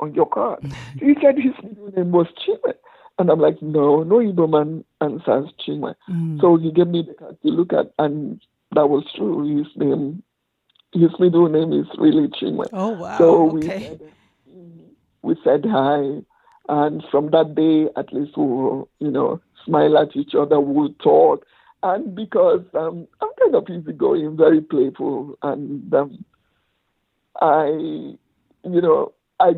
on 0.00 0.14
your 0.14 0.26
card?" 0.26 0.62
he 1.00 1.14
said 1.20 1.36
his 1.38 1.54
middle 1.62 1.90
name 1.92 2.12
was 2.12 2.26
Chinwe. 2.46 2.74
And 3.18 3.30
I'm 3.30 3.40
like, 3.40 3.60
no, 3.60 4.02
no 4.02 4.16
Igbo 4.16 4.48
man 4.48 4.84
answers 5.00 5.50
Chinwe. 5.64 5.94
Mm. 6.10 6.40
So 6.40 6.56
he 6.56 6.72
gave 6.72 6.88
me 6.88 7.02
the 7.02 7.14
card 7.14 7.40
to 7.42 7.48
look 7.48 7.72
at, 7.72 7.92
and 7.98 8.40
that 8.74 8.88
was 8.88 9.04
true. 9.14 9.58
His 9.58 9.66
name, 9.76 10.22
his 10.92 11.10
middle 11.20 11.48
name 11.48 11.72
is 11.72 11.86
really 11.98 12.28
Chinwe. 12.28 12.68
Oh 12.72 12.90
wow! 12.90 13.18
So 13.18 13.48
okay. 13.48 13.54
we 13.54 13.62
said, 13.62 14.12
we 15.22 15.36
said 15.44 15.66
hi, 15.68 16.22
and 16.68 17.04
from 17.10 17.30
that 17.30 17.54
day, 17.54 17.88
at 17.96 18.12
least 18.12 18.36
we 18.36 18.44
will, 18.44 18.88
you 18.98 19.10
know, 19.10 19.40
smile 19.64 19.98
at 19.98 20.16
each 20.16 20.34
other, 20.34 20.60
we'll 20.60 20.92
talk, 20.94 21.44
and 21.82 22.14
because 22.14 22.64
um, 22.74 23.06
I'm 23.20 23.28
kind 23.40 23.54
of 23.54 23.68
easygoing, 23.68 24.36
very 24.36 24.60
playful, 24.60 25.38
and 25.42 25.92
um, 25.94 26.24
I, 27.40 27.66
you 27.66 28.80
know, 28.80 29.12
I, 29.40 29.54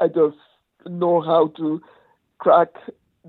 I 0.00 0.08
just 0.08 0.36
know 0.86 1.20
how 1.20 1.48
to 1.58 1.80
crack 2.38 2.68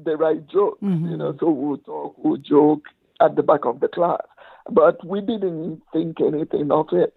the 0.03 0.17
right 0.17 0.45
joke, 0.47 0.79
mm-hmm. 0.81 1.09
you 1.09 1.17
know. 1.17 1.35
So 1.39 1.49
we'll 1.49 1.77
talk, 1.77 2.15
we'll 2.17 2.37
joke 2.37 2.83
at 3.21 3.35
the 3.35 3.43
back 3.43 3.65
of 3.65 3.79
the 3.79 3.87
class 3.87 4.21
but 4.69 5.05
we 5.05 5.21
didn't 5.21 5.81
think 5.91 6.21
anything 6.21 6.71
of 6.71 6.87
it. 6.91 7.13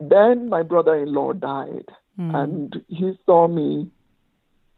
Then 0.00 0.48
my 0.48 0.62
brother 0.62 0.96
in 0.96 1.12
law 1.12 1.32
died, 1.32 1.88
mm. 2.18 2.34
and 2.34 2.82
he 2.88 3.16
saw 3.24 3.46
me 3.46 3.90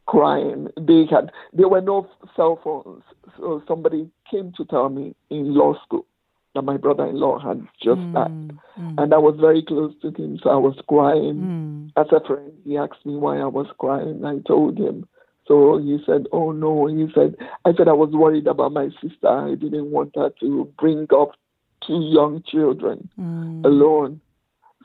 crying. 0.06 0.68
They 0.76 1.04
had 1.10 1.30
there 1.52 1.68
were 1.68 1.80
no 1.80 2.08
cell 2.34 2.60
phones, 2.62 3.02
so 3.36 3.62
somebody 3.68 4.10
came 4.30 4.52
to 4.56 4.64
tell 4.64 4.88
me 4.88 5.14
in 5.30 5.54
law 5.54 5.74
school 5.84 6.06
that 6.54 6.62
my 6.62 6.76
brother 6.76 7.06
in 7.06 7.20
law 7.20 7.38
had 7.38 7.66
just 7.82 8.00
mm. 8.00 8.14
died. 8.14 8.56
Mm. 8.78 9.02
And 9.02 9.14
I 9.14 9.18
was 9.18 9.36
very 9.38 9.62
close 9.62 9.92
to 10.02 10.08
him, 10.08 10.38
so 10.42 10.50
I 10.50 10.56
was 10.56 10.76
crying. 10.88 11.92
Mm. 11.96 12.02
As 12.02 12.10
a 12.12 12.26
friend, 12.26 12.52
he 12.64 12.78
asked 12.78 13.04
me 13.04 13.16
why 13.16 13.38
I 13.38 13.46
was 13.46 13.66
crying. 13.78 14.24
I 14.24 14.38
told 14.46 14.78
him. 14.78 15.06
So 15.46 15.78
he 15.78 15.98
said, 16.06 16.26
Oh 16.32 16.50
no. 16.52 16.86
He 16.86 17.06
said, 17.14 17.36
I 17.64 17.72
said 17.76 17.88
I 17.88 17.92
was 17.92 18.10
worried 18.12 18.46
about 18.46 18.72
my 18.72 18.88
sister. 19.02 19.28
I 19.28 19.54
didn't 19.54 19.90
want 19.90 20.16
her 20.16 20.30
to 20.40 20.72
bring 20.78 21.06
up 21.14 21.32
two 21.86 22.00
young 22.00 22.42
children 22.46 23.08
mm. 23.18 23.64
alone. 23.64 24.20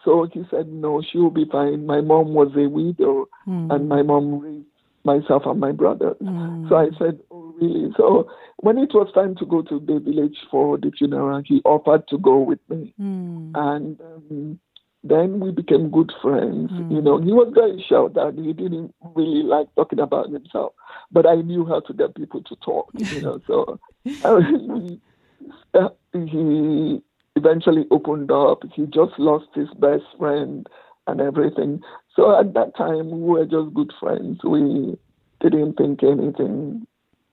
So 0.03 0.27
he 0.31 0.43
said, 0.49 0.67
no, 0.67 1.01
she'll 1.01 1.29
be 1.29 1.45
fine. 1.45 1.85
My 1.85 2.01
mom 2.01 2.33
was 2.33 2.51
a 2.55 2.67
widow, 2.67 3.27
mm. 3.47 3.71
and 3.73 3.87
my 3.87 4.01
mom 4.01 4.39
raised 4.39 4.65
myself 5.03 5.43
and 5.45 5.59
my 5.59 5.71
brother. 5.71 6.15
Mm. 6.21 6.69
So 6.69 6.75
I 6.75 6.89
said, 6.97 7.19
oh, 7.31 7.53
really? 7.59 7.91
So 7.97 8.29
when 8.57 8.77
it 8.77 8.93
was 8.93 9.11
time 9.13 9.35
to 9.35 9.45
go 9.45 9.61
to 9.63 9.79
the 9.79 9.99
village 9.99 10.37
for 10.49 10.77
the 10.77 10.91
funeral, 10.97 11.41
he 11.45 11.61
offered 11.65 12.07
to 12.09 12.17
go 12.17 12.39
with 12.39 12.59
me. 12.69 12.93
Mm. 12.99 13.51
And 13.55 14.01
um, 14.01 14.59
then 15.03 15.39
we 15.39 15.51
became 15.51 15.89
good 15.89 16.11
friends. 16.21 16.71
Mm. 16.71 16.91
You 16.91 17.01
know, 17.01 17.19
he 17.19 17.31
was 17.31 17.51
very 17.53 17.77
shy 17.81 17.87
sheltered. 17.89 18.37
He 18.37 18.53
didn't 18.53 18.93
really 19.15 19.43
like 19.43 19.67
talking 19.75 19.99
about 19.99 20.29
himself, 20.29 20.73
but 21.11 21.25
I 21.25 21.35
knew 21.35 21.65
how 21.65 21.79
to 21.81 21.93
get 21.93 22.15
people 22.15 22.43
to 22.43 22.55
talk. 22.57 22.89
You 22.93 23.21
know, 23.21 23.41
so 23.47 23.79
uh, 24.23 25.89
he 26.13 27.01
eventually 27.35 27.85
opened 27.89 28.31
up. 28.31 28.63
He 28.73 28.85
just 28.85 29.17
lost 29.17 29.47
his 29.55 29.69
best 29.79 30.03
friend 30.19 30.67
and 31.07 31.21
everything. 31.21 31.81
So 32.15 32.37
at 32.39 32.53
that 32.53 32.75
time, 32.75 33.09
we 33.11 33.21
were 33.21 33.45
just 33.45 33.73
good 33.73 33.91
friends. 33.99 34.39
We 34.43 34.97
didn't 35.41 35.73
think 35.73 36.03
anything, 36.03 36.85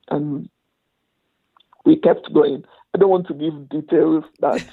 and 0.09 0.49
we 1.85 1.97
kept 1.97 2.33
going. 2.33 2.63
I 2.93 2.97
don't 2.97 3.09
want 3.09 3.27
to 3.27 3.33
give 3.33 3.69
details 3.69 4.23
that, 4.39 4.65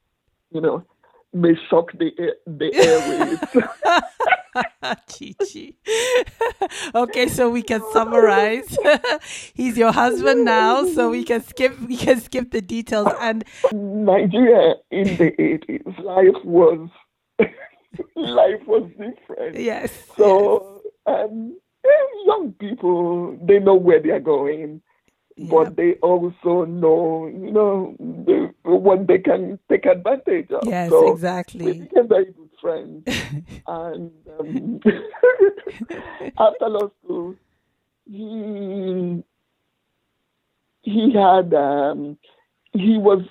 you 0.50 0.60
know, 0.60 0.84
may 1.32 1.54
shock 1.68 1.92
the 1.92 2.10
the 2.46 2.70
airwaves. 2.70 3.68
Chichi. 5.08 5.76
okay, 6.94 7.28
so 7.28 7.50
we 7.50 7.62
can 7.62 7.82
summarize. 7.92 8.76
He's 9.54 9.78
your 9.78 9.92
husband 9.92 10.44
now, 10.44 10.84
so 10.86 11.10
we 11.10 11.22
can 11.22 11.42
skip 11.42 11.78
we 11.80 11.96
can 11.96 12.20
skip 12.20 12.50
the 12.50 12.60
details 12.60 13.08
and 13.20 13.44
Nigeria 13.72 14.74
in 14.90 15.16
the 15.16 15.40
eighties, 15.40 15.82
life 16.02 16.44
was 16.44 16.88
life 18.16 18.66
was 18.66 18.88
different. 18.90 19.58
Yes. 19.58 19.92
So 20.16 20.82
yes. 21.06 21.28
um 21.28 21.56
young 22.26 22.52
people 22.58 23.38
they 23.42 23.58
know 23.58 23.74
where 23.74 24.00
they're 24.00 24.20
going. 24.20 24.82
But 25.48 25.74
they 25.76 25.94
also 26.02 26.66
know, 26.66 27.26
you 27.26 27.50
know, 27.50 27.96
they, 27.98 28.50
what 28.68 29.06
they 29.06 29.18
can 29.18 29.58
take 29.70 29.86
advantage 29.86 30.50
of. 30.50 30.64
Yes, 30.66 30.90
so 30.90 31.12
exactly. 31.14 31.64
We 31.64 31.72
became 31.80 32.08
very 32.08 32.26
good 32.26 32.50
friends. 32.60 33.04
and 33.66 34.10
um, 34.38 34.80
after 36.38 36.68
law 36.68 36.90
school, 37.02 37.36
he 38.04 39.22
he 40.82 41.12
had 41.14 41.54
um, 41.54 42.18
he 42.72 42.98
was 42.98 43.22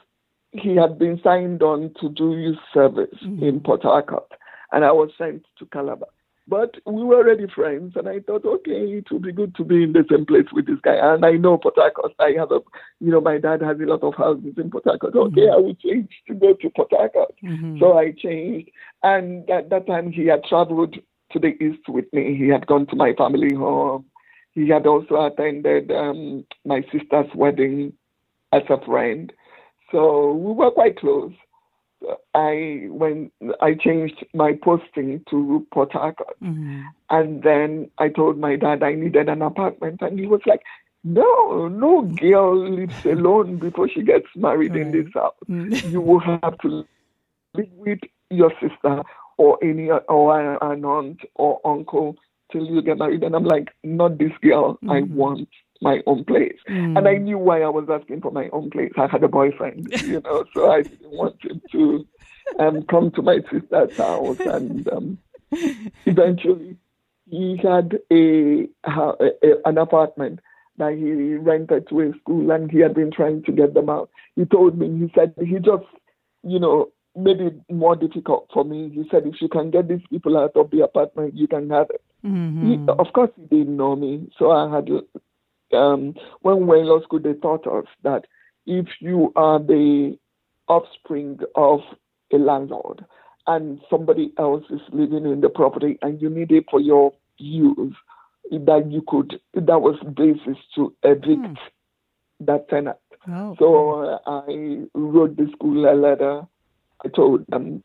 he 0.52 0.76
had 0.76 0.98
been 0.98 1.20
signed 1.24 1.62
on 1.62 1.94
to 2.02 2.10
do 2.10 2.36
youth 2.36 2.58
service 2.74 3.14
mm-hmm. 3.24 3.44
in 3.44 3.60
Port 3.60 3.84
Harcourt, 3.84 4.32
and 4.72 4.86
I 4.86 4.92
was 4.92 5.12
sent 5.18 5.46
to 5.58 5.66
Calabar. 5.68 6.10
But 6.48 6.78
we 6.88 7.04
were 7.04 7.18
already 7.18 7.46
friends, 7.54 7.94
and 7.96 8.10
I 8.10 8.22
thought, 8.22 8.44
okay, 8.44 8.72
it 8.72 9.12
would 9.12 9.22
be 9.22 9.32
good 9.32 9.54
to 9.56 9.64
be 9.64 9.84
in 9.84 9.94
the 9.94 10.04
same 10.10 10.26
place 10.26 10.48
with 10.52 10.66
this 10.66 10.80
guy. 10.82 10.96
And 10.96 11.24
I 11.24 11.34
know 11.34 11.60
Port 11.60 11.76
Harcourt. 11.78 12.14
I 12.20 12.34
have 12.40 12.52
a, 12.52 12.60
you 13.00 13.12
know, 13.12 13.22
my 13.22 13.38
dad 13.38 13.62
has 13.62 13.78
a 13.80 13.86
lot 13.86 14.02
of 14.02 14.16
houses 14.16 14.56
in 14.58 14.72
Port 14.72 14.86
Harcourt. 14.86 15.14
Mm-hmm. 15.14 15.40
Okay, 15.40 15.48
I 15.48 15.58
will 15.58 15.76
change 15.76 16.10
to 16.28 16.34
go 16.34 16.56
to 16.56 16.70
Port 16.72 16.90
Harcourt. 16.92 17.36
Mm-hmm. 17.44 17.78
So 17.80 18.00
I 18.00 18.14
changed, 18.14 18.72
and 19.04 19.48
at 19.48 19.70
that 19.70 19.86
time 19.86 20.12
he 20.12 20.26
had 20.26 20.44
traveled 20.44 20.96
to 21.32 21.40
the 21.40 21.50
east 21.64 21.88
with 21.88 22.12
me. 22.14 22.36
He 22.36 22.48
had 22.48 22.66
gone 22.66 22.88
to 22.88 22.96
my 22.96 23.14
family 23.14 23.54
home. 23.54 24.06
He 24.54 24.68
had 24.70 24.88
also 24.88 25.24
attended 25.24 25.92
um, 25.92 26.46
my 26.66 26.82
sister's 26.92 27.30
wedding 27.36 27.94
as 28.52 28.64
a 28.70 28.84
friend. 28.84 29.32
So 29.92 30.34
we 30.34 30.54
were 30.54 30.72
quite 30.72 30.98
close. 30.98 31.34
I 32.34 32.86
when 32.90 33.32
I 33.62 33.74
changed 33.74 34.26
my 34.34 34.54
posting 34.64 35.24
to 35.30 35.66
Port 35.74 35.92
Harcourt, 35.92 36.40
mm-hmm. 36.42 36.82
and 37.10 37.44
then 37.44 37.92
I 37.98 38.10
told 38.10 38.38
my 38.38 38.56
dad 38.56 38.84
I 38.84 38.94
needed 38.94 39.28
an 39.30 39.42
apartment, 39.42 40.02
and 40.02 40.18
he 40.18 40.26
was 40.26 40.42
like, 40.46 40.62
"No, 41.04 41.68
no 41.68 42.04
girl 42.04 42.58
lives 42.70 43.06
alone 43.06 43.58
before 43.58 43.90
she 43.90 44.04
gets 44.04 44.28
married 44.36 44.76
in 44.76 44.92
this 44.92 45.12
house. 45.14 45.36
Mm-hmm. 45.50 45.90
You 45.92 46.02
will 46.02 46.20
have 46.20 46.58
to 46.60 46.86
live 47.54 47.72
with 47.74 48.00
your 48.30 48.54
sister 48.62 49.04
or 49.38 49.58
any 49.62 49.90
or 49.90 50.40
an 50.40 50.86
aunt 50.86 51.20
or 51.36 51.60
uncle 51.66 52.16
till 52.52 52.66
you 52.66 52.82
get 52.82 52.98
married." 52.98 53.24
And 53.24 53.36
I'm 53.36 53.46
like, 53.46 53.70
"Not 53.84 54.18
this 54.18 54.34
girl. 54.42 54.76
Mm-hmm. 54.76 54.92
I 54.92 55.02
want 55.02 55.50
my 55.82 56.02
own 56.06 56.26
place. 56.26 56.58
Mm. 56.70 56.98
And 56.98 57.08
I 57.08 57.16
knew 57.18 57.38
why 57.38 57.62
I 57.62 57.70
was 57.70 57.88
asking 57.90 58.22
for 58.22 58.32
my 58.32 58.50
own 58.50 58.70
place. 58.70 58.92
I 58.98 59.08
had 59.08 59.24
a 59.24 59.28
boyfriend, 59.30 59.88
you 60.04 60.22
know, 60.22 60.44
so 60.54 60.72
I 60.72 60.82
didn't 60.82 61.12
want 61.12 61.44
him 61.44 61.62
to 61.72 62.08
um, 62.60 62.84
come 62.84 63.12
to 63.12 63.22
my 63.22 63.40
sister's 63.52 63.96
house. 63.96 64.40
And 64.42 64.88
um, 64.90 65.18
eventually, 66.06 66.78
he 67.30 67.58
had 67.58 68.00
a, 68.12 68.68
a, 68.84 69.30
an 69.66 69.78
apartment 69.78 70.40
that 70.78 70.94
he 70.94 71.36
rented 71.36 71.88
to 71.90 72.02
a 72.02 72.14
school, 72.20 72.52
and 72.52 72.72
he 72.72 72.80
had 72.80 72.94
been 72.94 73.12
trying 73.12 73.44
to 73.44 73.52
get 73.52 73.74
them 73.74 73.90
out. 73.90 74.10
He 74.36 74.46
told 74.46 74.78
me, 74.78 74.88
he 74.88 75.12
said 75.14 75.34
he 75.38 75.60
just, 75.60 75.86
you 76.44 76.60
know, 76.60 76.90
made 77.16 77.42
it 77.42 77.56
more 77.70 77.96
difficult 77.96 78.48
for 78.54 78.64
me. 78.64 78.90
He 78.90 79.06
said, 79.12 79.26
if 79.26 79.42
you 79.42 79.50
can 79.50 79.72
get 79.72 79.88
these 79.88 80.06
people 80.10 80.38
out 80.38 80.56
of 80.56 80.72
the 80.72 80.82
apartment, 80.82 81.36
you 81.36 81.48
can 81.48 81.70
have 81.70 81.88
it. 81.90 82.02
Mm-hmm. 82.26 82.66
He, 82.66 82.80
of 82.88 83.12
course, 83.14 83.32
he 83.36 83.58
didn't 83.58 83.76
know 83.76 83.96
me, 83.96 84.30
so 84.38 84.52
I 84.52 84.74
had 84.74 84.90
um, 85.74 86.14
when 86.42 86.60
we 86.60 86.66
were 86.66 86.78
in 86.78 86.86
law 86.86 87.02
school, 87.02 87.20
they 87.20 87.34
taught 87.34 87.68
us 87.68 87.86
that 88.04 88.26
if 88.66 88.88
you 89.00 89.32
are 89.36 89.60
the 89.60 90.18
offspring 90.68 91.40
of 91.56 91.80
a 92.32 92.38
landlord 92.38 93.04
and 93.48 93.80
somebody 93.90 94.32
else 94.38 94.64
is 94.70 94.82
living 94.92 95.26
in 95.26 95.42
the 95.42 95.50
property 95.50 95.98
and 96.02 96.22
you 96.22 96.30
need 96.30 96.52
it 96.52 96.66
for 96.70 96.80
your 96.80 97.14
use, 97.38 97.96
that 98.52 98.90
you 98.90 99.04
could, 99.08 99.40
that 99.54 99.82
was 99.82 99.98
basis 100.16 100.58
to 100.76 100.94
evict 101.04 101.28
hmm. 101.28 101.54
that 102.42 102.70
tenant. 102.70 102.98
Oh, 103.28 103.56
so 103.60 104.04
uh, 104.04 104.20
I 104.26 104.86
wrote 104.94 105.36
the 105.36 105.50
school 105.54 105.90
a 105.90 105.94
letter. 105.94 106.44
I 107.04 107.10
told 107.10 107.46
them, 107.48 107.84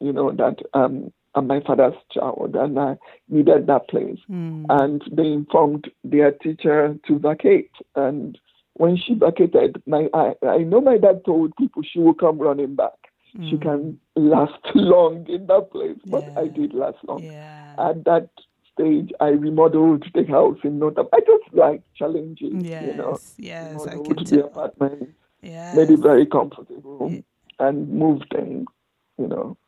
you 0.00 0.12
know, 0.12 0.32
that 0.32 0.56
um, 0.74 1.12
I'm 1.38 1.46
my 1.46 1.60
father's 1.60 1.94
child 2.12 2.56
and 2.56 2.78
I 2.78 2.96
needed 3.28 3.66
that 3.68 3.88
place. 3.88 4.18
Mm. 4.30 4.66
And 4.68 5.02
they 5.10 5.26
informed 5.26 5.90
their 6.02 6.32
teacher 6.32 6.96
to 7.06 7.18
vacate. 7.18 7.70
And 7.94 8.38
when 8.74 8.96
she 8.96 9.14
vacated, 9.14 9.82
my 9.86 10.08
I, 10.12 10.34
I 10.46 10.58
know 10.58 10.80
my 10.80 10.98
dad 10.98 11.24
told 11.24 11.56
people 11.56 11.82
she 11.82 12.00
will 12.00 12.14
come 12.14 12.38
running 12.38 12.74
back. 12.74 12.98
Mm. 13.36 13.50
She 13.50 13.56
hmm. 13.56 13.62
can 13.62 14.00
last 14.16 14.58
long 14.74 15.26
in 15.28 15.46
that 15.46 15.70
place, 15.70 15.98
but 16.06 16.24
yeah. 16.24 16.40
I 16.40 16.46
did 16.48 16.72
last 16.72 16.96
long. 17.06 17.22
Yeah. 17.22 17.74
At 17.78 18.04
that 18.04 18.30
stage, 18.72 19.12
I 19.20 19.28
remodeled 19.28 20.04
the 20.14 20.24
house 20.24 20.58
in 20.64 20.78
Notre 20.78 21.04
I 21.12 21.20
just 21.20 21.54
like 21.54 21.82
challenging, 21.94 22.64
yes, 22.64 22.84
you 22.86 22.94
know. 22.94 23.18
Yes, 23.36 23.86
I 23.86 23.96
can 23.96 24.16
the 24.16 24.24
tell. 24.24 24.46
apartment, 24.46 25.14
yes. 25.42 25.76
made 25.76 25.90
it 25.90 26.00
very 26.00 26.24
comfortable, 26.24 27.10
yeah. 27.12 27.20
and 27.58 27.88
moved 27.90 28.34
in, 28.34 28.64
you 29.18 29.28
know. 29.28 29.58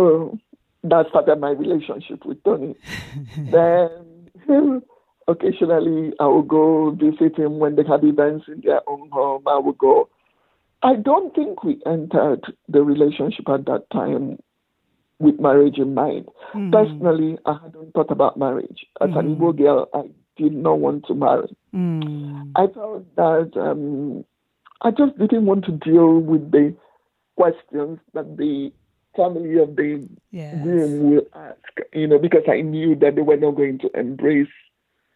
So 0.00 0.38
that 0.84 1.06
started 1.10 1.40
my 1.40 1.50
relationship 1.50 2.24
with 2.24 2.42
Tony. 2.42 2.74
then 3.36 4.30
occasionally 5.28 6.12
I 6.18 6.26
would 6.26 6.48
go 6.48 6.92
visit 6.92 7.38
him 7.38 7.58
when 7.58 7.76
they 7.76 7.82
had 7.84 8.02
events 8.02 8.46
in 8.48 8.62
their 8.64 8.80
own 8.88 9.10
home. 9.10 9.42
I 9.46 9.58
would 9.58 9.76
go. 9.76 10.08
I 10.82 10.94
don't 10.96 11.34
think 11.34 11.62
we 11.62 11.78
entered 11.84 12.40
the 12.68 12.82
relationship 12.82 13.46
at 13.50 13.66
that 13.66 13.84
time 13.92 14.38
with 15.18 15.38
marriage 15.38 15.76
in 15.76 15.92
mind. 15.92 16.26
Mm-hmm. 16.54 16.70
Personally, 16.70 17.36
I 17.44 17.58
hadn't 17.62 17.92
thought 17.92 18.10
about 18.10 18.38
marriage. 18.38 18.86
As 19.02 19.10
mm-hmm. 19.10 19.18
an 19.18 19.36
Igbo 19.36 19.58
girl, 19.58 19.88
I 19.92 20.04
did 20.38 20.54
not 20.54 20.78
want 20.78 21.04
to 21.08 21.14
marry. 21.14 21.54
Mm-hmm. 21.74 22.52
I 22.56 22.66
felt 22.68 23.04
that 23.16 23.50
um, 23.60 24.24
I 24.80 24.92
just 24.92 25.18
didn't 25.18 25.44
want 25.44 25.66
to 25.66 25.72
deal 25.72 26.18
with 26.20 26.50
the 26.50 26.74
questions 27.36 27.98
that 28.14 28.38
the 28.38 28.72
family 29.16 29.58
of 29.58 29.76
the 29.76 30.08
yes. 30.30 30.54
groom 30.62 31.14
will 31.14 31.26
ask, 31.34 31.56
you 31.92 32.06
know, 32.06 32.18
because 32.18 32.44
I 32.48 32.60
knew 32.60 32.94
that 32.96 33.16
they 33.16 33.22
were 33.22 33.36
not 33.36 33.52
going 33.52 33.78
to 33.80 33.90
embrace 33.98 34.48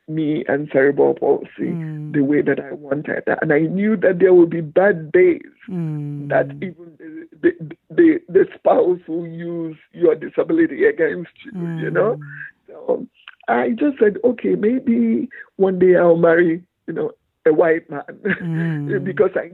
me 0.06 0.44
and 0.48 0.68
cerebral 0.72 1.14
palsy 1.14 1.48
mm. 1.60 2.12
the 2.12 2.20
way 2.20 2.42
that 2.42 2.60
I 2.60 2.72
wanted. 2.72 3.24
And 3.40 3.52
I 3.52 3.60
knew 3.60 3.96
that 3.98 4.18
there 4.18 4.34
would 4.34 4.50
be 4.50 4.60
bad 4.60 5.12
days 5.12 5.40
mm. 5.68 6.28
that 6.28 6.50
even 6.56 6.92
the, 6.98 7.28
the, 7.40 7.76
the, 7.90 8.20
the, 8.28 8.46
spouse 8.54 9.00
will 9.08 9.26
use 9.26 9.78
your 9.92 10.14
disability 10.14 10.84
against 10.84 11.32
you, 11.46 11.52
mm. 11.52 11.82
you 11.82 11.90
know? 11.90 12.20
So 12.66 13.06
I 13.48 13.70
just 13.70 13.98
said, 13.98 14.18
okay, 14.24 14.54
maybe 14.56 15.28
one 15.56 15.78
day 15.78 15.96
I'll 15.96 16.16
marry, 16.16 16.62
you 16.86 16.92
know, 16.92 17.12
a 17.46 17.52
white 17.52 17.88
man 17.88 18.02
mm. 18.24 19.04
because 19.04 19.30
I 19.36 19.52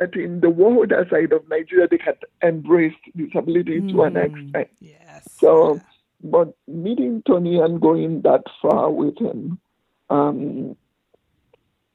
that 0.00 0.16
in 0.16 0.40
the 0.40 0.50
world 0.50 0.92
outside 0.92 1.32
of 1.32 1.48
Nigeria, 1.48 1.86
they 1.88 2.00
had 2.04 2.16
embraced 2.42 2.96
disability 3.14 3.80
mm. 3.80 3.92
to 3.92 4.02
an 4.02 4.16
extent. 4.16 4.68
Yes. 4.80 5.28
So, 5.38 5.80
but 6.24 6.54
meeting 6.66 7.22
Tony 7.26 7.60
and 7.60 7.80
going 7.80 8.22
that 8.22 8.42
far 8.60 8.90
with 8.90 9.18
him, 9.18 9.60
um, 10.08 10.74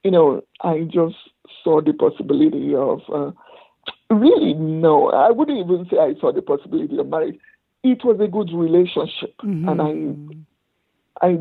you 0.03 0.11
know, 0.11 0.43
I 0.61 0.81
just 0.81 1.15
saw 1.63 1.81
the 1.81 1.93
possibility 1.93 2.75
of, 2.75 3.01
uh, 3.11 3.31
really, 4.11 4.53
no, 4.53 5.09
I 5.09 5.31
wouldn't 5.31 5.57
even 5.57 5.87
say 5.89 5.97
I 5.97 6.13
saw 6.19 6.31
the 6.31 6.43
possibility 6.43 6.97
of 6.97 7.07
marriage. 7.07 7.39
It 7.83 8.05
was 8.05 8.19
a 8.19 8.27
good 8.27 8.51
relationship, 8.53 9.35
mm-hmm. 9.43 9.67
and 9.67 10.37
I, 11.21 11.27
I 11.27 11.39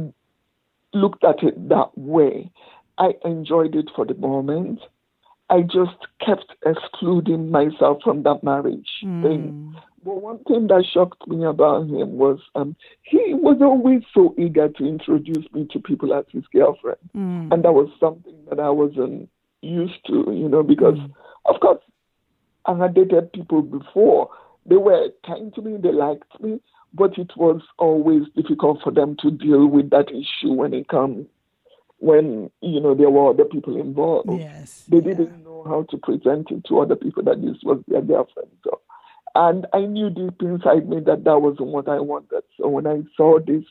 looked 0.96 1.24
at 1.24 1.42
it 1.42 1.68
that 1.68 1.96
way. 1.96 2.50
I 2.96 3.14
enjoyed 3.24 3.74
it 3.74 3.90
for 3.94 4.06
the 4.06 4.14
moment. 4.14 4.80
I 5.50 5.60
just 5.60 5.96
kept 6.24 6.54
excluding 6.64 7.50
myself 7.50 7.98
from 8.02 8.22
that 8.22 8.42
marriage 8.42 8.88
mm. 9.04 9.22
thing. 9.22 9.76
But 10.04 10.22
one 10.22 10.38
thing 10.44 10.66
that 10.68 10.84
shocked 10.92 11.26
me 11.28 11.44
about 11.44 11.82
him 11.82 12.18
was 12.18 12.38
um, 12.54 12.76
he 13.02 13.34
was 13.34 13.58
always 13.60 14.02
so 14.12 14.34
eager 14.38 14.68
to 14.68 14.84
introduce 14.84 15.50
me 15.52 15.66
to 15.72 15.80
people 15.80 16.12
as 16.12 16.24
his 16.30 16.44
girlfriend. 16.52 16.98
Mm. 17.16 17.52
And 17.52 17.64
that 17.64 17.72
was 17.72 17.88
something 18.00 18.36
that 18.48 18.60
I 18.60 18.70
wasn't 18.70 19.28
used 19.62 20.04
to, 20.06 20.24
you 20.32 20.48
know, 20.48 20.62
because, 20.62 20.98
mm. 20.98 21.12
of 21.46 21.60
course, 21.60 21.80
I 22.66 22.76
had 22.76 22.94
dated 22.94 23.32
people 23.32 23.62
before. 23.62 24.30
They 24.66 24.76
were 24.76 25.08
kind 25.26 25.54
to 25.54 25.62
me, 25.62 25.76
they 25.76 25.92
liked 25.92 26.40
me, 26.40 26.60
but 26.94 27.18
it 27.18 27.32
was 27.36 27.60
always 27.78 28.22
difficult 28.34 28.80
for 28.82 28.90
them 28.90 29.16
to 29.20 29.30
deal 29.30 29.66
with 29.66 29.90
that 29.90 30.08
issue 30.10 30.52
when 30.52 30.72
it 30.72 30.88
comes 30.88 31.26
when 32.04 32.50
you 32.60 32.80
know 32.80 32.94
there 32.94 33.08
were 33.08 33.30
other 33.30 33.46
people 33.46 33.80
involved. 33.80 34.28
Yes, 34.38 34.84
they 34.88 34.98
yeah. 34.98 35.14
didn't 35.14 35.42
know 35.42 35.64
how 35.66 35.84
to 35.90 35.96
present 35.96 36.50
it 36.50 36.64
to 36.68 36.80
other 36.80 36.96
people 36.96 37.22
that 37.24 37.40
this 37.40 37.56
was 37.62 37.82
their 37.88 38.02
girlfriend. 38.02 38.50
So, 38.62 38.80
and 39.34 39.66
I 39.72 39.80
knew 39.80 40.10
deep 40.10 40.42
inside 40.42 40.86
me 40.86 41.00
that 41.06 41.24
that 41.24 41.38
wasn't 41.38 41.68
what 41.68 41.88
I 41.88 42.00
wanted. 42.00 42.42
So 42.58 42.68
when 42.68 42.86
I 42.86 43.02
saw 43.16 43.38
this 43.38 43.64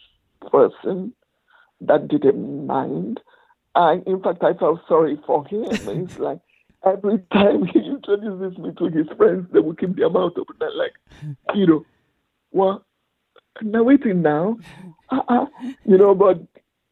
person 0.51 1.13
that 1.81 2.07
didn't 2.07 2.65
mind, 2.65 3.19
I 3.75 4.01
in 4.07 4.19
fact 4.23 4.43
I 4.43 4.53
felt 4.55 4.81
sorry 4.87 5.19
for 5.27 5.45
him. 5.45 5.65
it's 5.69 6.17
like 6.17 6.39
every 6.83 7.19
time 7.31 7.65
he 7.65 7.79
introduces 7.81 8.57
me 8.57 8.71
to 8.79 8.85
his 8.85 9.07
friends, 9.15 9.47
they 9.53 9.59
would 9.59 9.79
keep 9.79 9.95
their 9.95 10.09
mouth 10.09 10.33
open 10.37 10.55
and 10.59 10.75
like, 10.75 10.93
you 11.53 11.67
know, 11.67 11.85
what? 12.49 12.81
Now 13.61 13.83
waiting 13.83 14.23
now, 14.23 14.57
uh-uh. 15.11 15.45
you 15.85 15.99
know, 15.99 16.15
but 16.15 16.41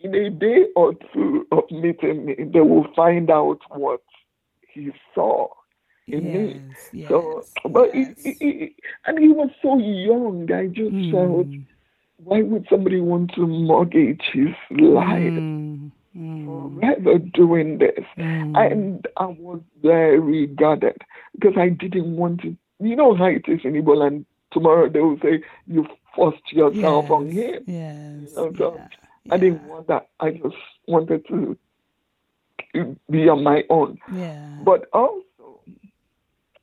in 0.03 0.15
a 0.15 0.29
day 0.29 0.65
or 0.75 0.93
two 1.13 1.47
of 1.51 1.69
meeting 1.71 2.25
me, 2.25 2.35
they 2.39 2.61
will 2.61 2.87
find 2.95 3.29
out 3.29 3.59
what 3.69 4.01
he 4.73 4.91
saw 5.13 5.47
in 6.07 6.25
yes, 6.25 6.33
me. 6.33 6.61
Yes, 7.01 7.09
so, 7.09 7.43
but 7.69 7.95
yes. 7.95 8.07
It, 8.19 8.37
it, 8.41 8.61
it, 8.63 8.73
and 9.05 9.19
he 9.19 9.29
was 9.29 9.49
so 9.61 9.77
young. 9.77 10.51
I 10.51 10.67
just 10.67 10.91
mm. 10.91 11.11
felt, 11.11 11.47
why 12.17 12.41
would 12.41 12.67
somebody 12.69 12.99
want 12.99 13.33
to 13.35 13.47
mortgage 13.47 14.23
his 14.33 14.55
life? 14.71 15.17
Mm. 15.19 15.91
Mm. 16.17 16.81
Rather 16.81 17.19
doing 17.19 17.77
this, 17.77 18.03
mm. 18.17 18.57
and 18.57 19.07
I 19.15 19.27
was 19.27 19.61
very 19.81 20.47
guarded 20.47 20.97
because 21.33 21.53
I 21.57 21.69
didn't 21.69 22.17
want 22.17 22.41
to. 22.41 22.57
You 22.81 22.95
know 22.97 23.15
how 23.15 23.27
it 23.27 23.43
is 23.47 23.61
in 23.63 23.73
Igbo 23.73 24.05
and 24.05 24.25
tomorrow 24.51 24.89
they 24.89 24.99
will 24.99 25.19
say 25.21 25.41
you 25.67 25.87
forced 26.13 26.51
yourself 26.51 27.05
yes, 27.05 27.11
on 27.11 27.29
him. 27.29 27.63
Yes. 27.65 28.31
You 28.31 28.35
know, 28.35 28.53
so 28.57 28.75
yeah. 28.75 28.87
I 29.29 29.37
didn't 29.37 29.63
want 29.67 29.87
that. 29.87 30.09
I 30.19 30.31
just 30.31 30.55
wanted 30.87 31.27
to 31.27 31.57
be 33.09 33.29
on 33.29 33.43
my 33.43 33.63
own. 33.69 33.99
Yeah. 34.13 34.57
But 34.63 34.87
also, 34.93 35.61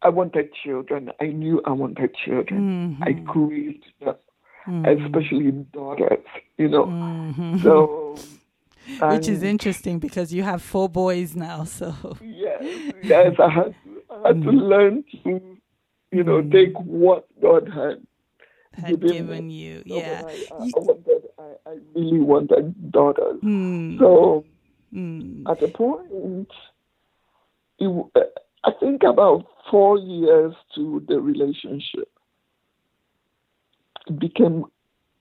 I 0.03 0.09
wanted 0.09 0.51
children. 0.55 1.13
I 1.21 1.27
knew 1.27 1.61
I 1.65 1.73
wanted 1.73 2.15
children. 2.25 2.99
Mm-hmm. 2.99 3.03
I 3.03 3.33
craved 3.33 3.85
them, 4.01 4.15
mm-hmm. 4.67 5.05
especially 5.07 5.51
daughters, 5.73 6.25
you 6.57 6.69
know. 6.69 6.87
Mm-hmm. 6.87 7.59
So. 7.63 8.17
Which 9.03 9.29
is 9.29 9.43
interesting 9.43 9.99
because 9.99 10.33
you 10.33 10.43
have 10.45 10.63
four 10.63 10.89
boys 10.89 11.37
now, 11.37 11.65
so. 11.65 11.95
Yes, 12.23 12.63
yes, 13.03 13.35
I 13.39 13.51
had 13.51 13.75
to, 13.85 14.03
I 14.11 14.29
had 14.29 14.43
to 14.43 14.49
mm-hmm. 14.49 14.59
learn 14.59 15.05
to, 15.25 15.59
you 16.11 16.25
know, 16.25 16.41
mm-hmm. 16.41 16.51
take 16.51 16.73
what 16.81 17.27
God 17.43 17.69
had 17.69 18.07
had 18.73 19.01
given, 19.01 19.51
you. 19.51 19.83
Yeah. 19.85 20.23
I, 20.27 20.47
I, 20.55 20.71
I, 21.39 21.71
I, 21.71 21.79
really 21.95 22.19
wanted 22.19 22.91
daughters. 22.91 23.41
Mm. 23.43 23.99
So 23.99 24.45
mm. 24.93 25.49
at 25.49 25.63
a 25.63 25.69
point, 25.69 26.49
it, 27.79 28.13
I 28.65 28.71
think 28.81 29.03
about 29.05 29.47
four 29.71 29.99
years 29.99 30.55
to 30.75 31.05
the 31.07 31.21
relationship, 31.21 32.11
it 34.07 34.19
became 34.19 34.65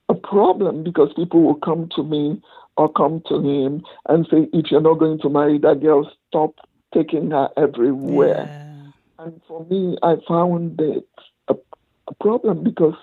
a 0.08 0.14
problem 0.14 0.82
because 0.82 1.12
people 1.14 1.42
will 1.42 1.54
come 1.54 1.88
to 1.94 2.02
me 2.02 2.42
or 2.76 2.92
come 2.92 3.22
to 3.28 3.36
him 3.36 3.82
and 4.08 4.26
say, 4.30 4.48
if 4.52 4.70
you're 4.70 4.80
not 4.80 4.98
going 4.98 5.18
to 5.20 5.28
marry 5.28 5.58
that 5.58 5.80
girl, 5.80 6.10
stop 6.28 6.54
taking 6.94 7.30
her 7.30 7.48
everywhere. 7.56 8.48
Yeah. 8.48 9.24
And 9.24 9.40
for 9.46 9.64
me, 9.66 9.98
I 10.02 10.16
found 10.26 10.80
it 10.80 11.08
a, 11.48 11.54
a 12.06 12.14
problem 12.20 12.62
because 12.62 12.94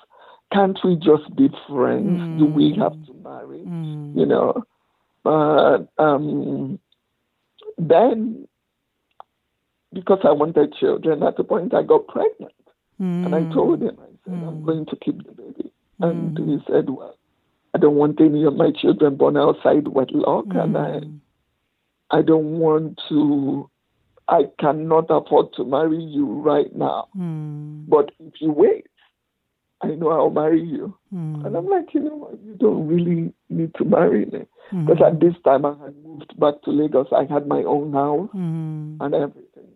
can't 0.54 0.78
we 0.84 0.96
just 0.96 1.36
be 1.36 1.50
friends? 1.68 2.40
Do 2.40 2.46
we 2.46 2.76
have 2.80 2.94
to 3.06 3.14
marry? 3.24 3.60
Mm. 3.60 4.18
You 4.18 4.26
know. 4.26 4.64
But 5.24 5.88
um, 5.98 6.80
then, 7.78 8.48
because 9.92 10.20
I 10.24 10.32
wanted 10.32 10.74
children, 10.76 11.24
at 11.24 11.38
the 11.38 11.44
point 11.44 11.74
I 11.74 11.84
got 11.84 12.08
pregnant, 12.08 12.54
and 13.00 13.36
I 13.36 13.42
told 13.54 13.82
him, 13.82 13.98
I 14.00 14.08
said, 14.24 14.34
I'm 14.34 14.64
going 14.64 14.86
to 14.86 14.96
keep 14.98 15.26
the 15.26 15.32
baby. 15.32 15.72
And 16.00 16.38
he 16.38 16.60
said, 16.72 16.90
Well, 16.90 17.18
I 17.74 17.78
don't 17.78 17.96
want 17.96 18.22
any 18.22 18.46
of 18.46 18.56
my 18.56 18.72
children 18.72 19.16
born 19.16 19.36
outside 19.36 19.88
wedlock, 19.88 20.46
and 20.52 20.78
I, 20.78 21.02
I 22.12 22.22
don't 22.22 22.60
want 22.60 23.02
to. 23.10 23.70
I 24.28 24.46
cannot 24.60 25.06
afford 25.10 25.54
to 25.54 25.64
marry 25.64 26.02
you 26.02 26.26
right 26.26 26.74
now. 26.76 27.10
Mm. 27.16 27.88
But 27.88 28.12
if 28.20 28.34
you 28.40 28.52
wait, 28.52 28.88
I 29.92 29.96
know 29.96 30.10
I'll 30.10 30.30
marry 30.30 30.62
you. 30.64 30.94
Mm. 31.14 31.46
And 31.46 31.56
I'm 31.58 31.68
like, 31.68 31.94
you 31.94 32.02
know 32.02 32.16
what? 32.16 32.40
You 32.46 32.56
don't 32.56 32.88
really 32.88 33.34
need 33.50 33.74
to 33.76 33.86
marry 33.86 34.26
me. 34.26 34.46
Mm. 34.74 34.86
Because 34.88 35.02
at 35.06 35.20
this 35.20 35.36
time 35.44 35.66
I 35.66 35.76
had 35.84 35.96
moved 36.04 36.38
back 36.40 36.56
to 36.64 36.72
Lagos. 36.72 37.08
I 37.16 37.26
had 37.32 37.48
my 37.48 37.64
own 37.64 37.94
house 37.94 38.30
Mm. 38.36 38.98
and 39.02 39.14
everything. 39.14 39.70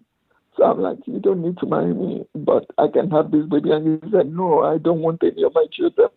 So 0.57 0.63
I'm 0.65 0.79
like, 0.81 0.97
you 1.05 1.19
don't 1.19 1.41
need 1.41 1.57
to 1.59 1.65
marry 1.65 1.93
me, 1.93 2.25
but 2.35 2.65
I 2.77 2.87
can 2.91 3.09
have 3.11 3.31
this 3.31 3.45
baby. 3.45 3.71
And 3.71 4.03
he 4.03 4.11
said, 4.11 4.33
no, 4.33 4.63
I 4.63 4.77
don't 4.77 4.99
want 4.99 5.23
any 5.23 5.43
of 5.43 5.53
my 5.55 5.65
children 5.71 6.09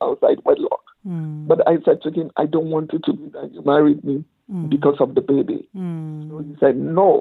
outside 0.00 0.38
wedlock. 0.44 0.82
Mm. 1.06 1.48
But 1.48 1.66
I 1.66 1.76
said 1.84 2.02
to 2.02 2.10
him, 2.10 2.30
I 2.36 2.46
don't 2.46 2.70
want 2.70 2.92
it 2.92 3.02
to 3.04 3.12
be 3.12 3.28
that 3.30 3.50
you 3.52 3.62
married 3.64 4.04
me 4.04 4.24
Mm. 4.48 4.68
because 4.70 4.94
of 5.00 5.16
the 5.16 5.20
baby. 5.20 5.68
Mm. 5.76 6.30
So 6.30 6.38
he 6.38 6.54
said, 6.60 6.76
No, 6.76 7.20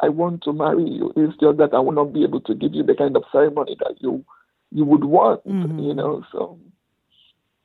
I 0.00 0.08
want 0.08 0.42
to 0.42 0.52
marry 0.52 0.88
you. 0.88 1.12
It's 1.16 1.36
just 1.38 1.58
that 1.58 1.72
I 1.72 1.78
will 1.78 1.92
not 1.92 2.12
be 2.12 2.24
able 2.24 2.40
to 2.42 2.54
give 2.54 2.74
you 2.74 2.82
the 2.82 2.94
kind 2.94 3.16
of 3.16 3.24
ceremony 3.30 3.76
that 3.80 3.96
you 4.00 4.24
you 4.70 4.84
would 4.84 5.04
want, 5.04 5.44
Mhm. 5.46 5.84
you 5.84 5.94
know. 5.94 6.24
So 6.32 6.58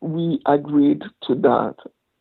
we 0.01 0.39
agreed 0.45 1.01
to 1.23 1.35
that 1.35 1.75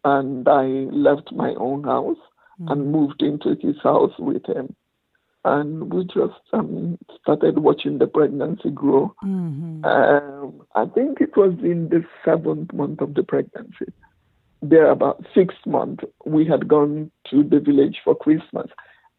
and 0.05 0.49
I 0.49 0.65
left 0.91 1.31
my 1.33 1.55
own 1.55 1.85
house 1.85 2.19
and 2.67 2.91
moved 2.91 3.23
into 3.23 3.55
his 3.61 3.77
house 3.83 4.13
with 4.19 4.45
him. 4.47 4.75
And 5.45 5.93
we 5.93 6.05
just 6.05 6.41
um, 6.53 6.99
started 7.21 7.59
watching 7.59 7.99
the 7.99 8.07
pregnancy 8.09 8.71
grow. 8.71 9.15
Mhm. 9.23 9.85
Um, 9.85 10.63
I 10.75 10.87
think 10.87 11.21
it 11.21 11.37
was 11.37 11.55
in 11.63 11.89
the 11.91 12.05
seventh 12.25 12.73
month 12.73 13.01
of 13.01 13.15
the 13.15 13.23
pregnancy. 13.23 13.93
There, 14.61 14.91
about 14.91 15.25
sixth 15.35 15.65
month, 15.67 16.01
we 16.25 16.45
had 16.45 16.67
gone 16.67 17.13
to 17.31 17.45
the 17.45 17.61
village 17.61 18.01
for 18.03 18.17
Christmas. 18.17 18.69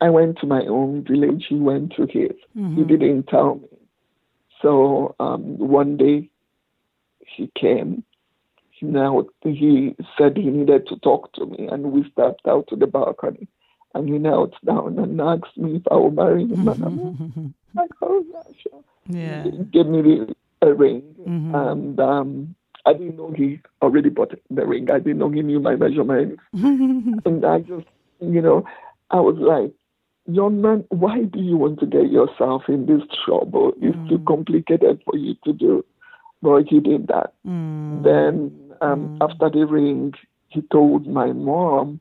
I 0.02 0.10
went 0.10 0.38
to 0.40 0.48
my 0.48 0.66
own 0.66 1.04
village. 1.04 1.46
He 1.50 1.56
went 1.56 1.94
to 1.96 2.06
his. 2.06 2.32
He 2.76 2.84
didn't 2.84 3.28
tell 3.28 3.56
me. 3.56 3.68
So 4.62 5.16
um, 5.20 5.58
one 5.58 5.98
day, 5.98 6.30
he 7.20 7.50
came. 7.60 8.04
He 8.72 8.86
now 8.86 9.26
he 9.44 9.96
said 10.18 10.38
he 10.38 10.50
needed 10.50 10.88
to 10.88 10.96
talk 10.98 11.34
to 11.34 11.46
me, 11.46 11.68
and 11.68 11.92
we 11.92 12.10
stepped 12.12 12.48
out 12.48 12.68
to 12.70 12.76
the 12.76 12.88
balcony. 12.88 13.48
And 13.96 14.08
he 14.08 14.20
knelt 14.20 14.54
down 14.66 15.00
and 15.00 15.20
asked 15.20 15.58
me 15.58 15.78
if 15.78 15.84
I 15.92 15.96
would 15.96 16.16
marry 16.16 16.44
him. 16.48 16.68
And 16.68 16.84
I'm 16.84 17.46
like, 17.76 17.90
oh 18.02 18.24
yeah, 18.32 18.44
sure 18.62 18.84
Yeah. 19.08 19.44
gave 19.72 19.88
me 19.88 20.02
the 20.02 20.36
a 20.62 20.74
ring, 20.74 21.16
Mhm. 21.26 21.56
and 21.56 22.00
um, 22.02 22.56
I 22.86 22.92
didn't 22.94 23.16
know 23.18 23.32
he 23.32 23.62
already 23.82 24.10
bought 24.10 24.34
the 24.50 24.66
ring. 24.66 24.92
I 24.92 25.00
didn't 25.00 25.20
know 25.20 25.30
he 25.30 25.42
knew 25.42 25.60
my 25.62 25.76
measurements, 25.78 26.42
and 26.54 27.46
I 27.46 27.60
just, 27.62 27.88
you 28.20 28.42
know, 28.42 28.66
I 29.10 29.20
was 29.22 29.38
like, 29.38 29.74
young 30.32 30.62
man, 30.62 30.86
why 30.90 31.24
do 31.24 31.40
you 31.40 31.58
want 31.58 31.80
to 31.80 31.86
get 31.86 32.12
yourself 32.12 32.64
in 32.68 32.86
this 32.86 33.02
trouble? 33.26 33.74
It's 33.82 33.98
too 34.10 34.20
complicated 34.28 35.02
for 35.06 35.18
you 35.18 35.36
to 35.46 35.54
do. 35.54 35.86
But 36.42 36.68
he 36.68 36.80
did 36.80 37.08
that. 37.08 37.34
Mm. 37.46 38.04
Then 38.04 38.74
um, 38.82 39.18
after 39.22 39.50
the 39.50 39.66
ring, 39.66 40.14
he 40.48 40.62
told 40.72 41.08
my 41.08 41.32
mom 41.34 42.00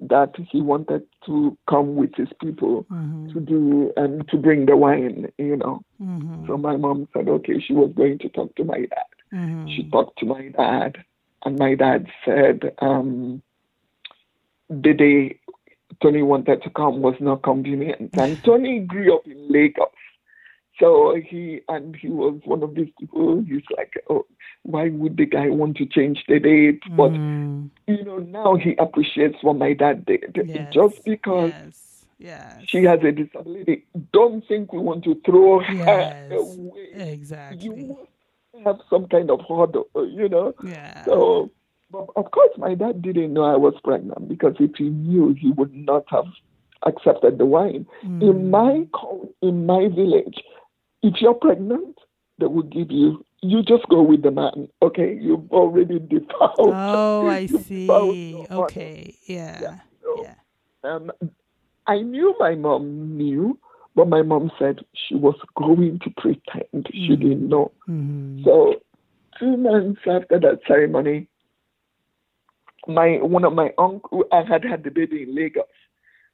that 0.00 0.34
he 0.50 0.60
wanted 0.60 1.02
to 1.26 1.56
come 1.68 1.96
with 1.96 2.14
his 2.14 2.28
people 2.40 2.86
Mhm. 2.90 3.32
to 3.32 3.40
do 3.40 3.92
and 3.96 4.28
to 4.28 4.36
bring 4.36 4.66
the 4.66 4.76
wine, 4.76 5.32
you 5.38 5.56
know. 5.56 5.82
Mhm. 6.00 6.46
So 6.46 6.56
my 6.56 6.76
mom 6.76 7.08
said, 7.12 7.28
okay, 7.28 7.58
she 7.58 7.72
was 7.72 7.92
going 7.94 8.18
to 8.18 8.28
talk 8.28 8.54
to 8.56 8.64
my 8.64 8.86
dad. 8.86 9.10
Mhm. 9.32 9.68
She 9.68 9.90
talked 9.90 10.18
to 10.20 10.26
my 10.26 10.48
dad, 10.48 10.98
and 11.44 11.58
my 11.58 11.74
dad 11.74 12.06
said 12.24 12.72
um, 12.80 13.42
the 14.70 14.94
day 14.94 15.40
Tony 16.02 16.22
wanted 16.22 16.62
to 16.62 16.70
come 16.70 17.00
was 17.02 17.14
not 17.20 17.42
convenient. 17.42 18.10
And 18.18 18.42
Tony 18.44 18.80
grew 18.80 19.16
up 19.16 19.26
in 19.26 19.50
Lagos. 19.50 19.88
So 20.80 21.16
he 21.16 21.60
and 21.68 21.96
he 21.96 22.08
was 22.08 22.40
one 22.44 22.62
of 22.62 22.74
these 22.76 22.90
people. 23.00 23.42
He's 23.48 23.62
like, 23.76 23.94
oh, 24.10 24.26
why 24.62 24.90
would 24.90 25.16
the 25.16 25.26
guy 25.26 25.48
want 25.48 25.76
to 25.78 25.86
change 25.86 26.22
the 26.28 26.38
date? 26.38 26.82
But 26.90 27.10
Mm. 27.12 27.70
you 27.88 28.04
know, 28.04 28.18
now 28.18 28.54
he 28.54 28.76
appreciates 28.78 29.42
what 29.42 29.56
my 29.56 29.72
dad 29.72 30.06
did. 30.06 30.38
Yes. 30.44 30.72
Just 30.72 31.04
because 31.04 31.50
Yes. 31.50 32.06
Yes. 32.20 32.62
she 32.68 32.84
has 32.84 33.00
a 33.02 33.10
disability, 33.10 33.86
don't 34.12 34.46
think 34.46 34.72
we 34.72 34.78
want 34.78 35.02
to 35.04 35.16
throw 35.26 35.60
her 35.60 36.28
away. 36.30 36.90
Exactly. 37.12 37.64
You 37.68 38.08
have 38.64 38.78
some 38.90 39.06
kind 39.08 39.30
of 39.30 39.40
hurdle, 39.48 39.88
you 39.96 40.28
know. 40.28 40.54
Yeah. 40.64 41.04
So, 41.04 41.50
but 41.90 42.06
of 42.16 42.30
course, 42.30 42.50
my 42.58 42.74
dad 42.74 43.02
didn't 43.02 43.32
know 43.32 43.44
I 43.44 43.56
was 43.56 43.74
pregnant 43.82 44.28
because 44.28 44.54
if 44.60 44.72
he 44.76 44.90
knew, 44.90 45.34
he 45.38 45.50
would 45.52 45.74
not 45.74 46.04
have 46.08 46.26
accepted 46.86 47.38
the 47.38 47.46
wine. 47.46 47.86
Mm. 48.04 48.22
In 48.22 48.50
my 48.50 48.86
in 49.42 49.66
my 49.66 49.88
village, 49.88 50.42
if 51.02 51.20
you're 51.20 51.34
pregnant, 51.34 51.98
they 52.38 52.46
will 52.46 52.62
give 52.62 52.90
you. 52.90 53.24
You 53.40 53.62
just 53.62 53.86
go 53.88 54.02
with 54.02 54.22
the 54.22 54.32
man, 54.32 54.68
okay? 54.82 55.16
You've 55.20 55.50
already 55.52 56.00
defiled. 56.00 56.58
Oh, 56.58 57.28
I 57.28 57.46
see. 57.46 57.88
Okay. 58.50 59.14
Yeah. 59.26 59.78
So, 60.02 60.24
Yeah. 60.24 60.34
um, 60.82 61.12
I 61.86 62.00
knew 62.00 62.34
my 62.40 62.56
mom 62.56 63.16
knew, 63.16 63.56
but 63.94 64.08
my 64.08 64.22
mom 64.22 64.50
said 64.58 64.84
she 64.92 65.14
was 65.14 65.36
going 65.56 66.00
to 66.00 66.10
pretend 66.16 66.88
she 66.92 67.14
didn't 67.16 67.48
know. 67.48 67.70
Mhm. 67.88 68.44
So 68.44 68.74
two 69.38 69.56
months 69.56 70.00
after 70.04 70.40
that 70.40 70.60
ceremony, 70.66 71.28
my 72.86 73.18
one 73.22 73.44
of 73.44 73.52
my 73.52 73.72
uncle 73.78 74.24
I 74.32 74.42
had 74.42 74.64
had 74.64 74.84
the 74.84 74.90
baby 74.90 75.22
in 75.22 75.34
Lagos, 75.34 75.64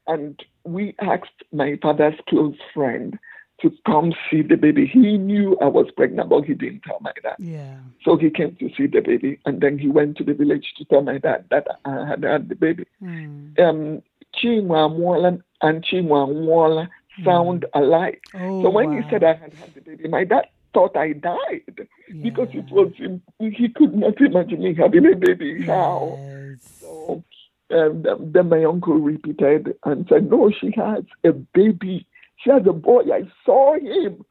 and 0.07 0.39
we 0.63 0.95
asked 1.01 1.43
my 1.51 1.77
father's 1.81 2.19
close 2.29 2.57
friend 2.73 3.17
to 3.61 3.71
come 3.85 4.13
see 4.29 4.41
the 4.41 4.57
baby. 4.57 4.85
He 4.85 5.17
knew 5.17 5.57
I 5.61 5.67
was 5.67 5.87
pregnant, 5.95 6.29
but 6.29 6.43
he 6.43 6.53
didn't 6.53 6.81
tell 6.83 6.99
my 7.01 7.13
dad. 7.23 7.35
Yeah. 7.39 7.77
So 8.03 8.17
he 8.17 8.29
came 8.29 8.55
to 8.59 8.69
see 8.75 8.87
the 8.87 8.99
baby, 8.99 9.39
and 9.45 9.61
then 9.61 9.77
he 9.79 9.87
went 9.87 10.17
to 10.17 10.23
the 10.23 10.33
village 10.33 10.73
to 10.77 10.85
tell 10.85 11.01
my 11.01 11.17
dad 11.17 11.45
that 11.51 11.67
I 11.85 12.05
had 12.05 12.23
had 12.23 12.49
the 12.49 12.55
baby. 12.55 12.85
Mm. 13.01 13.59
Um, 13.59 14.01
Chinwamwala 14.35 15.41
and 15.61 15.83
Chinwamwala 15.83 16.89
sound 17.23 17.65
alike. 17.73 18.21
Oh, 18.33 18.63
So 18.63 18.69
when 18.69 18.91
wow. 18.91 19.01
he 19.01 19.09
said 19.09 19.23
I 19.23 19.35
had 19.35 19.53
had 19.53 19.73
the 19.73 19.81
baby, 19.81 20.09
my 20.09 20.25
dad 20.25 20.47
thought 20.75 20.95
I 20.97 21.13
died 21.13 21.87
because 22.21 22.49
it 22.53 22.69
was 22.71 22.91
he 23.39 23.69
could 23.69 23.95
not 23.95 24.19
imagine 24.21 24.61
me 24.61 24.75
having 24.75 25.05
a 25.11 25.15
baby. 25.15 25.65
How? 25.65 26.19
Yes. 26.19 26.59
So 26.81 27.23
um, 27.71 28.03
then- 28.33 28.49
my 28.49 28.63
uncle 28.65 28.95
repeated 28.95 29.73
and 29.85 30.05
said, 30.09 30.29
"No, 30.29 30.51
she 30.59 30.71
has 30.75 31.03
a 31.23 31.31
baby. 31.31 32.05
She 32.41 32.49
has 32.51 32.63
a 32.67 32.73
boy. 32.73 33.03
I 33.19 33.23
saw 33.45 33.75
him." 33.75 34.23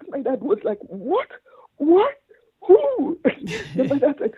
And 0.00 0.08
my 0.08 0.22
dad 0.22 0.40
was 0.40 0.58
like, 0.64 0.78
"What? 0.88 1.28
What? 1.76 2.14
Who?" 2.66 3.18
then 3.76 3.88
my 3.88 3.98
dad 3.98 4.16
said, 4.18 4.32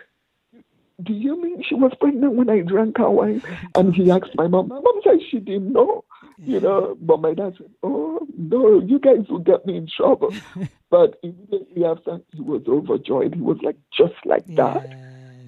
"Do 1.01 1.13
you 1.13 1.41
mean 1.41 1.63
she 1.63 1.75
was 1.75 1.91
pregnant 1.99 2.33
when 2.33 2.49
I 2.49 2.61
drank 2.61 2.97
her 2.97 3.09
wine?" 3.09 3.41
And 3.75 3.93
he 3.93 4.11
asked 4.11 4.35
my 4.35 4.47
mom. 4.47 4.67
My 4.67 4.79
mom 4.79 5.01
said 5.03 5.19
she 5.29 5.39
didn't 5.39 5.73
know 5.73 6.03
you 6.37 6.59
know. 6.59 6.97
But 7.01 7.21
my 7.21 7.33
dad 7.33 7.55
said, 7.57 7.69
"Oh 7.81 8.27
no, 8.37 8.79
you 8.79 8.99
guys 8.99 9.27
will 9.29 9.39
get 9.39 9.65
me 9.65 9.77
in 9.77 9.87
trouble." 9.87 10.33
but 10.89 11.19
immediately 11.23 11.85
after, 11.85 12.19
he 12.33 12.41
was 12.41 12.63
overjoyed. 12.67 13.35
He 13.35 13.41
was 13.41 13.57
like, 13.61 13.77
"Just 13.95 14.15
like 14.25 14.45
that." 14.55 14.87
Yes. 14.89 14.99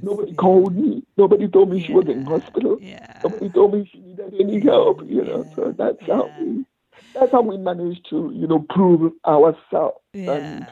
Nobody 0.02 0.34
called 0.34 0.76
me. 0.76 1.04
Nobody 1.18 1.48
told 1.48 1.70
me 1.70 1.84
she 1.84 1.94
was 1.94 2.08
in 2.08 2.26
hospital. 2.26 2.78
Yeah. 2.82 3.22
Nobody 3.24 3.50
told 3.50 3.74
me 3.74 3.90
she 3.92 4.00
needed 4.00 4.34
any 4.40 4.60
help. 4.60 5.02
You 5.06 5.24
know, 5.24 5.50
so 5.56 5.74
that's 5.78 6.02
how 6.06 6.30
we. 6.40 6.66
That's 7.14 7.32
how 7.32 7.42
we 7.42 7.58
managed 7.58 8.10
to, 8.10 8.32
you 8.36 8.46
know, 8.46 8.66
prove 8.70 9.14
ourselves. 9.26 10.00
Yeah. 10.14 10.32
And 10.32 10.68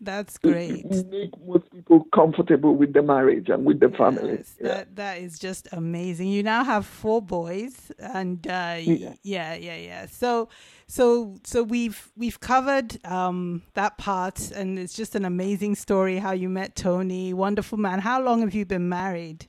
That's 0.00 0.38
great. 0.38 0.84
Make 0.86 1.32
most 1.44 1.70
people 1.72 2.06
comfortable 2.14 2.76
with 2.76 2.92
the 2.92 3.02
marriage 3.02 3.48
and 3.48 3.64
with 3.64 3.80
the 3.80 3.88
yes, 3.88 3.98
family. 3.98 4.44
Yeah. 4.60 4.68
That 4.68 4.96
that 4.96 5.18
is 5.18 5.38
just 5.40 5.66
amazing. 5.72 6.28
You 6.28 6.44
now 6.44 6.62
have 6.62 6.86
four 6.86 7.20
boys, 7.20 7.90
and 7.98 8.46
uh, 8.46 8.76
yeah. 8.78 9.14
yeah, 9.22 9.54
yeah, 9.54 9.76
yeah. 9.76 10.06
So, 10.06 10.50
so, 10.86 11.36
so 11.42 11.64
we've 11.64 12.12
we've 12.16 12.38
covered 12.38 13.04
um, 13.04 13.62
that 13.74 13.98
part, 13.98 14.52
and 14.52 14.78
it's 14.78 14.94
just 14.94 15.16
an 15.16 15.24
amazing 15.24 15.74
story 15.74 16.18
how 16.18 16.32
you 16.32 16.48
met 16.48 16.76
Tony. 16.76 17.34
Wonderful 17.34 17.78
man. 17.78 17.98
How 17.98 18.22
long 18.22 18.40
have 18.42 18.54
you 18.54 18.64
been 18.64 18.88
married? 18.88 19.48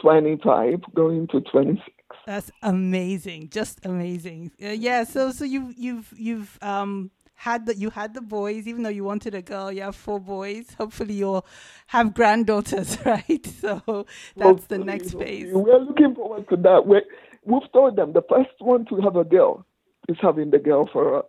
Twenty 0.00 0.36
five, 0.36 0.82
going 0.94 1.26
to 1.28 1.40
twenty 1.40 1.82
six. 1.84 1.96
That's 2.26 2.50
amazing, 2.62 3.48
just 3.50 3.84
amazing. 3.84 4.52
Uh, 4.62 4.68
yeah. 4.68 5.02
So, 5.02 5.32
so 5.32 5.44
you 5.44 5.74
you've 5.76 6.14
you've 6.16 6.58
um 6.62 7.10
had 7.40 7.64
the 7.64 7.74
you 7.74 7.88
had 7.88 8.12
the 8.12 8.20
boys, 8.20 8.68
even 8.68 8.82
though 8.82 8.90
you 8.90 9.02
wanted 9.02 9.34
a 9.34 9.40
girl, 9.40 9.72
you 9.72 9.80
have 9.80 9.96
four 9.96 10.20
boys. 10.20 10.74
Hopefully 10.76 11.14
you'll 11.14 11.46
have 11.86 12.12
granddaughters, 12.12 12.98
right? 13.06 13.46
So 13.46 14.04
that's 14.36 14.66
the 14.66 14.76
next 14.76 15.12
phase. 15.14 15.50
We're 15.50 15.78
looking 15.78 16.14
forward 16.14 16.46
to 16.50 16.56
that. 16.56 16.86
we 16.86 17.00
we've 17.46 17.72
told 17.72 17.96
them 17.96 18.12
the 18.12 18.20
first 18.28 18.50
one 18.58 18.84
to 18.90 19.00
have 19.00 19.16
a 19.16 19.24
girl 19.24 19.64
is 20.06 20.18
having 20.20 20.50
the 20.50 20.58
girl 20.58 20.86
for 20.92 21.20
us. 21.20 21.24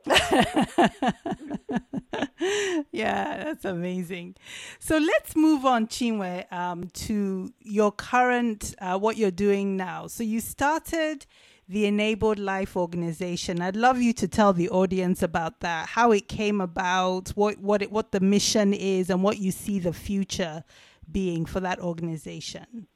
yeah, 2.92 3.44
that's 3.46 3.64
amazing. 3.64 4.36
So 4.80 4.98
let's 4.98 5.34
move 5.38 5.66
on, 5.66 5.88
Chinwe, 5.88 6.52
um, 6.52 6.90
to 7.06 7.54
your 7.62 7.94
current, 7.94 8.76
uh, 8.80 9.00
what 9.00 9.16
you're 9.16 9.32
doing 9.32 9.78
now. 9.78 10.08
So 10.08 10.24
you 10.24 10.42
started 10.42 11.26
the 11.72 11.86
Enabled 11.86 12.38
Life 12.38 12.76
organization. 12.76 13.62
I'd 13.62 13.78
love 13.78 14.02
you 14.02 14.12
to 14.14 14.28
tell 14.28 14.52
the 14.52 14.70
audience 14.70 15.24
about 15.24 15.62
that, 15.62 15.88
how 15.88 16.12
it 16.12 16.28
came 16.28 16.60
about, 16.60 17.30
what 17.30 17.60
what 17.60 17.82
it, 17.82 17.94
what 17.94 18.12
the 18.12 18.20
mission 18.20 18.74
is, 18.74 19.10
and 19.10 19.24
what 19.24 19.38
you 19.38 19.52
see 19.52 19.80
the 19.80 19.94
future 19.94 20.66
being 21.10 21.46
for 21.46 21.62
that 21.62 21.80
organization. 21.80 22.88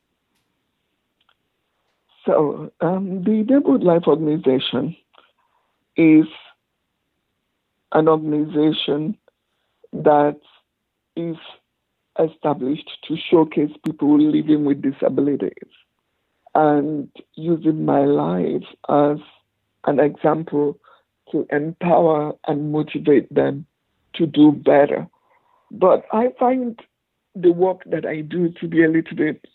So, 2.25 2.73
um, 2.81 3.23
the 3.23 3.31
Enabled 3.31 3.81
Life 3.81 4.03
organization 4.07 4.97
is 5.95 6.25
an 7.93 8.09
organization 8.09 9.17
that 9.93 10.37
is 11.15 11.37
established 12.19 12.89
to 13.07 13.15
showcase 13.31 13.71
people 13.85 14.19
living 14.19 14.65
with 14.65 14.81
disabilities 14.81 15.71
and 16.55 17.09
using 17.33 17.85
my 17.85 18.05
life 18.05 18.63
as 18.89 19.17
an 19.85 19.99
example 19.99 20.79
to 21.31 21.45
empower 21.51 22.33
and 22.47 22.71
motivate 22.71 23.31
them 23.33 23.65
to 24.15 24.25
do 24.25 24.53
better. 24.53 25.07
But 25.69 26.05
I 26.13 26.29
find 26.39 26.79
the 27.35 27.51
work 27.51 27.81
that 27.87 28.05
I 28.05 28.21
do 28.21 28.49
to 28.61 28.67
be 28.67 28.83
a 28.83 28.89
little 28.89 29.17
bit 29.17 29.45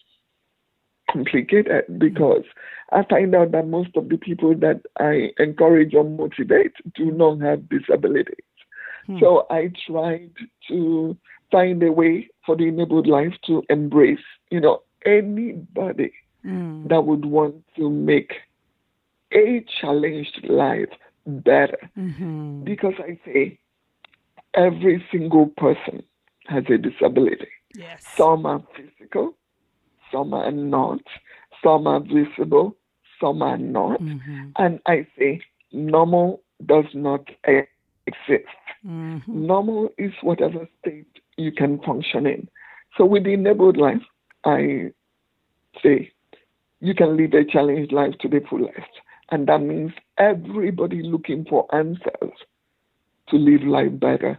complicated 1.11 1.84
because 1.98 2.44
I 2.92 3.05
find 3.09 3.34
out 3.34 3.53
that 3.53 3.66
most 3.66 3.96
of 3.96 4.11
the 4.11 4.18
people 4.18 4.55
that 4.57 4.82
I 4.98 5.30
encourage 5.42 5.94
or 5.94 6.05
motivate 6.05 6.74
do 6.94 7.11
not 7.11 7.40
have 7.40 7.68
disabilities. 7.68 8.44
Hmm. 9.07 9.18
So 9.20 9.46
I 9.48 9.72
tried 9.86 10.32
to 10.68 11.16
find 11.51 11.82
a 11.82 11.90
way 11.90 12.28
for 12.44 12.57
the 12.57 12.68
enabled 12.68 13.07
life 13.07 13.34
to 13.46 13.62
embrace, 13.70 14.18
you 14.51 14.61
know, 14.61 14.82
anybody 15.07 16.12
mm. 16.45 16.88
that 16.88 17.05
would 17.05 17.24
want 17.24 17.64
to 17.76 17.91
make 17.91 18.32
a 19.32 19.64
challenged 19.80 20.41
life 20.49 20.88
better. 21.26 21.91
Mm-hmm. 21.97 22.64
Because 22.64 22.95
I 22.99 23.18
say 23.24 23.59
every 24.55 25.05
single 25.11 25.47
person 25.47 26.03
has 26.47 26.64
a 26.68 26.78
disability. 26.78 27.49
Yes. 27.74 28.05
Some 28.16 28.47
are 28.47 28.62
physical, 28.76 29.36
some 30.11 30.34
are 30.34 30.51
not, 30.51 31.01
some 31.62 31.86
are 31.86 32.01
visible, 32.01 32.76
some 33.20 33.43
are 33.43 33.59
not. 33.59 34.01
Mm-hmm. 34.01 34.51
And 34.57 34.80
I 34.86 35.07
say 35.16 35.41
normal 35.72 36.43
does 36.66 36.86
not 36.95 37.28
exist. 37.45 38.49
Mm-hmm. 38.84 39.47
Normal 39.47 39.91
is 39.99 40.12
whatever 40.22 40.68
state 40.80 41.07
you 41.36 41.53
can 41.53 41.80
function 41.82 42.26
in. 42.26 42.49
So 42.97 43.05
with 43.05 43.24
the 43.24 43.34
enabled 43.34 43.76
life, 43.76 44.03
I 44.45 44.91
say 45.82 46.11
you 46.80 46.94
can 46.94 47.16
live 47.16 47.34
a 47.34 47.44
challenged 47.44 47.92
life 47.92 48.14
to 48.20 48.28
the 48.28 48.40
fullest. 48.48 48.90
And 49.30 49.46
that 49.46 49.60
means 49.60 49.92
everybody 50.18 51.02
looking 51.02 51.44
for 51.44 51.72
answers 51.74 52.32
to 53.28 53.36
live 53.36 53.62
life 53.62 53.98
better 53.98 54.38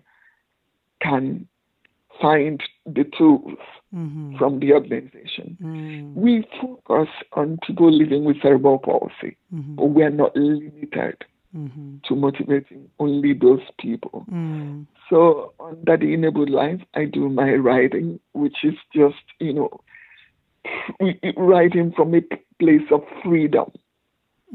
can 1.02 1.48
find 2.22 2.62
the 2.86 3.06
tools 3.18 3.58
mm-hmm. 3.94 4.38
from 4.38 4.60
the 4.60 4.74
organization. 4.74 5.58
Mm. 5.62 6.14
We 6.14 6.46
focus 6.62 7.10
on 7.34 7.58
people 7.66 7.92
living 7.92 8.26
with 8.26 8.42
cerebral 8.42 8.80
palsy, 8.80 9.38
mm-hmm. 9.54 9.76
but 9.76 9.86
we 9.86 10.04
are 10.04 10.10
not 10.10 10.36
limited 10.36 11.24
mm-hmm. 11.56 11.96
to 12.08 12.16
motivating 12.16 12.90
only 13.00 13.34
those 13.34 13.62
people. 13.80 14.26
Mm. 14.32 14.88
So 15.10 15.54
under 15.60 15.98
the 15.98 16.14
enabled 16.14 16.50
life, 16.50 16.82
I 16.94 17.06
do 17.06 17.30
my 17.30 17.54
writing, 17.54 18.20
which 18.34 18.58
is 18.64 18.76
just, 18.94 19.24
you 19.40 19.54
know, 19.54 19.82
writing 21.38 21.92
from 21.96 22.16
a 22.16 22.22
place 22.60 22.88
of 22.92 23.02
freedom, 23.24 23.72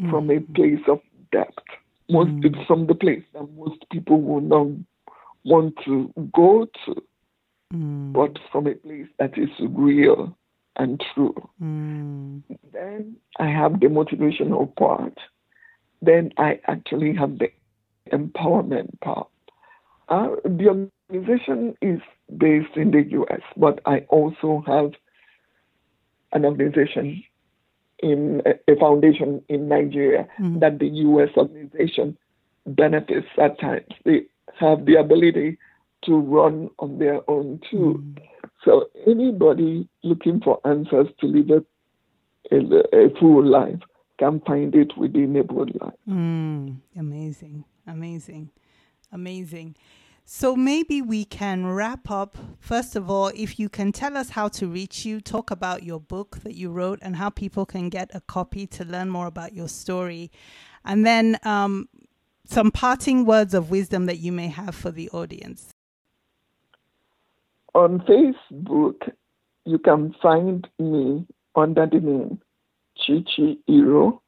mm. 0.01 0.11
from 0.11 0.31
a 0.31 0.41
place 0.41 0.83
of 0.89 1.01
depth. 1.33 1.65
Most 2.09 2.31
mm. 2.31 2.67
from 2.67 2.87
the 2.87 2.95
place 2.95 3.25
that 3.33 3.49
most 3.57 3.85
people 3.91 4.21
will 4.21 4.41
not 4.41 4.69
want 5.45 5.75
to 5.85 6.13
go 6.33 6.67
to, 6.85 7.03
mm. 7.75 8.13
but 8.13 8.39
from 8.53 8.67
a 8.67 8.75
place 8.75 9.09
that 9.19 9.37
is 9.37 9.49
real 9.71 10.37
and 10.77 11.03
true. 11.15 11.35
Mm. 11.63 12.43
Then 12.73 13.17
I 13.39 13.49
have 13.49 13.81
the 13.81 13.87
motivational 13.87 14.75
part. 14.77 15.19
Then 16.03 16.33
I 16.37 16.61
actually 16.67 17.15
have 17.15 17.39
the 17.39 17.51
empowerment 18.13 19.01
part. 19.01 19.29
Uh, 20.09 20.37
the 20.45 20.87
organization 21.11 21.77
is 21.83 22.01
based 22.37 22.77
in 22.77 22.93
the 22.93 23.03
US, 23.11 23.41
but 23.57 23.81
I 23.87 24.01
also 24.09 24.63
have 24.67 24.93
an 26.33 26.45
organization 26.45 27.23
in 28.01 28.43
a 28.69 28.77
foundation 28.77 29.43
in 29.49 29.69
Nigeria 29.69 30.29
mm. 30.39 30.61
that 30.61 30.79
the 30.79 30.87
US 30.89 31.31
organization 31.37 32.17
benefits 32.67 33.27
at 33.41 33.59
times. 33.61 33.87
They 34.05 34.27
have 34.59 34.85
the 34.85 34.97
ability 34.97 35.59
to 36.05 36.17
run 36.17 36.71
on 36.79 36.99
their 36.99 37.29
own 37.31 37.61
too. 37.71 38.03
Mm. 38.05 38.23
So 38.65 38.87
anybody 39.07 39.89
looking 40.03 40.41
for 40.41 40.61
answers 40.67 41.07
to 41.21 41.27
live 41.27 41.51
a, 42.51 42.55
a, 42.55 43.07
a 43.07 43.11
full 43.19 43.45
life 43.45 43.81
can 44.19 44.41
find 44.41 44.75
it 44.75 44.97
within 44.97 45.33
the 45.35 45.41
enabled 45.41 45.73
life. 45.81 45.95
Mm. 46.09 46.79
Amazing, 46.99 47.65
amazing, 47.87 48.51
amazing. 49.13 49.77
So 50.29 50.57
maybe 50.57 51.01
we 51.01 51.25
can 51.25 51.69
wrap 51.69 52.11
up. 52.11 52.37
First 52.59 52.97
of 52.97 53.09
all, 53.09 53.29
if 53.29 53.61
you 53.61 53.69
can 53.69 53.93
tell 53.93 54.17
us 54.17 54.31
how 54.31 54.49
to 54.49 54.67
reach 54.67 55.07
you, 55.07 55.21
talk 55.21 55.53
about 55.53 55.85
your 55.85 56.01
book 56.01 56.39
that 56.43 56.57
you 56.57 56.69
wrote 56.69 56.99
and 57.01 57.15
how 57.15 57.31
people 57.31 57.65
can 57.65 57.89
get 57.89 58.11
a 58.13 58.21
copy 58.21 58.67
to 58.67 58.85
learn 58.85 59.09
more 59.09 59.29
about 59.29 59.53
your 59.53 59.69
story. 59.69 60.33
And 60.85 61.07
then 61.07 61.39
um, 61.45 61.89
some 62.45 62.73
parting 62.73 63.25
words 63.25 63.55
of 63.55 63.71
wisdom 63.71 64.07
that 64.07 64.19
you 64.19 64.33
may 64.33 64.49
have 64.49 64.75
for 64.75 64.91
the 64.91 65.09
audience. 65.11 65.73
On 67.77 68.01
Facebook, 68.01 69.13
you 69.65 69.79
can 69.79 70.13
find 70.21 70.67
me 70.81 71.25
under 71.55 71.87
the 71.87 72.01
name 72.01 72.41
Chichi 72.97 73.61
Iro, 73.69 74.23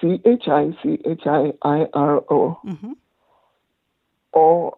C 0.00 0.18
H 0.24 0.44
I 0.48 0.70
C 0.82 0.98
H 1.04 1.26
I 1.26 1.52
I 1.62 1.86
R 1.92 2.24
O. 2.30 2.58
Mm-hmm 2.64 2.92
or 4.32 4.76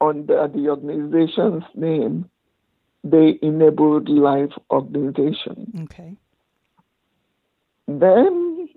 under 0.00 0.48
the 0.48 0.68
organization's 0.68 1.64
name, 1.74 2.28
the 3.04 3.38
Enabled 3.42 4.08
Life 4.08 4.52
Organization. 4.70 5.84
Okay. 5.84 6.16
Then 7.88 8.68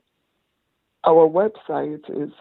our 1.04 1.28
website 1.28 2.04
is 2.10 2.32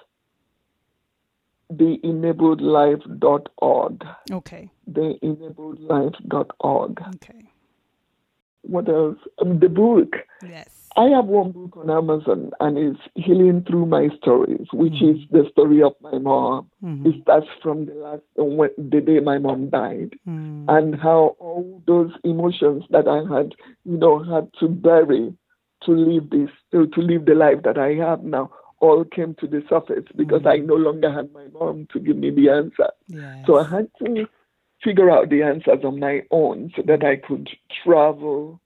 theenabledlife.org. 1.72 4.04
Okay. 4.30 4.70
Theenabledlife.org. 4.90 7.02
Okay. 7.16 7.50
What 8.68 8.88
else? 8.88 9.18
Um, 9.40 9.58
the 9.58 9.68
book. 9.68 10.16
Yes. 10.42 10.68
I 10.96 11.04
have 11.10 11.26
one 11.26 11.52
book 11.52 11.76
on 11.76 11.90
Amazon 11.90 12.50
and 12.60 12.76
it's 12.76 13.00
Healing 13.14 13.64
Through 13.68 13.86
My 13.86 14.08
Stories, 14.20 14.66
which 14.72 14.94
mm-hmm. 14.94 15.18
is 15.18 15.28
the 15.30 15.48
story 15.52 15.80
of 15.82 15.94
my 16.00 16.18
mom. 16.18 16.68
Mm-hmm. 16.82 17.06
It 17.06 17.22
starts 17.22 17.46
from 17.62 17.86
the 17.86 17.94
last 17.94 18.22
when, 18.36 18.70
the 18.76 19.00
day 19.00 19.20
my 19.20 19.38
mom 19.38 19.70
died 19.70 20.16
mm-hmm. 20.28 20.68
and 20.68 21.00
how 21.00 21.36
all 21.38 21.82
those 21.86 22.10
emotions 22.24 22.84
that 22.90 23.06
I 23.06 23.18
had, 23.32 23.54
you 23.84 23.96
know, 23.96 24.22
had 24.24 24.48
to 24.60 24.68
bury 24.68 25.32
to 25.84 25.92
live 25.92 26.30
this, 26.30 26.50
to 26.72 27.00
live 27.00 27.26
the 27.26 27.34
life 27.34 27.62
that 27.62 27.78
I 27.78 27.94
have 27.94 28.24
now. 28.24 28.50
all 28.80 29.04
came 29.04 29.34
to 29.40 29.46
the 29.46 29.62
surface 29.68 30.04
because 30.16 30.42
I 30.46 30.56
no 30.58 30.74
longer 30.74 31.12
had 31.12 31.32
my 31.32 31.46
mom 31.52 31.86
to 31.92 32.00
give 32.00 32.16
me 32.16 32.30
the 32.30 32.48
answer. 32.50 32.90
Yes. 33.08 33.44
So 33.46 33.58
I 33.58 33.68
had 33.68 33.88
to 33.98 34.28
figure 34.82 35.10
out 35.10 35.28
the 35.30 35.42
answers 35.42 35.84
on 35.84 35.98
my 35.98 36.22
own 36.30 36.72
so 36.76 36.82
that 36.82 37.04
I 37.04 37.16
could 37.16 37.48
travel, 37.84 38.60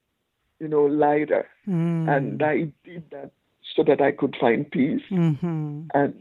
you 0.60 0.68
know, 0.68 0.84
lighter. 0.84 1.48
Mm. 1.66 2.08
And 2.16 2.42
I 2.42 2.72
did 2.84 3.04
that 3.10 3.32
so 3.74 3.82
that 3.84 4.00
I 4.00 4.12
could 4.12 4.36
find 4.40 4.70
peace 4.70 5.02
Mhm. 5.10 5.88
and 5.94 6.14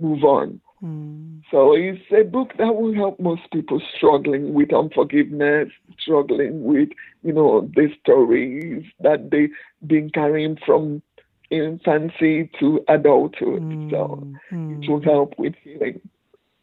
move 0.00 0.24
on. 0.24 0.60
Mm. 0.82 1.42
So 1.50 1.74
it's 1.74 2.00
a 2.10 2.22
book 2.24 2.52
that 2.58 2.74
will 2.74 2.94
help 2.94 3.20
most 3.20 3.42
people 3.52 3.80
struggling 3.96 4.54
with 4.54 4.72
unforgiveness, 4.72 5.68
struggling 5.98 6.64
with, 6.64 6.88
you 7.22 7.32
know, 7.32 7.68
the 7.74 7.92
stories 8.00 8.84
that 9.00 9.30
they've 9.30 9.52
been 9.86 10.10
carrying 10.10 10.56
from 10.64 11.02
infancy 11.50 12.48
to 12.58 12.82
adulthood. 12.88 13.62
So 13.90 14.26
Mm. 14.50 14.82
it 14.82 14.88
will 14.88 15.00
help 15.02 15.38
with 15.38 15.54
healing. 15.62 16.00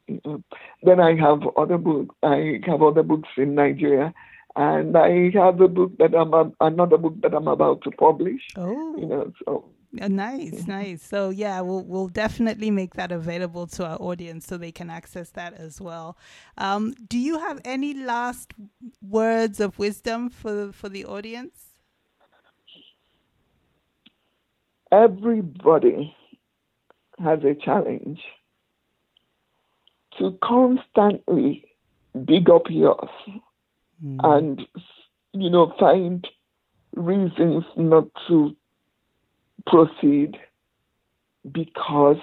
Then 0.08 0.99
I 0.99 1.16
have 1.16 1.41
other 1.58 1.78
books. 1.78 2.16
I 2.24 2.60
have 2.66 2.82
other 2.82 3.03
books 3.03 3.30
in 3.38 3.55
Nigeria, 3.55 4.14
and 4.55 4.97
I 4.97 5.32
have 5.32 5.60
a 5.62 5.68
book 5.68 5.97
that 5.97 6.16
I'm 6.16 6.34
a, 6.34 6.51
another 6.62 6.97
book 6.97 7.22
that 7.22 7.34
I'm 7.34 7.47
about 7.47 7.82
to 7.84 7.91
publish. 7.91 8.41
Oh. 8.55 8.95
You 8.97 9.05
know, 9.05 9.34
so 9.45 9.66
Uh, 10.01 10.08
Nice, 10.08 10.68
nice. 10.68 11.01
So 11.01 11.30
yeah, 11.30 11.62
we'll 11.62 11.84
we'll 11.84 12.10
definitely 12.10 12.72
make 12.72 12.93
that 12.95 13.12
available 13.12 13.68
to 13.68 13.86
our 13.86 13.97
audience 13.99 14.45
so 14.45 14.58
they 14.58 14.72
can 14.72 14.89
access 14.89 15.30
that 15.32 15.53
as 15.53 15.82
well. 15.82 16.18
Um, 16.58 16.93
do 17.08 17.18
you 17.18 17.39
have 17.39 17.60
any 17.64 17.93
last 17.93 18.53
words 19.01 19.60
of 19.60 19.80
wisdom 19.80 20.30
for 20.30 20.72
for 20.72 20.89
the 20.89 21.05
audience? 21.05 21.68
everybody 24.91 26.16
has 27.20 27.39
a 27.43 27.53
challenge 27.55 28.20
to 30.18 30.38
constantly 30.43 31.63
dig 32.26 32.49
up 32.49 32.63
yours 32.70 33.09
and 34.24 34.61
you 35.34 35.49
know 35.49 35.74
find 35.80 36.28
reasons 36.95 37.63
not 37.76 38.07
to 38.28 38.55
proceed 39.65 40.38
because 41.51 42.18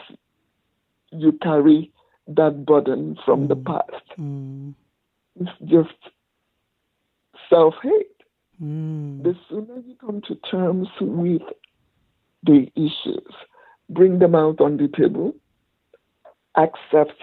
you 1.11 1.32
carry 1.42 1.92
that 2.26 2.64
burden 2.66 3.16
from 3.24 3.49
the 3.49 3.57
past 3.57 3.90
Mm. 4.18 4.74
it's 5.40 5.51
just 5.64 6.01
self-hate 7.51 8.11
Mm. 8.62 9.22
the 9.24 9.36
sooner 9.49 9.78
you 9.86 9.97
come 9.97 10.20
to 10.28 10.36
terms 10.51 10.88
with 11.01 11.42
the 12.45 12.70
issues, 12.76 13.32
bring 13.90 14.18
them 14.20 14.34
out 14.34 14.61
on 14.61 14.76
the 14.76 14.86
table, 14.97 15.34
accept 16.57 17.18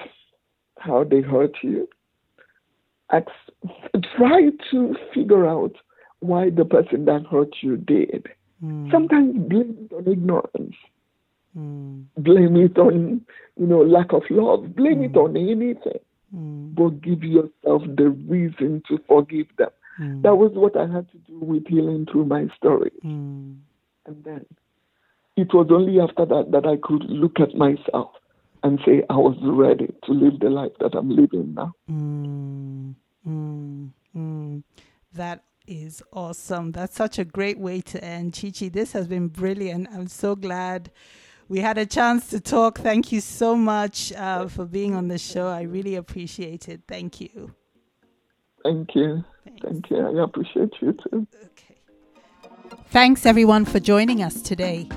how 0.82 1.04
they 1.04 1.22
hurt 1.22 1.56
you, 1.64 1.88
Ex- 3.12 3.32
try 4.18 4.50
to 4.72 4.96
figure 5.14 5.46
out 5.46 5.74
why 6.20 6.50
the 6.50 6.66
person 6.66 7.06
that 7.06 7.26
hurt 7.30 7.56
you 7.62 7.78
did. 7.78 8.28
Mm. 8.64 8.92
Sometimes 8.92 9.36
blame 9.50 9.88
it 9.90 9.94
on 9.96 10.08
ignorance, 10.12 10.76
Mm. 11.58 12.06
blame 12.18 12.56
it 12.56 12.78
on 12.78 13.20
you 13.58 13.68
know 13.68 13.82
lack 13.82 14.14
of 14.14 14.24
love, 14.30 14.74
blame 14.74 15.04
it 15.04 15.18
on 15.18 15.36
anything, 15.36 16.00
Mm. 16.34 16.74
but 16.76 17.02
give 17.02 17.24
yourself 17.24 17.82
the 17.98 18.10
reason 18.30 18.82
to 18.88 18.98
forgive 19.08 19.48
them. 19.58 19.70
Mm. 20.00 20.22
That 20.22 20.36
was 20.38 20.54
what 20.54 20.78
I 20.78 20.88
had 20.88 21.12
to 21.12 21.18
do 21.28 21.38
with 21.40 21.68
healing 21.68 22.06
through 22.10 22.26
my 22.26 22.48
story. 22.56 22.92
Mm. 23.04 23.58
And 24.06 24.24
then 24.24 24.46
it 25.36 25.54
was 25.54 25.68
only 25.72 26.00
after 26.00 26.26
that 26.26 26.52
that 26.52 26.66
I 26.66 26.78
could 26.78 27.04
look 27.10 27.40
at 27.42 27.54
myself 27.56 28.12
and 28.64 28.80
say 28.86 29.04
I 29.10 29.18
was 29.18 29.38
ready 29.42 29.94
to 30.06 30.12
live 30.12 30.40
the 30.40 30.50
life 30.50 30.72
that 30.80 30.96
I'm 30.96 31.10
living 31.10 31.54
now. 31.54 31.74
Mm, 31.90 32.96
mm, 33.28 33.90
mm. 34.16 34.64
That 35.14 35.44
is 35.68 36.04
awesome. 36.14 36.72
That's 36.72 36.96
such 36.96 37.20
a 37.20 37.26
great 37.26 37.60
way 37.60 37.82
to 37.82 38.04
end. 38.04 38.34
Chichi, 38.34 38.70
this 38.70 38.94
has 38.94 39.08
been 39.08 39.28
brilliant. 39.28 39.88
I'm 39.92 40.08
so 40.08 40.36
glad 40.36 40.92
we 41.48 41.60
had 41.60 41.78
a 41.78 41.86
chance 41.86 42.30
to 42.30 42.40
talk. 42.40 42.80
Thank 42.80 43.12
you 43.12 43.20
so 43.20 43.56
much 43.56 44.14
uh, 44.14 44.48
for 44.48 44.66
being 44.66 44.96
on 44.96 45.08
the 45.08 45.18
show. 45.18 45.48
I 45.48 45.64
really 45.64 45.96
appreciate 45.96 46.70
it. 46.70 46.82
Thank 46.88 47.20
you. 47.20 47.54
Thank 48.64 48.96
you. 48.96 49.24
Thank 49.62 49.90
you. 49.90 50.20
I 50.20 50.24
appreciate 50.24 50.74
you 50.82 50.94
too. 50.94 51.28
Okay. 51.46 51.76
Thanks 52.88 53.26
everyone 53.26 53.66
for 53.66 53.80
joining 53.80 54.22
us 54.22 54.42
today. 54.42 54.88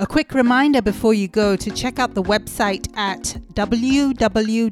A 0.00 0.06
quick 0.06 0.32
reminder 0.32 0.80
before 0.80 1.12
you 1.12 1.28
go 1.28 1.56
to 1.56 1.70
check 1.70 1.98
out 1.98 2.14
the 2.14 2.22
website 2.22 2.88
at 2.96 3.36
www.thebo.com 3.52 4.70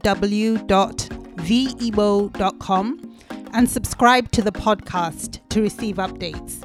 and 3.52 3.68
subscribe 3.68 4.30
to 4.32 4.40
the 4.40 4.52
podcast 4.52 5.40
to 5.50 5.60
receive 5.60 5.96
updates. 5.96 6.62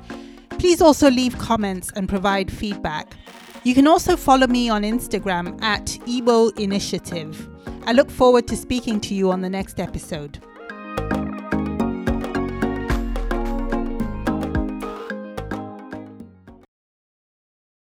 Please 0.59 0.82
also 0.82 1.11
leave 1.11 1.38
comments 1.38 1.91
and 1.97 2.07
provide 2.07 2.49
feedback. 2.49 3.18
You 3.66 3.76
can 3.76 3.86
also 3.86 4.16
follow 4.16 4.47
me 4.47 4.70
on 4.70 4.84
Instagram 4.84 5.61
at 5.61 5.99
Ebo 6.07 6.47
Initiative. 6.51 7.49
I 7.86 7.91
look 7.91 8.09
forward 8.09 8.47
to 8.47 8.55
speaking 8.55 9.01
to 9.01 9.14
you 9.14 9.30
on 9.30 9.41
the 9.41 9.49
next 9.49 9.78
episode. 9.78 10.41